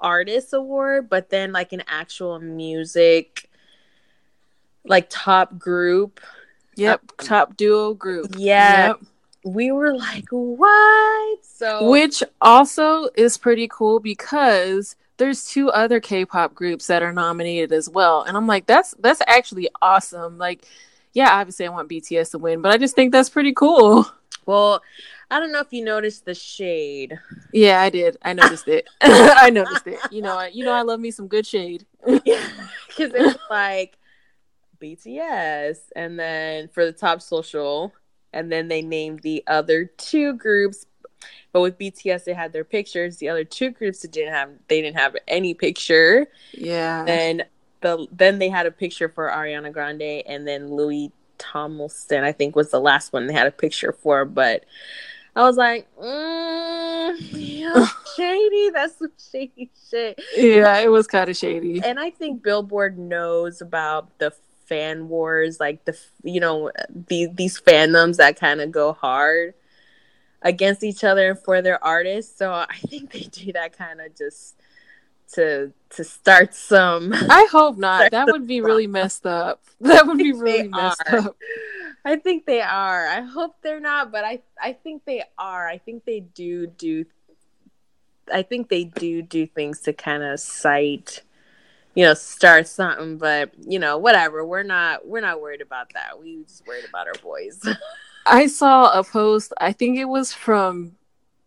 artist 0.00 0.52
award, 0.52 1.08
but 1.08 1.30
then 1.30 1.52
like 1.52 1.72
an 1.72 1.84
actual 1.86 2.40
music, 2.40 3.48
like 4.84 5.06
top 5.08 5.56
group. 5.56 6.20
Yep, 6.74 7.12
top 7.18 7.56
duo 7.56 7.94
group. 7.94 8.34
Yeah, 8.36 8.88
Yep. 8.88 9.00
We 9.44 9.72
were 9.72 9.94
like, 9.94 10.26
what? 10.30 11.44
So 11.44 11.90
Which 11.90 12.22
also 12.40 13.08
is 13.14 13.38
pretty 13.38 13.68
cool 13.68 14.00
because 14.00 14.96
there's 15.16 15.44
two 15.44 15.70
other 15.70 16.00
K-pop 16.00 16.54
groups 16.54 16.86
that 16.86 17.02
are 17.02 17.12
nominated 17.12 17.72
as 17.72 17.88
well, 17.88 18.22
and 18.22 18.36
I'm 18.36 18.46
like, 18.46 18.66
that's 18.66 18.94
that's 19.00 19.20
actually 19.26 19.68
awesome. 19.82 20.38
Like, 20.38 20.64
yeah, 21.12 21.30
obviously 21.32 21.66
I 21.66 21.70
want 21.70 21.90
BTS 21.90 22.30
to 22.32 22.38
win, 22.38 22.62
but 22.62 22.72
I 22.72 22.78
just 22.78 22.94
think 22.94 23.12
that's 23.12 23.28
pretty 23.28 23.52
cool. 23.52 24.06
well, 24.46 24.82
I 25.30 25.38
don't 25.38 25.52
know 25.52 25.60
if 25.60 25.72
you 25.72 25.84
noticed 25.84 26.24
the 26.24 26.34
shade. 26.34 27.18
Yeah, 27.52 27.80
I 27.80 27.90
did. 27.90 28.16
I 28.22 28.32
noticed 28.32 28.66
it. 28.66 28.88
I 29.00 29.50
noticed 29.50 29.86
it. 29.86 29.98
You 30.10 30.22
know, 30.22 30.36
I, 30.36 30.48
you 30.48 30.64
know, 30.64 30.72
I 30.72 30.82
love 30.82 31.00
me 31.00 31.10
some 31.10 31.28
good 31.28 31.46
shade. 31.46 31.86
because 32.04 32.22
it 33.14 33.20
was 33.20 33.38
like 33.50 33.96
BTS, 34.80 35.78
and 35.94 36.18
then 36.18 36.68
for 36.68 36.84
the 36.84 36.92
top 36.92 37.22
social, 37.22 37.92
and 38.32 38.50
then 38.50 38.68
they 38.68 38.82
named 38.82 39.20
the 39.20 39.42
other 39.46 39.86
two 39.96 40.34
groups. 40.34 40.86
But 41.52 41.62
with 41.62 41.78
BTS, 41.78 42.24
they 42.24 42.32
had 42.32 42.52
their 42.52 42.64
pictures. 42.64 43.16
The 43.16 43.28
other 43.28 43.44
two 43.44 43.70
groups 43.70 44.02
that 44.02 44.12
didn't 44.12 44.32
have, 44.32 44.50
they 44.68 44.80
didn't 44.80 44.98
have 44.98 45.16
any 45.26 45.52
picture. 45.54 46.28
Yeah. 46.52 47.04
Then 47.04 47.42
the 47.80 48.06
then 48.12 48.38
they 48.38 48.48
had 48.48 48.66
a 48.66 48.70
picture 48.70 49.08
for 49.08 49.28
Ariana 49.28 49.72
Grande, 49.72 50.22
and 50.26 50.46
then 50.46 50.72
Louis 50.72 51.12
Tomlinson, 51.38 52.22
I 52.24 52.32
think, 52.32 52.54
was 52.54 52.70
the 52.70 52.80
last 52.80 53.12
one 53.12 53.26
they 53.26 53.32
had 53.32 53.46
a 53.46 53.52
picture 53.52 53.92
for. 53.92 54.24
But 54.24 54.64
I 55.34 55.42
was 55.42 55.56
like, 55.56 55.88
mm, 56.00 57.16
yeah, 57.32 57.86
shady. 58.16 58.70
That's 58.70 58.98
some 58.98 59.12
shady 59.32 59.70
shit. 59.90 60.20
yeah, 60.36 60.78
it 60.78 60.90
was 60.90 61.06
kind 61.06 61.28
of 61.28 61.36
shady. 61.36 61.80
and 61.84 61.98
I 61.98 62.10
think 62.10 62.42
Billboard 62.42 62.98
knows 62.98 63.60
about 63.60 64.18
the 64.18 64.32
fan 64.70 65.08
wars, 65.08 65.58
like 65.58 65.84
the 65.84 65.98
you 66.22 66.40
know 66.40 66.70
these 66.88 67.28
these 67.34 67.60
fandoms 67.60 68.16
that 68.16 68.38
kind 68.38 68.60
of 68.60 68.70
go 68.70 68.92
hard 68.92 69.54
against 70.42 70.82
each 70.82 71.04
other 71.04 71.34
for 71.34 71.60
their 71.60 71.82
artists. 71.84 72.38
So 72.38 72.52
I 72.52 72.66
think 72.86 73.12
they 73.12 73.20
do 73.20 73.52
that 73.52 73.76
kind 73.76 74.00
of 74.00 74.16
just 74.16 74.56
to 75.34 75.72
to 75.90 76.04
start 76.04 76.54
some. 76.54 77.12
I 77.14 77.48
hope 77.50 77.76
not. 77.76 78.10
That 78.20 78.28
would 78.28 78.46
be 78.46 78.60
really 78.60 78.86
messed 78.86 79.26
up. 79.26 79.62
That 79.80 80.06
would 80.06 80.18
be 80.18 80.32
really 80.32 80.68
messed 80.68 81.02
are. 81.10 81.18
up. 81.18 81.36
I 82.04 82.16
think 82.16 82.46
they 82.46 82.60
are. 82.62 83.06
I 83.06 83.20
hope 83.20 83.56
they're 83.62 83.80
not, 83.80 84.10
but 84.10 84.24
I 84.24 84.40
I 84.60 84.72
think 84.72 85.04
they 85.04 85.24
are. 85.38 85.68
I 85.68 85.78
think 85.78 86.04
they 86.04 86.20
do 86.20 86.66
do. 86.66 87.04
I 88.32 88.42
think 88.42 88.68
they 88.68 88.84
do 88.84 89.22
do 89.22 89.46
things 89.46 89.80
to 89.80 89.92
kind 89.92 90.22
of 90.22 90.38
cite, 90.38 91.22
you 91.94 92.04
know, 92.04 92.14
start 92.14 92.68
something. 92.68 93.18
But 93.18 93.50
you 93.60 93.78
know, 93.78 93.98
whatever. 93.98 94.44
We're 94.44 94.62
not 94.62 95.06
we're 95.06 95.20
not 95.20 95.40
worried 95.40 95.60
about 95.60 95.92
that. 95.94 96.20
We 96.20 96.42
just 96.44 96.66
worried 96.66 96.84
about 96.88 97.06
our 97.06 97.14
boys. 97.22 97.60
I 98.26 98.46
saw 98.46 98.98
a 98.98 99.02
post. 99.02 99.52
I 99.60 99.72
think 99.72 99.98
it 99.98 100.04
was 100.04 100.32
from 100.32 100.92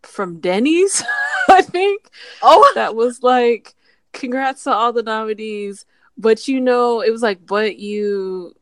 from 0.02 0.40
Denny's. 0.40 1.02
I 1.48 1.62
think 1.62 2.10
oh, 2.42 2.72
that 2.74 2.94
was 2.94 3.22
like, 3.22 3.74
"Congrats 4.12 4.64
to 4.64 4.72
all 4.72 4.92
the 4.92 5.02
nominees." 5.02 5.86
But 6.16 6.46
you 6.46 6.60
know, 6.60 7.00
it 7.00 7.10
was 7.10 7.22
like, 7.22 7.44
"But 7.46 7.78
you, 7.78 8.54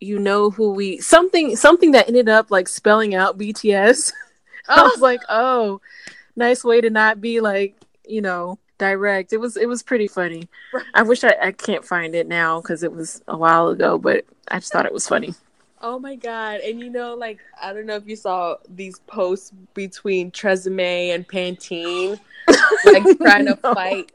you 0.00 0.18
know 0.18 0.50
who 0.50 0.72
we 0.72 0.98
something 0.98 1.56
something 1.56 1.92
that 1.92 2.08
ended 2.08 2.28
up 2.28 2.50
like 2.50 2.68
spelling 2.68 3.14
out 3.14 3.38
BTS." 3.38 4.12
I 4.68 4.80
oh, 4.80 4.84
was 4.84 5.00
like, 5.00 5.20
"Oh, 5.28 5.80
nice 6.36 6.64
way 6.64 6.80
to 6.80 6.90
not 6.90 7.20
be 7.20 7.40
like, 7.40 7.76
you 8.06 8.20
know." 8.20 8.58
Direct 8.82 9.32
it 9.32 9.36
was 9.38 9.56
it 9.56 9.68
was 9.68 9.82
pretty 9.82 10.08
funny 10.08 10.48
i 10.94 11.02
wish 11.02 11.22
i, 11.22 11.32
I 11.40 11.52
can't 11.52 11.84
find 11.84 12.14
it 12.16 12.26
now 12.26 12.60
because 12.60 12.82
it 12.82 12.92
was 12.92 13.22
a 13.28 13.36
while 13.36 13.68
ago 13.68 13.96
but 13.96 14.24
i 14.48 14.58
just 14.58 14.72
thought 14.72 14.86
it 14.86 14.92
was 14.92 15.06
funny 15.06 15.34
oh 15.82 15.98
my 15.98 16.14
god! 16.14 16.60
And 16.60 16.80
you 16.80 16.90
know, 16.90 17.14
like 17.14 17.40
I 17.60 17.72
don't 17.72 17.86
know 17.86 17.96
if 17.96 18.06
you 18.06 18.16
saw 18.16 18.56
these 18.68 18.98
posts 19.00 19.52
between 19.74 20.30
Tresemme 20.30 21.12
and 21.14 21.26
Pantene, 21.26 22.18
like 22.84 23.02
trying 23.20 23.46
to 23.46 23.58
No. 23.64 23.74
fight. 23.74 24.12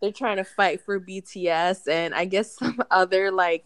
They're 0.00 0.12
trying 0.12 0.36
to 0.36 0.44
fight 0.44 0.80
for 0.80 1.00
BTS, 1.00 1.88
and 1.88 2.14
I 2.14 2.24
guess 2.24 2.52
some 2.52 2.80
other 2.90 3.30
like 3.32 3.64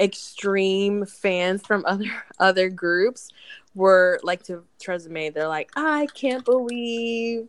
extreme 0.00 1.04
fans 1.04 1.64
from 1.66 1.84
other 1.86 2.10
other 2.38 2.70
groups 2.70 3.30
were 3.74 4.18
like 4.22 4.42
to 4.44 4.64
Tresemme. 4.80 5.32
They're 5.34 5.48
like, 5.48 5.70
I 5.76 6.06
can't 6.14 6.44
believe 6.44 7.48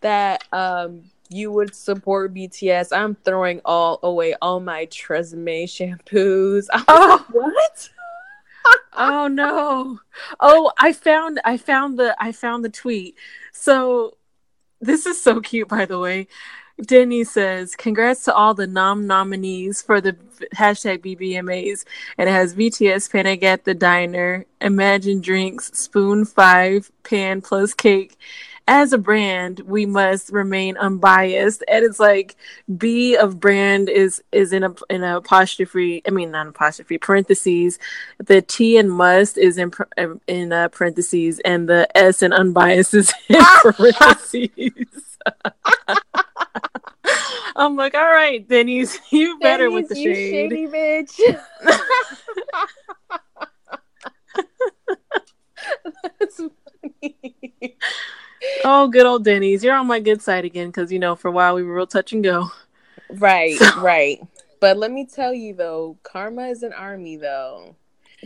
that 0.00 0.44
um 0.52 1.10
you 1.28 1.52
would 1.52 1.74
support 1.74 2.34
BTS. 2.34 2.96
I'm 2.96 3.14
throwing 3.14 3.60
all 3.64 4.00
away 4.02 4.34
all 4.40 4.60
my 4.60 4.86
Tresemme 4.86 5.64
shampoos. 5.64 6.66
Oh. 6.88 7.24
what? 7.32 7.90
oh 8.94 9.28
no 9.28 10.00
oh 10.40 10.72
i 10.78 10.92
found 10.92 11.40
i 11.44 11.56
found 11.56 11.98
the 11.98 12.16
i 12.20 12.32
found 12.32 12.64
the 12.64 12.68
tweet 12.68 13.14
so 13.52 14.16
this 14.80 15.06
is 15.06 15.20
so 15.20 15.40
cute 15.40 15.68
by 15.68 15.84
the 15.84 15.98
way 15.98 16.26
denny 16.82 17.24
says 17.24 17.74
congrats 17.76 18.24
to 18.24 18.34
all 18.34 18.54
the 18.54 18.66
nom 18.66 19.06
nominees 19.06 19.82
for 19.82 20.00
the 20.00 20.12
hashtag 20.54 20.98
bbmas 20.98 21.84
and 22.16 22.28
it 22.28 22.32
has 22.32 22.54
bts 22.54 23.10
panic 23.10 23.42
at 23.42 23.64
the 23.64 23.74
diner 23.74 24.44
imagine 24.60 25.20
drinks 25.20 25.70
spoon 25.78 26.24
five 26.24 26.90
pan 27.02 27.40
plus 27.40 27.74
cake 27.74 28.16
as 28.68 28.92
a 28.92 28.98
brand 28.98 29.60
we 29.60 29.84
must 29.84 30.30
remain 30.30 30.76
unbiased 30.76 31.64
and 31.68 31.84
it's 31.84 31.98
like 31.98 32.36
b 32.76 33.16
of 33.16 33.40
brand 33.40 33.88
is 33.88 34.22
is 34.30 34.52
in 34.52 34.62
a 34.62 34.72
in 34.90 35.02
a 35.02 35.16
apostrophe 35.16 36.02
i 36.06 36.10
mean 36.10 36.30
not 36.30 36.46
apostrophe 36.46 36.98
parentheses 36.98 37.78
the 38.24 38.42
T 38.42 38.76
in 38.76 38.88
must 38.88 39.38
is 39.38 39.58
in 39.58 39.70
in 40.26 40.52
uh, 40.52 40.68
parentheses, 40.68 41.40
and 41.44 41.68
the 41.68 41.88
S 41.96 42.22
in 42.22 42.32
unbiased 42.32 42.94
is 42.94 43.12
in 43.28 43.40
parentheses. 43.62 45.18
I'm 47.56 47.76
like, 47.76 47.94
all 47.94 48.00
right, 48.00 48.46
Denny's, 48.46 48.98
you 49.10 49.38
better 49.40 49.70
with 49.70 49.88
the 49.88 49.98
you 49.98 50.14
shade. 50.14 50.50
shady 50.50 50.66
bitch. 50.66 51.18
That's 56.18 56.36
funny. 56.36 57.76
Oh, 58.64 58.88
good 58.88 59.06
old 59.06 59.24
Denny's, 59.24 59.64
you're 59.64 59.74
on 59.74 59.86
my 59.86 60.00
good 60.00 60.22
side 60.22 60.44
again 60.44 60.68
because 60.68 60.92
you 60.92 60.98
know 60.98 61.14
for 61.16 61.28
a 61.28 61.32
while 61.32 61.54
we 61.54 61.62
were 61.62 61.74
real 61.74 61.86
touch 61.86 62.12
and 62.12 62.22
go. 62.22 62.50
Right, 63.10 63.58
right. 63.78 64.20
But 64.60 64.76
let 64.76 64.90
me 64.90 65.06
tell 65.06 65.32
you 65.32 65.54
though, 65.54 65.96
karma 66.02 66.46
is 66.48 66.62
an 66.62 66.72
army 66.72 67.16
though. 67.16 67.74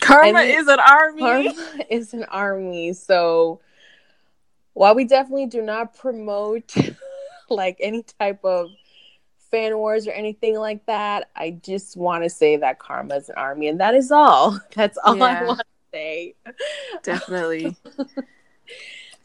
Karma 0.01 0.41
And- 0.41 0.51
is 0.51 0.69
an 0.69 0.81
army. 0.81 1.21
Karma 1.21 1.85
is 1.91 2.15
an 2.15 2.25
army. 2.25 2.93
So 2.95 3.61
while 4.73 4.95
we 4.95 5.05
definitely 5.05 5.47
do 5.47 5.63
not 5.63 5.95
promote 5.95 6.75
like 7.51 7.77
any 7.81 8.03
type 8.19 8.45
of 8.45 8.71
fan 9.51 9.77
wars 9.77 10.07
or 10.07 10.13
anything 10.13 10.59
like 10.59 10.85
that, 10.87 11.29
I 11.37 11.51
just 11.51 11.97
want 11.97 12.25
to 12.25 12.31
say 12.31 12.57
that 12.57 12.79
karma 12.79 13.17
is 13.17 13.29
an 13.29 13.35
army, 13.37 13.69
and 13.69 13.81
that 13.81 13.95
is 13.95 14.11
all. 14.11 14.59
That's 14.75 14.97
all 15.05 15.23
I 15.23 15.45
want 15.45 15.59
to 15.61 15.65
say. 15.93 16.35
Definitely. 17.03 17.77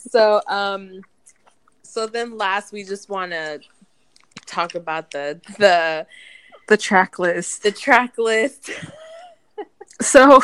So, 0.09 0.41
um, 0.47 1.01
so 1.83 2.07
then 2.07 2.37
last, 2.37 2.71
we 2.71 2.83
just 2.83 3.09
want 3.09 3.31
to 3.31 3.59
talk 4.45 4.75
about 4.75 5.11
the 5.11 5.39
the 5.57 6.05
The 6.67 6.77
track 6.77 7.19
list. 7.19 7.63
the 7.63 7.71
track 7.71 8.17
list. 8.17 8.69
So, 9.99 10.41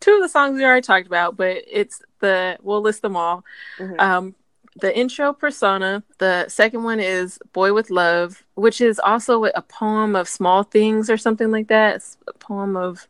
two 0.00 0.12
of 0.16 0.20
the 0.20 0.28
songs 0.28 0.58
we 0.58 0.64
already 0.64 0.82
talked 0.82 1.06
about, 1.06 1.34
but 1.36 1.62
it's 1.66 2.02
the 2.20 2.58
we'll 2.60 2.82
list 2.82 3.00
them 3.00 3.16
all. 3.16 3.42
Mhm. 3.78 3.98
Um, 3.98 4.34
the 4.78 4.94
intro 4.94 5.32
persona. 5.32 6.02
The 6.18 6.46
second 6.48 6.82
one 6.84 7.00
is 7.00 7.38
"Boy 7.54 7.72
with 7.72 7.88
Love," 7.88 8.44
which 8.54 8.82
is 8.82 8.98
also 8.98 9.44
a 9.46 9.62
poem 9.62 10.14
of 10.14 10.28
small 10.28 10.62
things 10.62 11.08
or 11.08 11.16
something 11.16 11.50
like 11.50 11.68
that. 11.68 11.96
It's 11.96 12.18
a 12.28 12.34
poem 12.34 12.76
of 12.76 13.08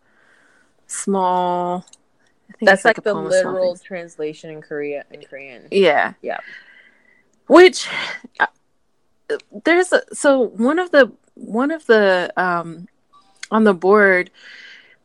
small. 0.87 1.85
That's 2.61 2.81
it's 2.81 2.85
like, 2.85 2.97
the 2.97 3.03
poem 3.03 3.27
of 3.27 3.35
small 3.35 3.53
literal 3.53 3.77
translation 3.77 4.51
in 4.51 4.63
Korea 4.63 5.05
in 5.11 5.23
Korean. 5.23 5.69
Yeah. 5.71 6.15
Yeah. 6.23 6.39
Which 7.47 7.89
uh, 8.41 8.47
there's 9.65 9.93
a, 9.93 10.03
so 10.15 10.41
one 10.41 10.79
of 10.79 10.91
the 10.91 11.13
one 11.35 11.71
of 11.71 11.87
the 11.87 12.33
um 12.37 12.89
on 13.51 13.65
the 13.65 13.75
board 13.75 14.31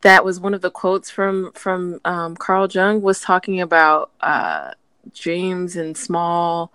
that 0.00 0.24
was 0.24 0.40
one 0.40 0.54
of 0.54 0.60
the 0.62 0.70
quotes 0.70 1.10
from 1.10 1.52
from 1.52 2.00
um 2.04 2.36
Carl 2.36 2.68
Jung 2.68 3.02
was 3.02 3.20
talking 3.20 3.60
about 3.60 4.10
uh 4.20 4.72
dreams 5.14 5.76
and 5.76 5.96
small 5.96 6.72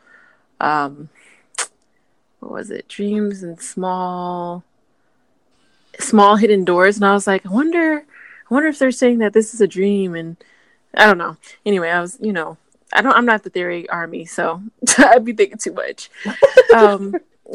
um 0.60 1.10
what 2.40 2.52
was 2.52 2.70
it? 2.70 2.88
Dreams 2.88 3.42
and 3.42 3.60
small 3.60 4.64
small 6.00 6.36
hidden 6.36 6.64
doors 6.64 6.98
and 6.98 7.06
I 7.06 7.14
was 7.14 7.26
like, 7.26 7.46
I 7.46 7.50
wonder 7.50 8.06
I 8.50 8.54
wonder 8.54 8.70
if 8.70 8.80
they're 8.80 8.92
saying 8.92 9.18
that 9.20 9.34
this 9.34 9.54
is 9.54 9.62
a 9.62 9.68
dream 9.68 10.14
and 10.14 10.38
I 10.94 11.06
don't 11.06 11.18
know. 11.18 11.38
Anyway, 11.66 11.90
I 11.90 12.02
was, 12.02 12.18
you 12.22 12.34
know, 12.34 12.58
I 12.94 13.02
don't. 13.02 13.14
I'm 13.14 13.26
not 13.26 13.44
the 13.44 13.50
theory 13.50 13.88
army, 13.90 14.26
so 14.26 14.62
I'd 14.98 15.26
be 15.26 15.34
thinking 15.34 15.58
too 15.58 15.74
much. 15.74 16.10
um, 16.76 17.16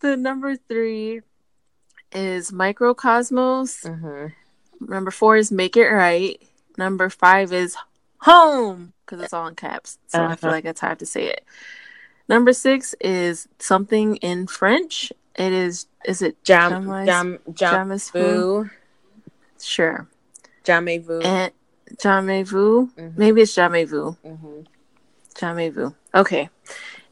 the 0.00 0.16
number 0.16 0.56
three 0.56 1.22
is 2.12 2.50
Mikrokosmos. 2.50 3.84
Mm-hmm. 3.86 4.26
Number 4.92 5.10
four 5.10 5.36
is 5.36 5.50
make 5.50 5.76
it 5.76 5.88
right. 5.88 6.40
Number 6.76 7.08
five 7.10 7.52
is 7.52 7.76
home 8.18 8.92
because 9.04 9.20
it's 9.22 9.32
all 9.32 9.46
in 9.46 9.54
caps, 9.54 9.98
so 10.06 10.18
I 10.24 10.36
feel 10.36 10.48
Uh-huh. 10.48 10.56
like 10.56 10.64
that's 10.64 10.80
how 10.80 10.88
I 10.88 10.90
have 10.90 10.98
to 10.98 11.06
say 11.06 11.24
it. 11.26 11.44
Number 12.28 12.52
six 12.52 12.94
is 13.00 13.48
something 13.58 14.16
in 14.16 14.46
French. 14.46 15.12
It 15.34 15.52
is. 15.52 15.86
Is 16.04 16.22
it 16.22 16.42
Jam 16.44 16.70
Jamais- 16.84 17.06
jam 17.06 17.38
jam 17.54 17.88
jamais 17.88 18.10
vu? 18.12 18.64
vu 18.64 18.70
Sure. 19.60 20.06
jamais 20.64 21.02
vu. 21.04 21.20
And 21.20 21.52
jamais 21.96 22.46
vu. 22.46 22.90
Mhm. 22.96 23.16
Maybe 23.16 23.42
it's 23.42 23.54
jamais 23.54 23.88
vu. 23.88 24.16
Mhm. 24.24 24.66
Jamais 25.38 25.72
vu. 25.72 25.94
Okay. 26.14 26.50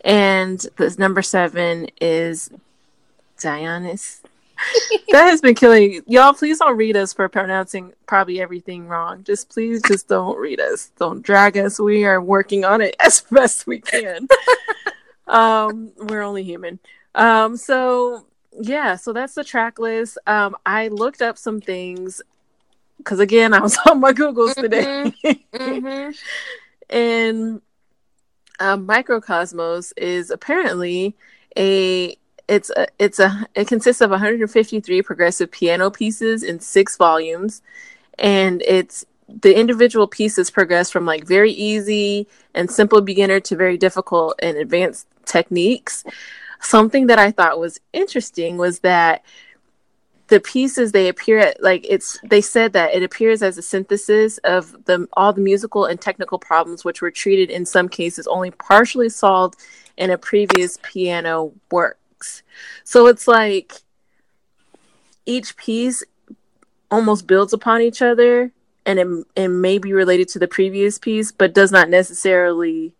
And 0.04 0.60
the 0.76 0.94
number 0.98 1.22
seven 1.22 1.88
is 2.00 2.50
Dionysus. 3.40 4.22
that 5.10 5.24
has 5.24 5.40
been 5.40 5.54
killing 5.54 6.02
y'all. 6.06 6.32
Please 6.32 6.58
don't 6.58 6.76
read 6.76 6.96
us 6.96 7.12
for 7.12 7.28
pronouncing 7.28 7.92
probably 8.06 8.40
everything 8.40 8.88
wrong. 8.88 9.22
Just 9.24 9.50
please, 9.50 9.82
just 9.82 10.08
don't 10.08 10.38
read 10.38 10.60
us. 10.60 10.90
Don't 10.98 11.22
drag 11.22 11.58
us. 11.58 11.78
We 11.78 12.04
are 12.04 12.20
working 12.20 12.64
on 12.64 12.80
it 12.80 12.96
as 13.00 13.20
best 13.30 13.66
we 13.66 13.80
can. 13.80 14.28
um, 15.26 15.92
we're 15.98 16.22
only 16.22 16.42
human. 16.42 16.78
Um, 17.14 17.56
so 17.56 18.24
yeah, 18.58 18.96
so 18.96 19.12
that's 19.12 19.34
the 19.34 19.44
track 19.44 19.78
list. 19.78 20.18
Um, 20.26 20.56
I 20.64 20.88
looked 20.88 21.20
up 21.22 21.36
some 21.38 21.60
things 21.60 22.22
because 23.06 23.20
again, 23.20 23.54
I 23.54 23.60
was 23.60 23.78
on 23.86 24.00
my 24.00 24.12
Googles 24.12 24.54
today. 24.54 25.14
Mhm. 25.54 26.16
and 26.90 27.62
um, 28.58 28.86
Mikrokosmos 28.86 29.92
is 29.96 30.30
apparently 30.30 31.14
a 31.56 32.16
it's 32.48 32.70
a 32.70 32.88
it's 32.98 33.18
a 33.20 33.46
it 33.54 33.68
consists 33.68 34.02
of 34.02 34.10
153 34.10 35.02
progressive 35.02 35.50
piano 35.50 35.90
pieces 35.90 36.42
in 36.42 36.58
six 36.60 36.96
volumes 36.96 37.62
and 38.18 38.62
it's 38.62 39.04
the 39.28 39.58
individual 39.58 40.06
pieces 40.06 40.50
progress 40.50 40.90
from 40.90 41.04
like 41.04 41.26
very 41.26 41.50
easy 41.50 42.28
and 42.54 42.70
simple 42.70 43.00
beginner 43.00 43.40
to 43.40 43.56
very 43.56 43.76
difficult 43.76 44.38
and 44.40 44.56
advanced 44.56 45.08
techniques 45.24 46.04
something 46.60 47.08
that 47.08 47.18
i 47.18 47.32
thought 47.32 47.58
was 47.58 47.80
interesting 47.92 48.56
was 48.56 48.78
that 48.80 49.24
the 50.28 50.40
pieces 50.40 50.92
they 50.92 51.08
appear 51.08 51.38
at 51.38 51.62
like 51.62 51.86
it's 51.88 52.18
they 52.24 52.40
said 52.40 52.72
that 52.72 52.94
it 52.94 53.02
appears 53.02 53.42
as 53.42 53.58
a 53.58 53.62
synthesis 53.62 54.38
of 54.38 54.84
the 54.86 55.06
all 55.12 55.32
the 55.32 55.40
musical 55.40 55.84
and 55.84 56.00
technical 56.00 56.38
problems 56.38 56.84
which 56.84 57.00
were 57.00 57.10
treated 57.10 57.50
in 57.50 57.64
some 57.64 57.88
cases 57.88 58.26
only 58.26 58.50
partially 58.50 59.08
solved 59.08 59.56
in 59.96 60.10
a 60.10 60.18
previous 60.18 60.78
piano 60.82 61.52
works 61.70 62.42
so 62.84 63.06
it's 63.06 63.28
like 63.28 63.74
each 65.26 65.56
piece 65.56 66.02
almost 66.90 67.26
builds 67.26 67.52
upon 67.52 67.80
each 67.80 68.02
other 68.02 68.52
and 68.84 68.98
it, 68.98 69.08
it 69.34 69.48
may 69.48 69.78
be 69.78 69.92
related 69.92 70.28
to 70.28 70.38
the 70.38 70.48
previous 70.48 70.98
piece 70.98 71.30
but 71.32 71.54
does 71.54 71.70
not 71.70 71.88
necessarily 71.88 72.92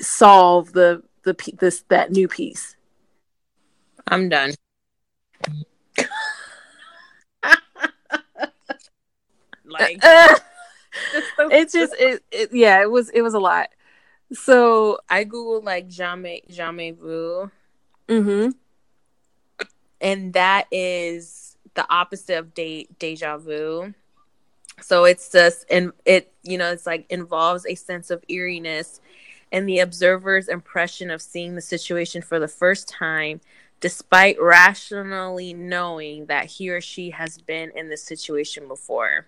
solve 0.00 0.72
the 0.72 1.02
the 1.24 1.36
this 1.58 1.84
that 1.88 2.10
new 2.10 2.26
piece 2.26 2.76
I'm 4.06 4.28
done. 4.28 4.54
Like 9.72 9.98
it's 11.50 11.72
just 11.72 11.94
it, 11.98 12.22
it 12.30 12.52
yeah 12.52 12.82
it 12.82 12.90
was 12.90 13.08
it 13.10 13.22
was 13.22 13.34
a 13.34 13.40
lot 13.40 13.68
so 14.32 14.98
I 15.10 15.24
googled 15.24 15.64
like 15.64 15.88
jamais 15.88 16.42
jamais 16.50 16.96
vu, 16.96 17.50
hmm 18.08 18.50
and 20.00 20.32
that 20.32 20.66
is 20.72 21.56
the 21.74 21.88
opposite 21.90 22.38
of 22.38 22.54
de- 22.54 22.88
deja 22.98 23.38
vu. 23.38 23.94
So 24.80 25.04
it's 25.04 25.30
just 25.30 25.64
and 25.70 25.92
it 26.04 26.32
you 26.42 26.58
know 26.58 26.72
it's 26.72 26.86
like 26.86 27.06
involves 27.10 27.66
a 27.66 27.74
sense 27.74 28.10
of 28.10 28.24
eeriness 28.28 29.00
and 29.52 29.68
the 29.68 29.80
observer's 29.80 30.48
impression 30.48 31.10
of 31.10 31.22
seeing 31.22 31.54
the 31.54 31.60
situation 31.60 32.22
for 32.22 32.38
the 32.38 32.48
first 32.48 32.88
time 32.88 33.40
despite 33.80 34.40
rationally 34.40 35.52
knowing 35.52 36.26
that 36.26 36.46
he 36.46 36.70
or 36.70 36.80
she 36.80 37.10
has 37.10 37.38
been 37.38 37.70
in 37.74 37.88
this 37.88 38.02
situation 38.02 38.68
before. 38.68 39.26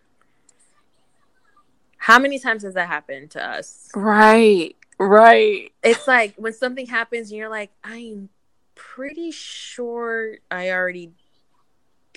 How 2.04 2.18
many 2.18 2.38
times 2.38 2.62
has 2.64 2.74
that 2.74 2.88
happened 2.88 3.30
to 3.32 3.42
us? 3.44 3.90
right 3.94 4.76
right 4.98 5.72
It's 5.82 6.06
like 6.08 6.34
when 6.36 6.52
something 6.52 6.86
happens 6.86 7.30
and 7.30 7.38
you're 7.38 7.48
like, 7.50 7.70
I'm 7.82 8.30
pretty 8.74 9.30
sure 9.30 10.36
I 10.50 10.70
already 10.70 11.12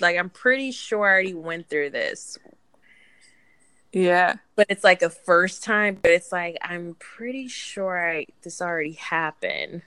like 0.00 0.16
I'm 0.16 0.30
pretty 0.30 0.70
sure 0.70 1.06
I 1.06 1.10
already 1.12 1.34
went 1.34 1.68
through 1.68 1.90
this. 1.90 2.38
yeah 3.92 4.36
But 4.56 4.66
it's 4.68 4.84
like 4.84 5.02
a 5.02 5.10
first 5.10 5.62
time, 5.62 5.98
but 6.02 6.10
it's 6.10 6.32
like 6.32 6.58
I'm 6.62 6.96
pretty 6.98 7.48
sure 7.48 7.98
I 8.10 8.26
this 8.42 8.60
already 8.60 8.92
happened. 8.92 9.82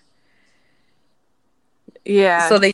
yeah 2.05 2.47
So 2.47 2.59
they 2.59 2.73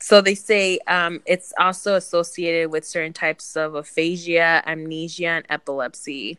so 0.00 0.20
they 0.20 0.34
say 0.34 0.78
um, 0.86 1.22
it's 1.26 1.52
also 1.58 1.94
associated 1.94 2.70
with 2.70 2.86
certain 2.86 3.12
types 3.12 3.56
of 3.56 3.74
aphasia, 3.74 4.62
amnesia, 4.66 5.28
and 5.28 5.46
epilepsy. 5.48 6.38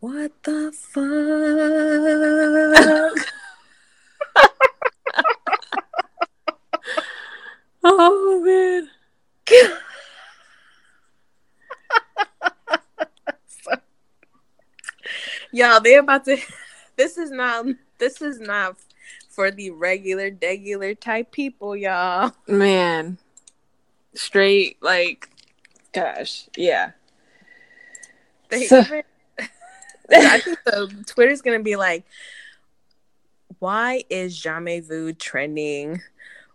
What 0.00 0.32
the 0.42 0.72
fuck? 0.72 1.04
oh 7.84 8.42
man 8.44 8.90
Y'all, 15.52 15.80
they're 15.80 16.00
about 16.00 16.24
to. 16.24 16.38
This 16.94 17.16
is 17.16 17.30
not. 17.30 17.64
This 17.98 18.20
is 18.20 18.38
not 18.38 18.76
for 19.32 19.50
the 19.50 19.70
regular, 19.70 20.30
regular 20.40 20.94
type 20.94 21.32
people, 21.32 21.74
y'all. 21.74 22.32
man 22.46 23.18
straight 24.14 24.76
like 24.82 25.30
gosh 25.94 26.44
yeah 26.56 26.90
They 28.50 28.66
So- 28.66 28.80
even- 28.80 29.02
I 30.14 30.38
think 30.40 30.58
the 30.66 31.04
Twitter's 31.06 31.40
gonna 31.40 31.60
be 31.60 31.76
like, 31.76 32.04
"Why 33.60 34.04
is 34.10 34.38
Jamais 34.38 34.80
Vu 34.86 35.14
trending? 35.14 36.02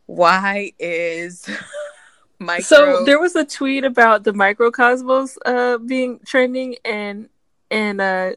Why 0.05 0.73
is 0.77 1.49
micro?" 2.39 2.61
so 2.63 3.05
there 3.05 3.19
was 3.19 3.35
a 3.35 3.43
tweet 3.45 3.83
about 3.83 4.23
the 4.23 4.33
Mikrokosmos 4.33 5.37
uh 5.45 5.79
being 5.79 6.19
trending 6.25 6.75
and 6.85 7.29
and 7.71 7.99
uh 7.99 8.31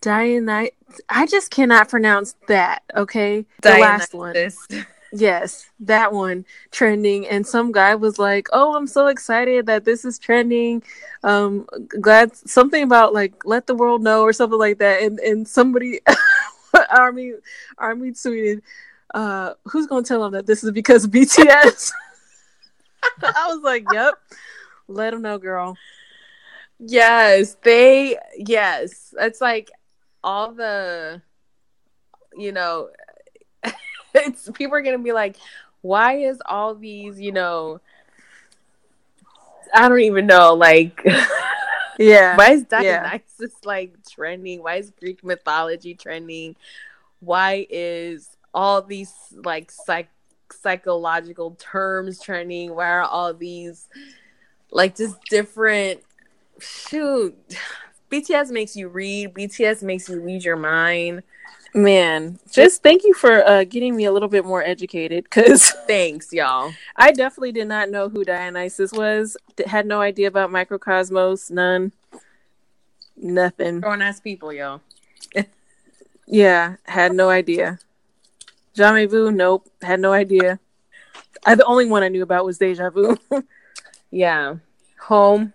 Dionysus 0.00 0.70
I 1.08 1.26
just 1.26 1.50
cannot 1.50 1.88
pronounce 1.88 2.34
that, 2.48 2.82
okay? 2.96 3.44
The 3.62 3.78
last 3.78 4.14
one. 4.14 4.34
Yes, 5.12 5.68
that 5.80 6.12
one 6.12 6.44
trending, 6.70 7.26
and 7.26 7.44
some 7.44 7.72
guy 7.72 7.96
was 7.96 8.18
like, 8.18 8.48
"Oh, 8.52 8.76
I'm 8.76 8.86
so 8.86 9.08
excited 9.08 9.66
that 9.66 9.84
this 9.84 10.04
is 10.04 10.20
trending. 10.20 10.84
Um, 11.24 11.66
glad 12.00 12.36
something 12.36 12.84
about 12.84 13.12
like 13.12 13.44
let 13.44 13.66
the 13.66 13.74
world 13.74 14.02
know 14.02 14.22
or 14.22 14.32
something 14.32 14.58
like 14.58 14.78
that." 14.78 15.02
And 15.02 15.18
and 15.18 15.48
somebody, 15.48 16.00
army 16.96 17.32
army 17.76 18.12
tweeted, 18.12 18.62
uh, 19.14 19.54
who's 19.64 19.88
gonna 19.88 20.04
tell 20.04 20.22
them 20.22 20.32
that 20.32 20.46
this 20.46 20.62
is 20.62 20.70
because 20.70 21.04
of 21.04 21.10
BTS? 21.10 21.90
I 23.22 23.48
was 23.48 23.62
like, 23.62 23.84
yep. 23.92 24.14
Let 24.86 25.10
them 25.10 25.22
know, 25.22 25.38
girl. 25.38 25.76
Yes, 26.78 27.56
they 27.62 28.16
yes. 28.36 29.14
It's 29.18 29.40
like 29.40 29.70
all 30.22 30.52
the 30.52 31.22
you 32.36 32.52
know 32.52 32.90
it's 34.14 34.50
people 34.54 34.76
are 34.76 34.82
gonna 34.82 34.98
be 34.98 35.12
like, 35.12 35.36
why 35.82 36.18
is 36.18 36.40
all 36.46 36.74
these, 36.74 37.20
you 37.20 37.32
know 37.32 37.80
I 39.72 39.88
don't 39.88 40.00
even 40.00 40.26
know, 40.26 40.54
like 40.54 41.04
Yeah. 41.98 42.36
why 42.36 42.52
is 42.52 42.64
Yeah. 42.70 43.02
Dionysus 43.02 43.54
like 43.64 43.94
trending? 44.08 44.62
Why 44.62 44.76
is 44.76 44.90
Greek 44.90 45.22
mythology 45.22 45.94
trending? 45.94 46.56
Why 47.20 47.66
is 47.68 48.36
all 48.54 48.82
these 48.82 49.12
like 49.44 49.70
psych 49.70 50.08
psychological 50.50 51.52
terms 51.58 52.20
trending? 52.20 52.74
Why 52.74 52.88
are 52.88 53.02
all 53.02 53.34
these 53.34 53.86
like 54.70 54.96
just 54.96 55.16
different 55.28 56.00
shoot 56.58 57.36
BTS 58.10 58.50
makes 58.50 58.76
you 58.76 58.88
read, 58.88 59.34
BTS 59.34 59.82
makes 59.82 60.08
you 60.08 60.20
read 60.20 60.44
your 60.44 60.56
mind. 60.56 61.22
Man, 61.72 62.40
just 62.50 62.82
thank 62.82 63.04
you 63.04 63.14
for 63.14 63.46
uh, 63.46 63.62
getting 63.62 63.94
me 63.94 64.04
a 64.04 64.12
little 64.12 64.28
bit 64.28 64.44
more 64.44 64.62
educated 64.62 65.24
because 65.24 65.70
Thanks, 65.86 66.32
y'all. 66.32 66.72
I 66.96 67.12
definitely 67.12 67.52
did 67.52 67.68
not 67.68 67.90
know 67.90 68.08
who 68.08 68.24
Dionysus 68.24 68.92
was. 68.92 69.36
Had 69.66 69.86
no 69.86 70.00
idea 70.00 70.26
about 70.26 70.50
Mikrokosmos. 70.50 71.50
None. 71.50 71.92
Nothing. 73.16 73.80
Grown 73.80 74.02
ass 74.02 74.20
people, 74.20 74.52
y'all. 74.52 74.80
Yeah, 76.32 76.76
had 76.84 77.12
no 77.12 77.28
idea. 77.28 77.80
Jamais 78.76 79.10
Vu, 79.10 79.32
nope, 79.32 79.68
had 79.82 79.98
no 79.98 80.12
idea. 80.12 80.60
I 81.44 81.56
the 81.56 81.64
only 81.64 81.86
one 81.86 82.04
I 82.04 82.08
knew 82.08 82.22
about 82.22 82.44
was 82.44 82.58
Deja 82.58 82.90
Vu. 82.90 83.16
Yeah. 84.12 84.56
Home. 85.02 85.52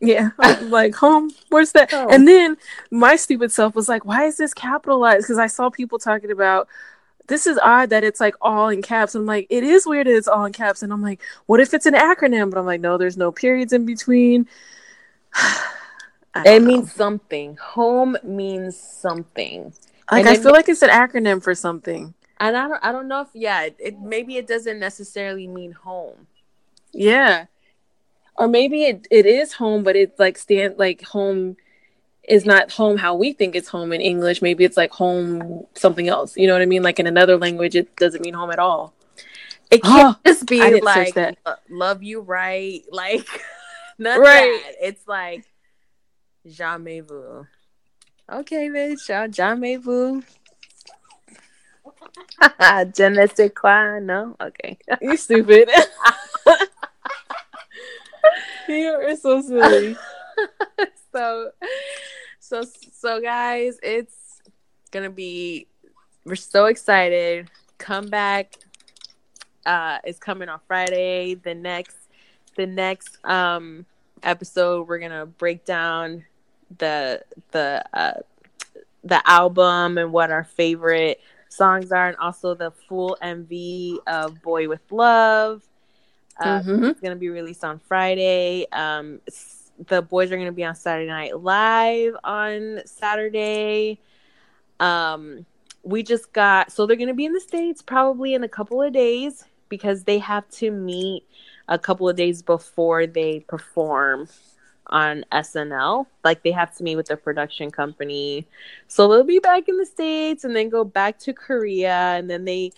Yeah, 0.00 0.30
I'm 0.38 0.70
like 0.70 0.94
home. 0.94 1.30
Where's 1.48 1.72
that? 1.72 1.92
Oh. 1.92 2.08
And 2.08 2.26
then 2.26 2.56
my 2.90 3.16
stupid 3.16 3.52
self 3.52 3.74
was 3.74 3.88
like, 3.88 4.04
"Why 4.04 4.24
is 4.24 4.36
this 4.36 4.54
capitalized?" 4.54 5.24
Because 5.24 5.38
I 5.38 5.46
saw 5.46 5.70
people 5.70 5.98
talking 5.98 6.30
about 6.30 6.68
this 7.28 7.46
is 7.46 7.58
odd 7.62 7.90
that 7.90 8.04
it's 8.04 8.20
like 8.20 8.34
all 8.40 8.68
in 8.70 8.82
caps. 8.82 9.14
I'm 9.14 9.26
like, 9.26 9.46
it 9.50 9.62
is 9.62 9.86
weird 9.86 10.06
that 10.06 10.16
it's 10.16 10.28
all 10.28 10.44
in 10.46 10.52
caps. 10.52 10.82
And 10.82 10.92
I'm 10.92 11.02
like, 11.02 11.20
what 11.46 11.60
if 11.60 11.72
it's 11.72 11.86
an 11.86 11.94
acronym? 11.94 12.50
But 12.50 12.58
I'm 12.58 12.66
like, 12.66 12.80
no, 12.80 12.98
there's 12.98 13.16
no 13.16 13.30
periods 13.30 13.72
in 13.72 13.86
between. 13.86 14.48
It 16.44 16.60
know. 16.60 16.66
means 16.66 16.92
something. 16.92 17.56
Home 17.56 18.16
means 18.22 18.78
something. 18.78 19.72
like 20.12 20.20
and 20.20 20.28
I 20.28 20.36
feel 20.36 20.52
like 20.52 20.68
it's 20.68 20.82
an 20.82 20.90
acronym 20.90 21.42
for 21.42 21.52
something. 21.52 22.14
And 22.38 22.56
I 22.56 22.68
don't 22.68 22.84
I 22.84 22.92
don't 22.92 23.08
know 23.08 23.22
if 23.22 23.28
yeah, 23.34 23.62
it, 23.62 23.76
it 23.80 23.98
maybe 23.98 24.36
it 24.36 24.46
doesn't 24.46 24.78
necessarily 24.78 25.48
mean 25.48 25.72
home. 25.72 26.28
Yeah. 26.92 27.46
Or 28.38 28.46
maybe 28.48 28.84
it, 28.84 29.06
it 29.10 29.26
is 29.26 29.52
home, 29.52 29.82
but 29.82 29.96
it's 29.96 30.18
like 30.18 30.38
stand 30.38 30.78
like 30.78 31.02
home 31.02 31.56
is 32.22 32.44
not 32.44 32.70
home 32.70 32.96
how 32.96 33.14
we 33.16 33.32
think 33.32 33.56
it's 33.56 33.68
home 33.68 33.92
in 33.92 34.00
English. 34.00 34.40
Maybe 34.42 34.64
it's 34.64 34.76
like 34.76 34.92
home 34.92 35.66
something 35.74 36.08
else. 36.08 36.36
You 36.36 36.46
know 36.46 36.52
what 36.52 36.62
I 36.62 36.66
mean? 36.66 36.82
Like 36.84 37.00
in 37.00 37.06
another 37.06 37.36
language 37.36 37.74
it 37.74 37.96
doesn't 37.96 38.22
mean 38.22 38.34
home 38.34 38.50
at 38.50 38.58
all. 38.60 38.94
It 39.70 39.82
can't 39.82 40.16
Oh, 40.16 40.20
just 40.26 40.46
be 40.46 40.62
I 40.62 40.70
didn't 40.70 40.88
search 40.88 41.16
like 41.16 41.36
love 41.68 42.02
you 42.02 42.20
right, 42.20 42.82
like 42.92 43.26
none 43.98 44.20
Right. 44.20 44.62
that. 44.64 44.74
It's 44.80 45.06
like 45.08 45.44
jamais 46.46 47.00
vu. 47.02 47.46
Okay, 48.30 48.68
bitch, 48.68 49.08
y'all 49.08 49.28
jamais 49.28 49.82
vu. 49.82 50.22
Je 52.94 53.08
ne 53.08 53.26
sais 53.26 53.50
quoi, 53.50 54.00
no? 54.00 54.36
Okay. 54.40 54.78
You 55.00 55.16
stupid. 55.16 55.68
you 58.68 58.88
are 58.88 59.16
so 59.16 59.40
silly. 59.42 59.96
so 61.12 61.50
so 62.38 62.62
so 62.92 63.20
guys 63.20 63.78
it's 63.82 64.40
gonna 64.90 65.10
be 65.10 65.66
we're 66.24 66.36
so 66.36 66.66
excited. 66.66 67.50
Come 67.78 68.08
back 68.08 68.54
uh 69.66 69.98
is 70.04 70.18
coming 70.18 70.48
on 70.48 70.60
friday. 70.66 71.34
The 71.34 71.54
next 71.54 71.96
the 72.56 72.66
next 72.66 73.18
um 73.24 73.86
episode 74.22 74.88
we're 74.88 74.98
gonna 74.98 75.26
break 75.26 75.64
down 75.64 76.24
the 76.78 77.22
the 77.52 77.84
uh 77.92 78.20
the 79.04 79.30
album 79.30 79.98
and 79.98 80.12
what 80.12 80.30
our 80.30 80.44
favorite 80.44 81.20
songs 81.48 81.92
are 81.92 82.08
and 82.08 82.16
also 82.18 82.54
the 82.54 82.70
full 82.88 83.16
mv 83.22 83.98
of 84.06 84.40
boy 84.42 84.68
with 84.68 84.80
love 84.90 85.62
uh, 86.38 86.60
Mhm. 86.60 86.90
it's 86.90 87.00
gonna 87.00 87.16
be 87.16 87.28
released 87.28 87.64
on 87.64 87.78
Friday. 87.78 88.66
Um, 88.72 89.20
the 89.86 90.02
boys 90.02 90.32
are 90.32 90.36
gonna 90.36 90.52
be 90.52 90.64
on 90.64 90.74
Saturday 90.74 91.08
Night 91.08 91.38
Live 91.40 92.16
on 92.24 92.80
Saturday. 92.84 94.00
Um, 94.80 95.46
we 95.82 96.02
just 96.02 96.32
got 96.32 96.70
so 96.72 96.86
they're 96.86 96.96
gonna 96.96 97.14
be 97.14 97.24
in 97.24 97.32
the 97.32 97.40
states 97.40 97.82
probably 97.82 98.34
in 98.34 98.44
a 98.44 98.48
couple 98.48 98.82
of 98.82 98.92
days 98.92 99.44
because 99.68 100.04
they 100.04 100.18
have 100.18 100.48
to 100.50 100.70
meet 100.70 101.24
a 101.68 101.78
couple 101.78 102.08
of 102.08 102.16
days 102.16 102.42
before 102.42 103.06
they 103.06 103.40
perform 103.40 104.28
on 104.86 105.24
SNL. 105.30 106.06
Like 106.24 106.42
they 106.42 106.50
have 106.52 106.74
to 106.76 106.82
meet 106.82 106.96
with 106.96 107.06
the 107.06 107.16
production 107.16 107.70
company. 107.70 108.46
So 108.86 109.08
they'll 109.08 109.24
be 109.24 109.38
back 109.38 109.68
in 109.68 109.76
the 109.76 109.86
States 109.86 110.44
and 110.44 110.56
then 110.56 110.68
go 110.70 110.84
back 110.84 111.18
to 111.20 111.32
Korea 111.32 112.14
and 112.16 112.28
then 112.28 112.44
they 112.44 112.72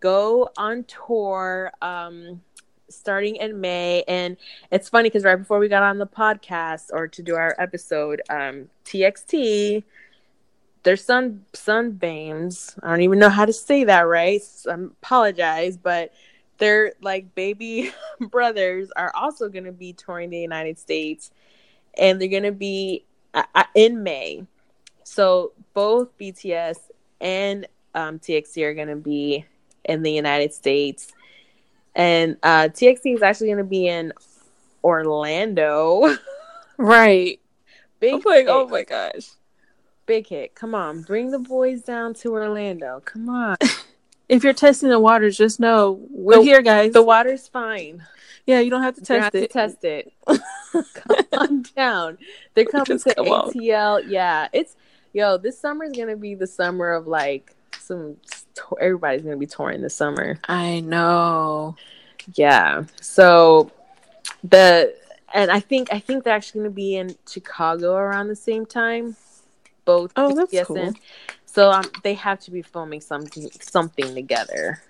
go 0.00 0.48
on 0.56 0.84
tour 0.84 1.72
um 1.82 2.40
starting 2.88 3.36
in 3.36 3.60
May 3.60 4.04
and 4.06 4.36
it's 4.70 4.88
funny 4.88 5.08
because 5.08 5.24
right 5.24 5.36
before 5.36 5.58
we 5.58 5.68
got 5.68 5.82
on 5.82 5.98
the 5.98 6.06
podcast 6.06 6.90
or 6.92 7.08
to 7.08 7.22
do 7.22 7.34
our 7.34 7.54
episode, 7.58 8.22
um 8.30 8.68
TXT 8.84 9.82
their 10.86 10.96
son 10.96 11.44
sunbeams. 11.52 12.76
I 12.80 12.90
don't 12.90 13.00
even 13.00 13.18
know 13.18 13.28
how 13.28 13.44
to 13.44 13.52
say 13.52 13.82
that 13.82 14.02
right. 14.02 14.40
So 14.40 14.70
I 14.70 14.74
apologize, 14.74 15.76
but 15.76 16.12
their 16.58 16.92
like 17.02 17.34
baby 17.34 17.92
brothers 18.20 18.90
are 18.94 19.10
also 19.12 19.48
going 19.48 19.64
to 19.64 19.72
be 19.72 19.94
touring 19.94 20.30
the 20.30 20.38
United 20.38 20.78
States, 20.78 21.32
and 21.98 22.20
they're 22.20 22.28
going 22.28 22.44
to 22.44 22.52
be 22.52 23.04
uh, 23.34 23.42
uh, 23.52 23.64
in 23.74 24.04
May. 24.04 24.46
So 25.02 25.54
both 25.74 26.16
BTS 26.18 26.78
and 27.20 27.66
um, 27.96 28.20
TXT 28.20 28.62
are 28.62 28.74
going 28.74 28.86
to 28.86 28.94
be 28.94 29.44
in 29.86 30.04
the 30.04 30.12
United 30.12 30.54
States, 30.54 31.12
and 31.96 32.36
uh, 32.44 32.68
TXT 32.68 33.14
is 33.16 33.22
actually 33.22 33.48
going 33.48 33.58
to 33.58 33.64
be 33.64 33.88
in 33.88 34.12
Orlando. 34.84 36.16
Right. 36.78 37.40
Big 38.00 38.12
I'm 38.12 38.20
like, 38.26 38.40
hit. 38.40 38.48
oh 38.50 38.68
my 38.68 38.82
gosh. 38.84 39.30
big 40.04 40.26
hit. 40.28 40.54
Come 40.54 40.74
on, 40.74 41.00
bring 41.00 41.30
the 41.30 41.38
boys 41.38 41.80
down 41.80 42.12
to 42.16 42.32
Orlando. 42.34 43.00
Come 43.04 43.28
on. 43.30 43.56
If 44.28 44.42
you're 44.44 44.52
testing 44.52 44.88
the 44.90 44.98
waters, 45.00 45.38
just 45.38 45.58
know 45.60 46.00
we're 46.10 46.36
The- 46.38 46.42
here, 46.42 46.60
guys. 46.60 46.92
The 46.92 47.02
water's 47.02 47.48
fine. 47.48 48.04
yeah, 48.44 48.60
you 48.60 48.68
don't 48.70 48.82
have 48.82 48.96
to 48.96 49.00
You 49.00 49.06
don't 49.06 49.22
have 49.22 49.32
test 49.32 49.40
to 49.40 49.44
it. 49.44 49.50
test 49.52 49.84
it. 49.84 50.12
come 50.94 51.16
on 51.40 51.62
down. 51.74 52.18
They're 52.52 52.64
coming 52.66 52.84
Just 52.86 53.06
to 53.06 53.14
come 53.14 53.28
on. 53.28 53.52
ATL. 53.52 54.02
Yeah, 54.06 54.48
it's 54.52 54.76
yo. 55.14 55.38
This 55.38 55.58
summer 55.58 55.84
is 55.84 55.92
gonna 55.96 56.16
be 56.16 56.34
the 56.34 56.46
summer 56.46 56.90
of 56.92 57.06
like 57.06 57.55
some. 57.86 58.16
Everybody's 58.80 59.22
gonna 59.22 59.36
be 59.36 59.46
touring 59.46 59.82
this 59.82 59.94
summer. 59.94 60.38
I 60.48 60.80
know. 60.80 61.76
Yeah. 62.34 62.84
So 63.00 63.70
the 64.42 64.94
and 65.34 65.50
I 65.50 65.60
think 65.60 65.92
I 65.92 65.98
think 65.98 66.24
they're 66.24 66.34
actually 66.34 66.60
gonna 66.62 66.70
be 66.70 66.96
in 66.96 67.16
Chicago 67.28 67.94
around 67.94 68.28
the 68.28 68.36
same 68.36 68.66
time. 68.66 69.16
Both. 69.84 70.12
Oh, 70.16 70.34
that's 70.34 70.66
cool. 70.66 70.94
So 71.44 71.70
um, 71.70 71.84
they 72.02 72.14
have 72.14 72.40
to 72.40 72.50
be 72.50 72.62
filming 72.62 73.00
something 73.00 73.48
something 73.60 74.14
together. 74.14 74.82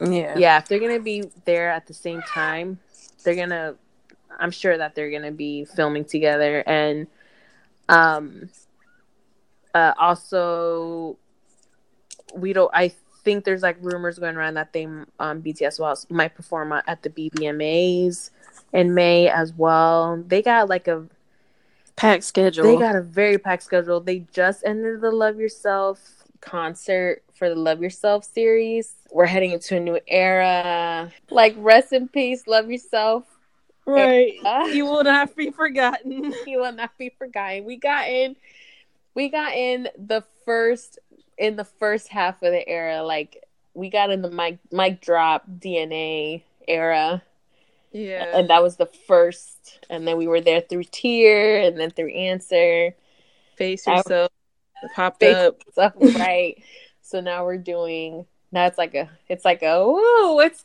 Yeah. 0.00 0.38
yeah 0.38 0.58
if 0.58 0.68
they're 0.68 0.78
gonna 0.78 1.00
be 1.00 1.24
there 1.44 1.70
at 1.70 1.86
the 1.86 1.94
same 1.94 2.22
time 2.22 2.78
they're 3.24 3.34
gonna 3.34 3.74
i'm 4.38 4.50
sure 4.50 4.78
that 4.78 4.94
they're 4.94 5.10
gonna 5.10 5.32
be 5.32 5.64
filming 5.64 6.04
together 6.04 6.62
and 6.66 7.08
um 7.88 8.48
uh 9.74 9.92
also 9.98 11.18
we 12.34 12.52
don't 12.52 12.70
i 12.74 12.88
think 13.24 13.44
there's 13.44 13.62
like 13.62 13.76
rumors 13.80 14.18
going 14.18 14.36
around 14.36 14.54
that 14.54 14.72
they 14.72 14.84
um 14.84 15.42
bts 15.42 15.78
well 15.78 15.98
might 16.08 16.34
perform 16.34 16.72
at 16.72 17.02
the 17.02 17.10
bbmas 17.10 18.30
in 18.72 18.94
may 18.94 19.28
as 19.28 19.52
well 19.54 20.22
they 20.26 20.40
got 20.42 20.68
like 20.68 20.88
a 20.88 21.04
Packed 21.98 22.22
schedule. 22.22 22.62
they 22.62 22.76
got 22.76 22.94
a 22.94 23.02
very 23.02 23.38
packed 23.38 23.64
schedule. 23.64 23.98
They 23.98 24.20
just 24.32 24.62
ended 24.64 25.00
the 25.00 25.10
Love 25.10 25.40
Yourself 25.40 25.98
concert 26.40 27.24
for 27.34 27.48
the 27.48 27.56
Love 27.56 27.82
Yourself 27.82 28.24
series. 28.24 28.94
We're 29.10 29.26
heading 29.26 29.50
into 29.50 29.76
a 29.76 29.80
new 29.80 29.98
era. 30.06 31.10
Like 31.28 31.56
rest 31.58 31.92
in 31.92 32.06
peace, 32.06 32.46
Love 32.46 32.70
Yourself. 32.70 33.24
right. 33.84 34.34
You 34.72 34.84
will 34.84 35.02
not 35.02 35.34
be 35.34 35.50
forgotten. 35.50 36.32
you 36.46 36.60
will 36.60 36.72
not 36.72 36.96
be 36.98 37.08
forgotten. 37.18 37.64
We 37.64 37.76
got 37.76 38.06
in 38.06 38.36
we 39.14 39.28
got 39.28 39.54
in 39.54 39.88
the 39.98 40.22
first 40.44 41.00
in 41.38 41.56
the 41.56 41.64
first 41.64 42.08
half 42.08 42.42
of 42.42 42.52
the 42.52 42.68
era, 42.68 43.02
like 43.02 43.44
we 43.74 43.90
got 43.90 44.10
in 44.10 44.22
the 44.22 44.30
mic 44.30 44.58
mic 44.72 45.00
drop 45.00 45.44
DNA 45.58 46.42
era, 46.66 47.22
Yeah. 47.92 48.36
and 48.36 48.50
that 48.50 48.62
was 48.62 48.76
the 48.76 48.86
first. 48.86 49.84
And 49.88 50.06
then 50.06 50.16
we 50.18 50.26
were 50.26 50.40
there 50.40 50.60
through 50.60 50.84
Tear, 50.84 51.62
and 51.62 51.78
then 51.78 51.90
through 51.90 52.10
Answer. 52.12 52.94
Face 53.56 53.86
I- 53.88 53.96
yourself. 53.96 54.30
Popped 54.94 55.20
Face 55.20 55.34
up. 55.34 55.62
So 55.74 55.90
right. 56.18 56.62
So 57.02 57.20
now 57.20 57.44
we're 57.44 57.58
doing. 57.58 58.26
Now 58.52 58.66
it's 58.66 58.78
like 58.78 58.94
a. 58.94 59.10
It's 59.28 59.44
like 59.44 59.62
a. 59.62 59.82
Whoa! 59.84 60.34
What's 60.34 60.64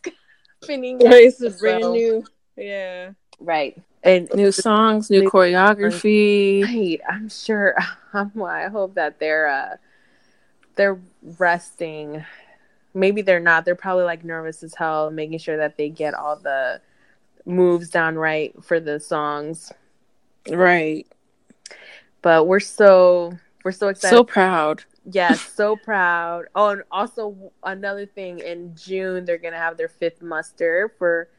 happening? 0.61 0.99
Right, 0.99 1.25
it's 1.25 1.41
a 1.41 1.49
brand 1.49 1.91
new. 1.91 2.23
Yeah. 2.55 3.11
Right. 3.39 3.81
And 4.03 4.29
New 4.35 4.51
songs, 4.51 5.09
new 5.09 5.21
New- 5.21 5.29
choreography. 5.29 6.63
Right. 6.63 7.01
I'm 7.09 7.29
sure. 7.29 7.75
I'm, 8.13 8.31
I 8.43 8.67
hope 8.67 8.95
that 8.95 9.19
they're 9.19 9.47
uh 9.47 9.77
they're 10.75 10.99
resting. 11.37 12.25
Maybe 12.93 13.21
they're 13.21 13.39
not. 13.39 13.65
They're 13.65 13.75
probably 13.75 14.03
like 14.03 14.23
nervous 14.23 14.63
as 14.63 14.75
hell, 14.75 15.11
making 15.11 15.39
sure 15.39 15.57
that 15.57 15.77
they 15.77 15.89
get 15.89 16.13
all 16.13 16.35
the 16.35 16.81
moves 17.45 17.89
down 17.89 18.15
right 18.15 18.53
for 18.63 18.79
the 18.79 18.99
songs. 18.99 19.71
Right. 20.49 21.07
But 22.21 22.47
we're 22.47 22.59
so 22.59 23.37
we're 23.63 23.71
so 23.71 23.87
excited. 23.87 24.15
So 24.15 24.23
proud. 24.23 24.83
yes, 25.11 25.41
so 25.41 25.75
proud. 25.75 26.45
Oh, 26.55 26.69
and 26.69 26.83
also 26.91 27.51
another 27.63 28.05
thing 28.05 28.39
in 28.39 28.75
June 28.75 29.25
they're 29.25 29.37
gonna 29.37 29.57
have 29.57 29.77
their 29.77 29.89
fifth 29.89 30.21
muster 30.21 30.93
for. 30.97 31.29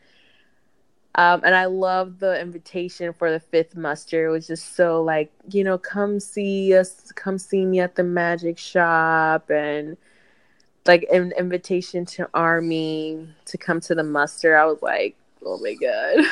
Um, 1.16 1.42
and 1.44 1.54
I 1.54 1.66
love 1.66 2.18
the 2.18 2.40
invitation 2.40 3.12
for 3.12 3.30
the 3.30 3.38
fifth 3.38 3.76
muster. 3.76 4.26
It 4.26 4.30
was 4.30 4.48
just 4.48 4.74
so 4.74 5.02
like, 5.02 5.30
you 5.48 5.62
know, 5.62 5.78
come 5.78 6.18
see 6.18 6.76
us, 6.76 7.12
come 7.14 7.38
see 7.38 7.64
me 7.64 7.78
at 7.80 7.94
the 7.94 8.02
magic 8.02 8.58
shop, 8.58 9.48
and 9.48 9.96
like 10.86 11.06
an 11.12 11.32
invitation 11.38 12.04
to 12.04 12.28
Army 12.34 13.28
to 13.46 13.58
come 13.58 13.80
to 13.82 13.94
the 13.94 14.02
muster. 14.02 14.56
I 14.56 14.64
was 14.64 14.82
like, 14.82 15.16
oh 15.44 15.58
my 15.58 15.74
god. 15.74 16.24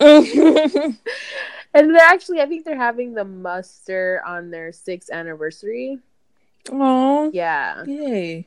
and 1.74 1.96
actually, 1.96 2.40
I 2.40 2.46
think 2.46 2.64
they're 2.64 2.76
having 2.76 3.14
the 3.14 3.24
muster 3.24 4.22
on 4.24 4.50
their 4.50 4.70
sixth 4.70 5.10
anniversary. 5.10 5.98
Oh. 6.70 7.30
Yeah. 7.32 7.82
Yay. 7.84 8.46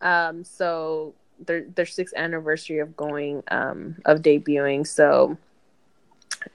Um, 0.00 0.44
so 0.44 1.14
their 1.44 1.64
their 1.64 1.86
sixth 1.86 2.14
anniversary 2.16 2.78
of 2.78 2.96
going 2.96 3.42
um 3.50 3.96
of 4.04 4.20
debuting. 4.22 4.86
So 4.86 5.36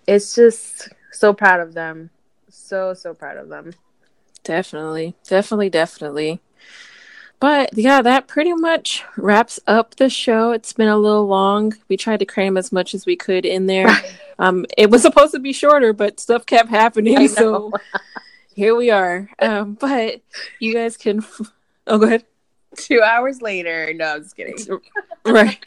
it's 0.08 0.36
just 0.36 0.90
so 1.12 1.34
proud 1.34 1.60
of 1.60 1.74
them. 1.74 2.10
So 2.50 2.94
so 2.94 3.14
proud 3.14 3.38
of 3.38 3.50
them. 3.50 3.74
Definitely. 4.44 5.16
Definitely, 5.28 5.70
definitely. 5.70 6.42
But 7.40 7.76
yeah, 7.76 8.04
that 8.04 8.28
pretty 8.28 8.54
much 8.54 9.04
wraps 9.18 9.60
up 9.66 9.96
the 9.96 10.10
show. 10.10 10.52
It's 10.52 10.74
been 10.74 10.88
a 10.88 10.98
little 10.98 11.26
long. 11.26 11.74
We 11.90 11.98
tried 11.98 12.20
to 12.20 12.26
cram 12.26 12.56
as 12.56 12.72
much 12.72 12.94
as 12.94 13.06
we 13.06 13.16
could 13.16 13.46
in 13.46 13.66
there. 13.66 13.90
Um, 14.40 14.66
it 14.76 14.90
was 14.90 15.04
supposed 15.04 15.34
to 15.34 15.40
be 15.40 15.54
shorter, 15.54 15.94
but 15.94 16.20
stuff 16.20 16.48
kept 16.48 16.70
happening. 16.70 17.28
So 17.28 17.72
here 18.56 18.76
we 18.76 18.90
are. 18.90 19.30
Um, 19.40 19.76
but 19.76 20.22
you 20.58 20.74
guys 20.74 20.98
can. 20.98 21.20
F- 21.20 21.54
oh, 21.86 22.00
go 22.00 22.08
ahead. 22.08 22.26
Two 22.78 23.02
hours 23.02 23.42
later. 23.42 23.94
No, 23.94 24.16
I'm 24.16 24.24
just 24.24 24.36
kidding. 24.36 24.58
right. 25.26 25.64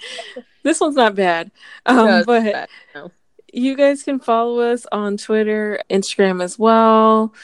This 0.63 0.81
one's 0.81 0.97
not 0.97 1.15
bad. 1.15 1.51
Um, 1.87 1.97
No, 2.07 2.25
but 2.25 2.45
bad. 2.45 2.69
No. 2.95 3.11
you 3.53 3.77
guys 3.77 4.03
can 4.03 4.19
follow 4.19 4.61
us 4.61 4.87
on 4.91 5.17
Twitter, 5.17 5.81
Instagram 5.91 6.43
as 6.43 6.59
well. 6.59 7.35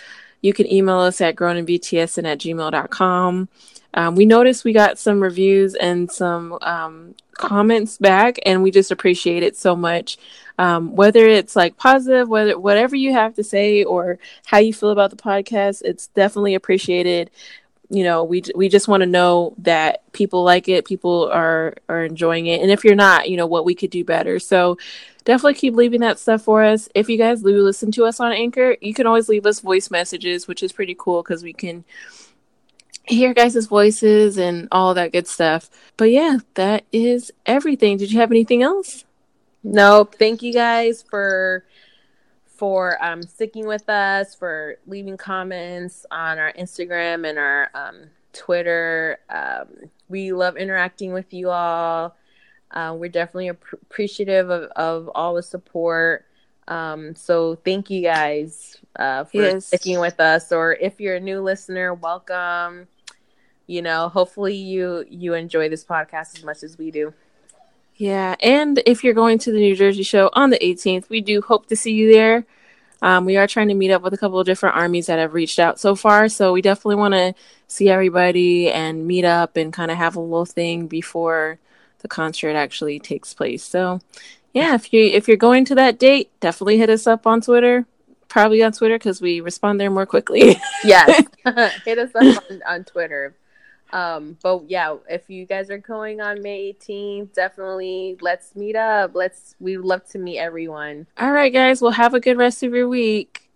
You 0.43 0.53
can 0.55 0.71
email 0.73 0.99
us 1.01 1.21
at 1.21 1.37
grownandbtsn 1.37 2.27
at 2.27 2.39
gmail.com. 2.39 3.49
Um, 3.93 4.15
we 4.15 4.25
noticed 4.25 4.65
we 4.65 4.73
got 4.73 4.99
some 4.99 5.21
reviews 5.21 5.75
and 5.75 6.11
some 6.11 6.57
um, 6.63 7.15
comments 7.35 7.99
back, 7.99 8.39
and 8.47 8.63
we 8.63 8.71
just 8.71 8.91
appreciate 8.93 9.43
it 9.43 9.57
so 9.57 9.75
much. 9.75 10.17
Um, 10.59 10.95
whether 10.95 11.27
it's 11.27 11.57
like 11.57 11.77
positive, 11.77 12.29
whether 12.29 12.59
whatever 12.59 12.95
you 12.95 13.13
have 13.13 13.35
to 13.35 13.43
say 13.43 13.83
or 13.83 14.19
how 14.45 14.59
you 14.59 14.73
feel 14.73 14.91
about 14.91 15.11
the 15.11 15.17
podcast, 15.17 15.83
it's 15.85 16.07
definitely 16.09 16.55
appreciated. 16.55 17.31
You 17.91 18.05
know, 18.05 18.23
we 18.23 18.43
we 18.55 18.69
just 18.69 18.87
want 18.87 19.03
to 19.03 19.07
know 19.07 19.55
that 19.59 20.11
people 20.13 20.45
like 20.45 20.69
it, 20.69 20.85
people 20.85 21.29
are 21.33 21.75
are 21.89 22.05
enjoying 22.05 22.47
it, 22.47 22.63
and 22.63 22.71
if 22.71 22.85
you're 22.85 22.95
not, 22.95 23.29
you 23.29 23.37
know 23.37 23.47
what 23.47 23.65
we 23.65 23.75
could 23.75 23.91
do 23.91 24.05
better. 24.05 24.39
So 24.39 24.79
definitely 25.25 25.55
keep 25.55 25.75
leaving 25.75 26.01
that 26.01 26.19
stuff 26.19 26.43
for 26.43 26.63
us. 26.63 26.89
If 26.95 27.09
you 27.09 27.19
guys 27.19 27.43
do 27.43 27.63
listen 27.63 27.91
to 27.93 28.05
us 28.05 28.21
on 28.21 28.33
Anchor, 28.33 28.77
you 28.81 28.95
can 28.95 29.07
always 29.07 29.29
leave 29.29 29.45
us 29.45 29.61
voice 29.61 29.91
messages, 29.91 30.47
which 30.47 30.63
is 30.63 30.73
pretty 30.73 30.97
cool 30.97 31.23
because 31.23 31.43
we 31.43 31.53
can 31.53 31.85
hear 33.05 33.35
guys' 33.35 33.67
voices 33.67 34.39
and 34.39 34.69
all 34.71 34.95
that 34.95 35.13
good 35.13 35.27
stuff. 35.27 35.69
But 35.97 36.11
yeah, 36.11 36.39
that 36.55 36.85
is 36.93 37.33
everything. 37.45 37.97
Did 37.97 38.13
you 38.13 38.21
have 38.21 38.31
anything 38.31 38.63
else? 38.63 39.05
Nope. 39.63 40.15
Thank 40.19 40.43
you 40.43 40.53
guys 40.53 41.03
for 41.03 41.65
for 42.61 43.03
um 43.03 43.23
sticking 43.23 43.67
with 43.67 43.89
us, 43.89 44.35
for 44.35 44.77
leaving 44.87 45.17
comments 45.17 46.05
on 46.11 46.39
our 46.39 46.53
Instagram 46.53 47.29
and 47.29 47.39
our 47.39 47.71
um 47.75 48.11
Twitter. 48.35 49.19
Um 49.31 49.91
we 50.11 50.33
love 50.33 50.57
interacting 50.59 51.13
with 51.15 51.33
you 51.33 51.51
all. 51.51 52.17
Uh, 52.71 52.95
we're 52.99 53.09
definitely 53.11 53.49
ap- 53.49 53.65
appreciative 53.73 54.51
of, 54.51 54.71
of 54.77 55.09
all 55.15 55.35
the 55.35 55.43
support. 55.43 56.27
Um, 56.69 57.15
so 57.17 57.57
thank 57.57 57.91
you 57.91 58.03
guys 58.03 58.77
uh, 58.97 59.25
for 59.25 59.43
Yes. 59.43 59.67
sticking 59.67 59.99
with 60.01 60.21
us. 60.21 60.53
Or 60.53 60.75
if 60.75 61.01
you're 61.01 61.17
a 61.17 61.21
new 61.21 61.41
listener, 61.41 61.95
welcome. 61.95 62.89
You 63.67 63.83
know, 63.83 64.09
hopefully 64.09 64.55
you 64.55 65.05
you 65.09 65.35
enjoy 65.35 65.69
this 65.69 65.85
podcast 65.85 66.37
as 66.39 66.45
much 66.45 66.63
as 66.63 66.77
we 66.79 66.91
do. 66.91 67.15
Yeah, 68.01 68.35
and 68.41 68.83
if 68.87 69.05
you're 69.05 69.13
going 69.13 69.39
to 69.41 69.53
the 69.53 69.59
New 69.59 69.77
Jersey 69.77 70.05
show 70.05 70.31
on 70.33 70.49
the 70.49 70.59
18th, 70.59 71.11
we 71.11 71.21
do 71.21 71.43
hope 71.43 71.67
to 71.67 71.77
see 71.77 71.93
you 71.93 72.11
there. 72.11 72.47
Um, 73.03 73.27
we 73.27 73.37
are 73.37 73.47
trying 73.47 73.69
to 73.69 73.75
meet 73.75 73.91
up 73.91 74.01
with 74.01 74.15
a 74.15 74.17
couple 74.17 74.41
of 74.41 74.47
different 74.47 74.75
armies 74.75 75.05
that 75.05 75.19
have 75.19 75.35
reached 75.35 75.59
out 75.59 75.79
so 75.79 75.95
far, 75.95 76.31
so 76.31 76.55
we 76.55 76.63
definitely 76.63 76.95
want 76.95 77.13
to 77.13 77.35
see 77.67 77.91
everybody 77.91 78.73
and 78.73 79.07
meet 79.07 79.27
up 79.27 79.59
and 79.59 79.71
kind 79.71 79.91
of 79.91 79.99
have 79.99 80.17
a 80.17 80.21
little 80.21 80.47
thing 80.47 80.87
before 80.87 81.59
the 81.99 82.09
concert 82.09 82.57
actually 82.57 82.99
takes 82.99 83.35
place. 83.35 83.63
So, 83.63 84.01
yeah, 84.55 84.75
if 84.75 84.95
you 84.95 85.03
if 85.03 85.29
you're 85.29 85.37
going 85.37 85.67
to 85.67 85.75
that 85.75 85.99
date, 85.99 86.31
definitely 86.41 86.79
hit 86.79 86.89
us 86.89 87.07
up 87.07 87.27
on 87.27 87.43
Twitter. 87.43 87.85
Probably 88.29 88.63
on 88.63 88.73
Twitter 88.73 88.97
because 88.97 89.21
we 89.21 89.43
respond 89.43 89.79
there 89.79 89.91
more 89.91 90.07
quickly. 90.07 90.59
Yes. 90.85 91.27
Hit 91.85 91.99
us 91.99 92.15
up 92.15 92.45
on, 92.51 92.63
on 92.67 92.85
Twitter. 92.85 93.35
Um, 93.93 94.37
but 94.43 94.69
yeah, 94.69 94.97
if 95.09 95.29
you 95.29 95.47
guys 95.47 95.71
are 95.71 95.79
going 95.79 96.21
on 96.21 96.43
May 96.43 96.73
18th, 96.73 97.35
definitely 97.35 98.17
let's 98.21 98.55
meet 98.55 98.77
up. 98.77 99.15
Let's 99.15 99.55
we 99.61 99.77
love 99.77 100.07
to 100.11 100.19
meet 100.19 100.39
everyone. 100.39 101.07
All 101.19 101.33
right, 101.33 101.53
guys. 101.53 101.83
Well, 101.83 101.93
have 101.93 102.15
a 102.15 102.21
good 102.21 102.37
rest 102.37 102.63
of 102.63 102.75
your 102.75 102.89
week. 102.89 103.51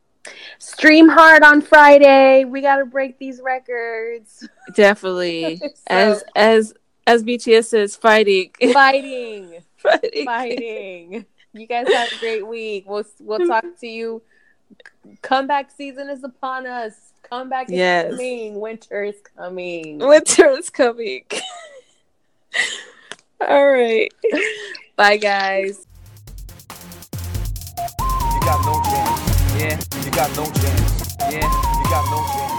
Stream 0.59 1.09
hard 1.09 1.43
on 1.43 1.61
Friday. 1.61 2.45
We 2.45 2.61
gotta 2.61 2.85
break 2.85 3.19
these 3.19 3.41
records. 3.43 4.49
Definitely, 4.75 5.59
So, 5.61 5.71
as 5.87 6.25
as 6.35 6.75
as 7.07 7.23
BTS 7.23 7.67
says, 7.67 7.97
fighting, 7.97 8.51
fighting. 8.73 9.61
fighting. 9.77 10.25
Fighting. 10.25 11.27
You 11.53 11.67
guys 11.67 11.87
have 11.89 12.13
a 12.13 12.19
great 12.19 12.47
week. 12.47 12.85
We'll 12.89 13.05
we'll 13.21 13.47
talk 13.47 13.65
to 13.81 13.87
you. 13.87 14.23
Comeback 15.23 15.71
season 15.71 16.09
is 16.09 16.25
upon 16.25 16.67
us. 16.67 17.14
Comeback 17.29 17.69
is 17.69 17.75
Yes. 17.77 18.11
coming. 18.11 18.61
Winter 18.61 19.03
is 19.05 19.17
coming. 19.37 19.99
Winter 19.99 20.51
is 20.51 20.71
coming. 20.71 21.25
All 23.41 23.73
right. 23.73 24.13
Bye 24.97 25.17
guys. 25.17 25.87
You 27.83 28.41
got 28.41 28.65
no 28.65 28.81
chance. 28.83 29.21
Yeah, 29.59 29.79
You 30.05 30.11
got 30.11 30.31
no 30.37 30.45
chance. 30.45 31.17
yeah. 31.31 31.49
You 31.79 31.85
got 31.91 32.05
no 32.11 32.19
chance. 32.33 32.54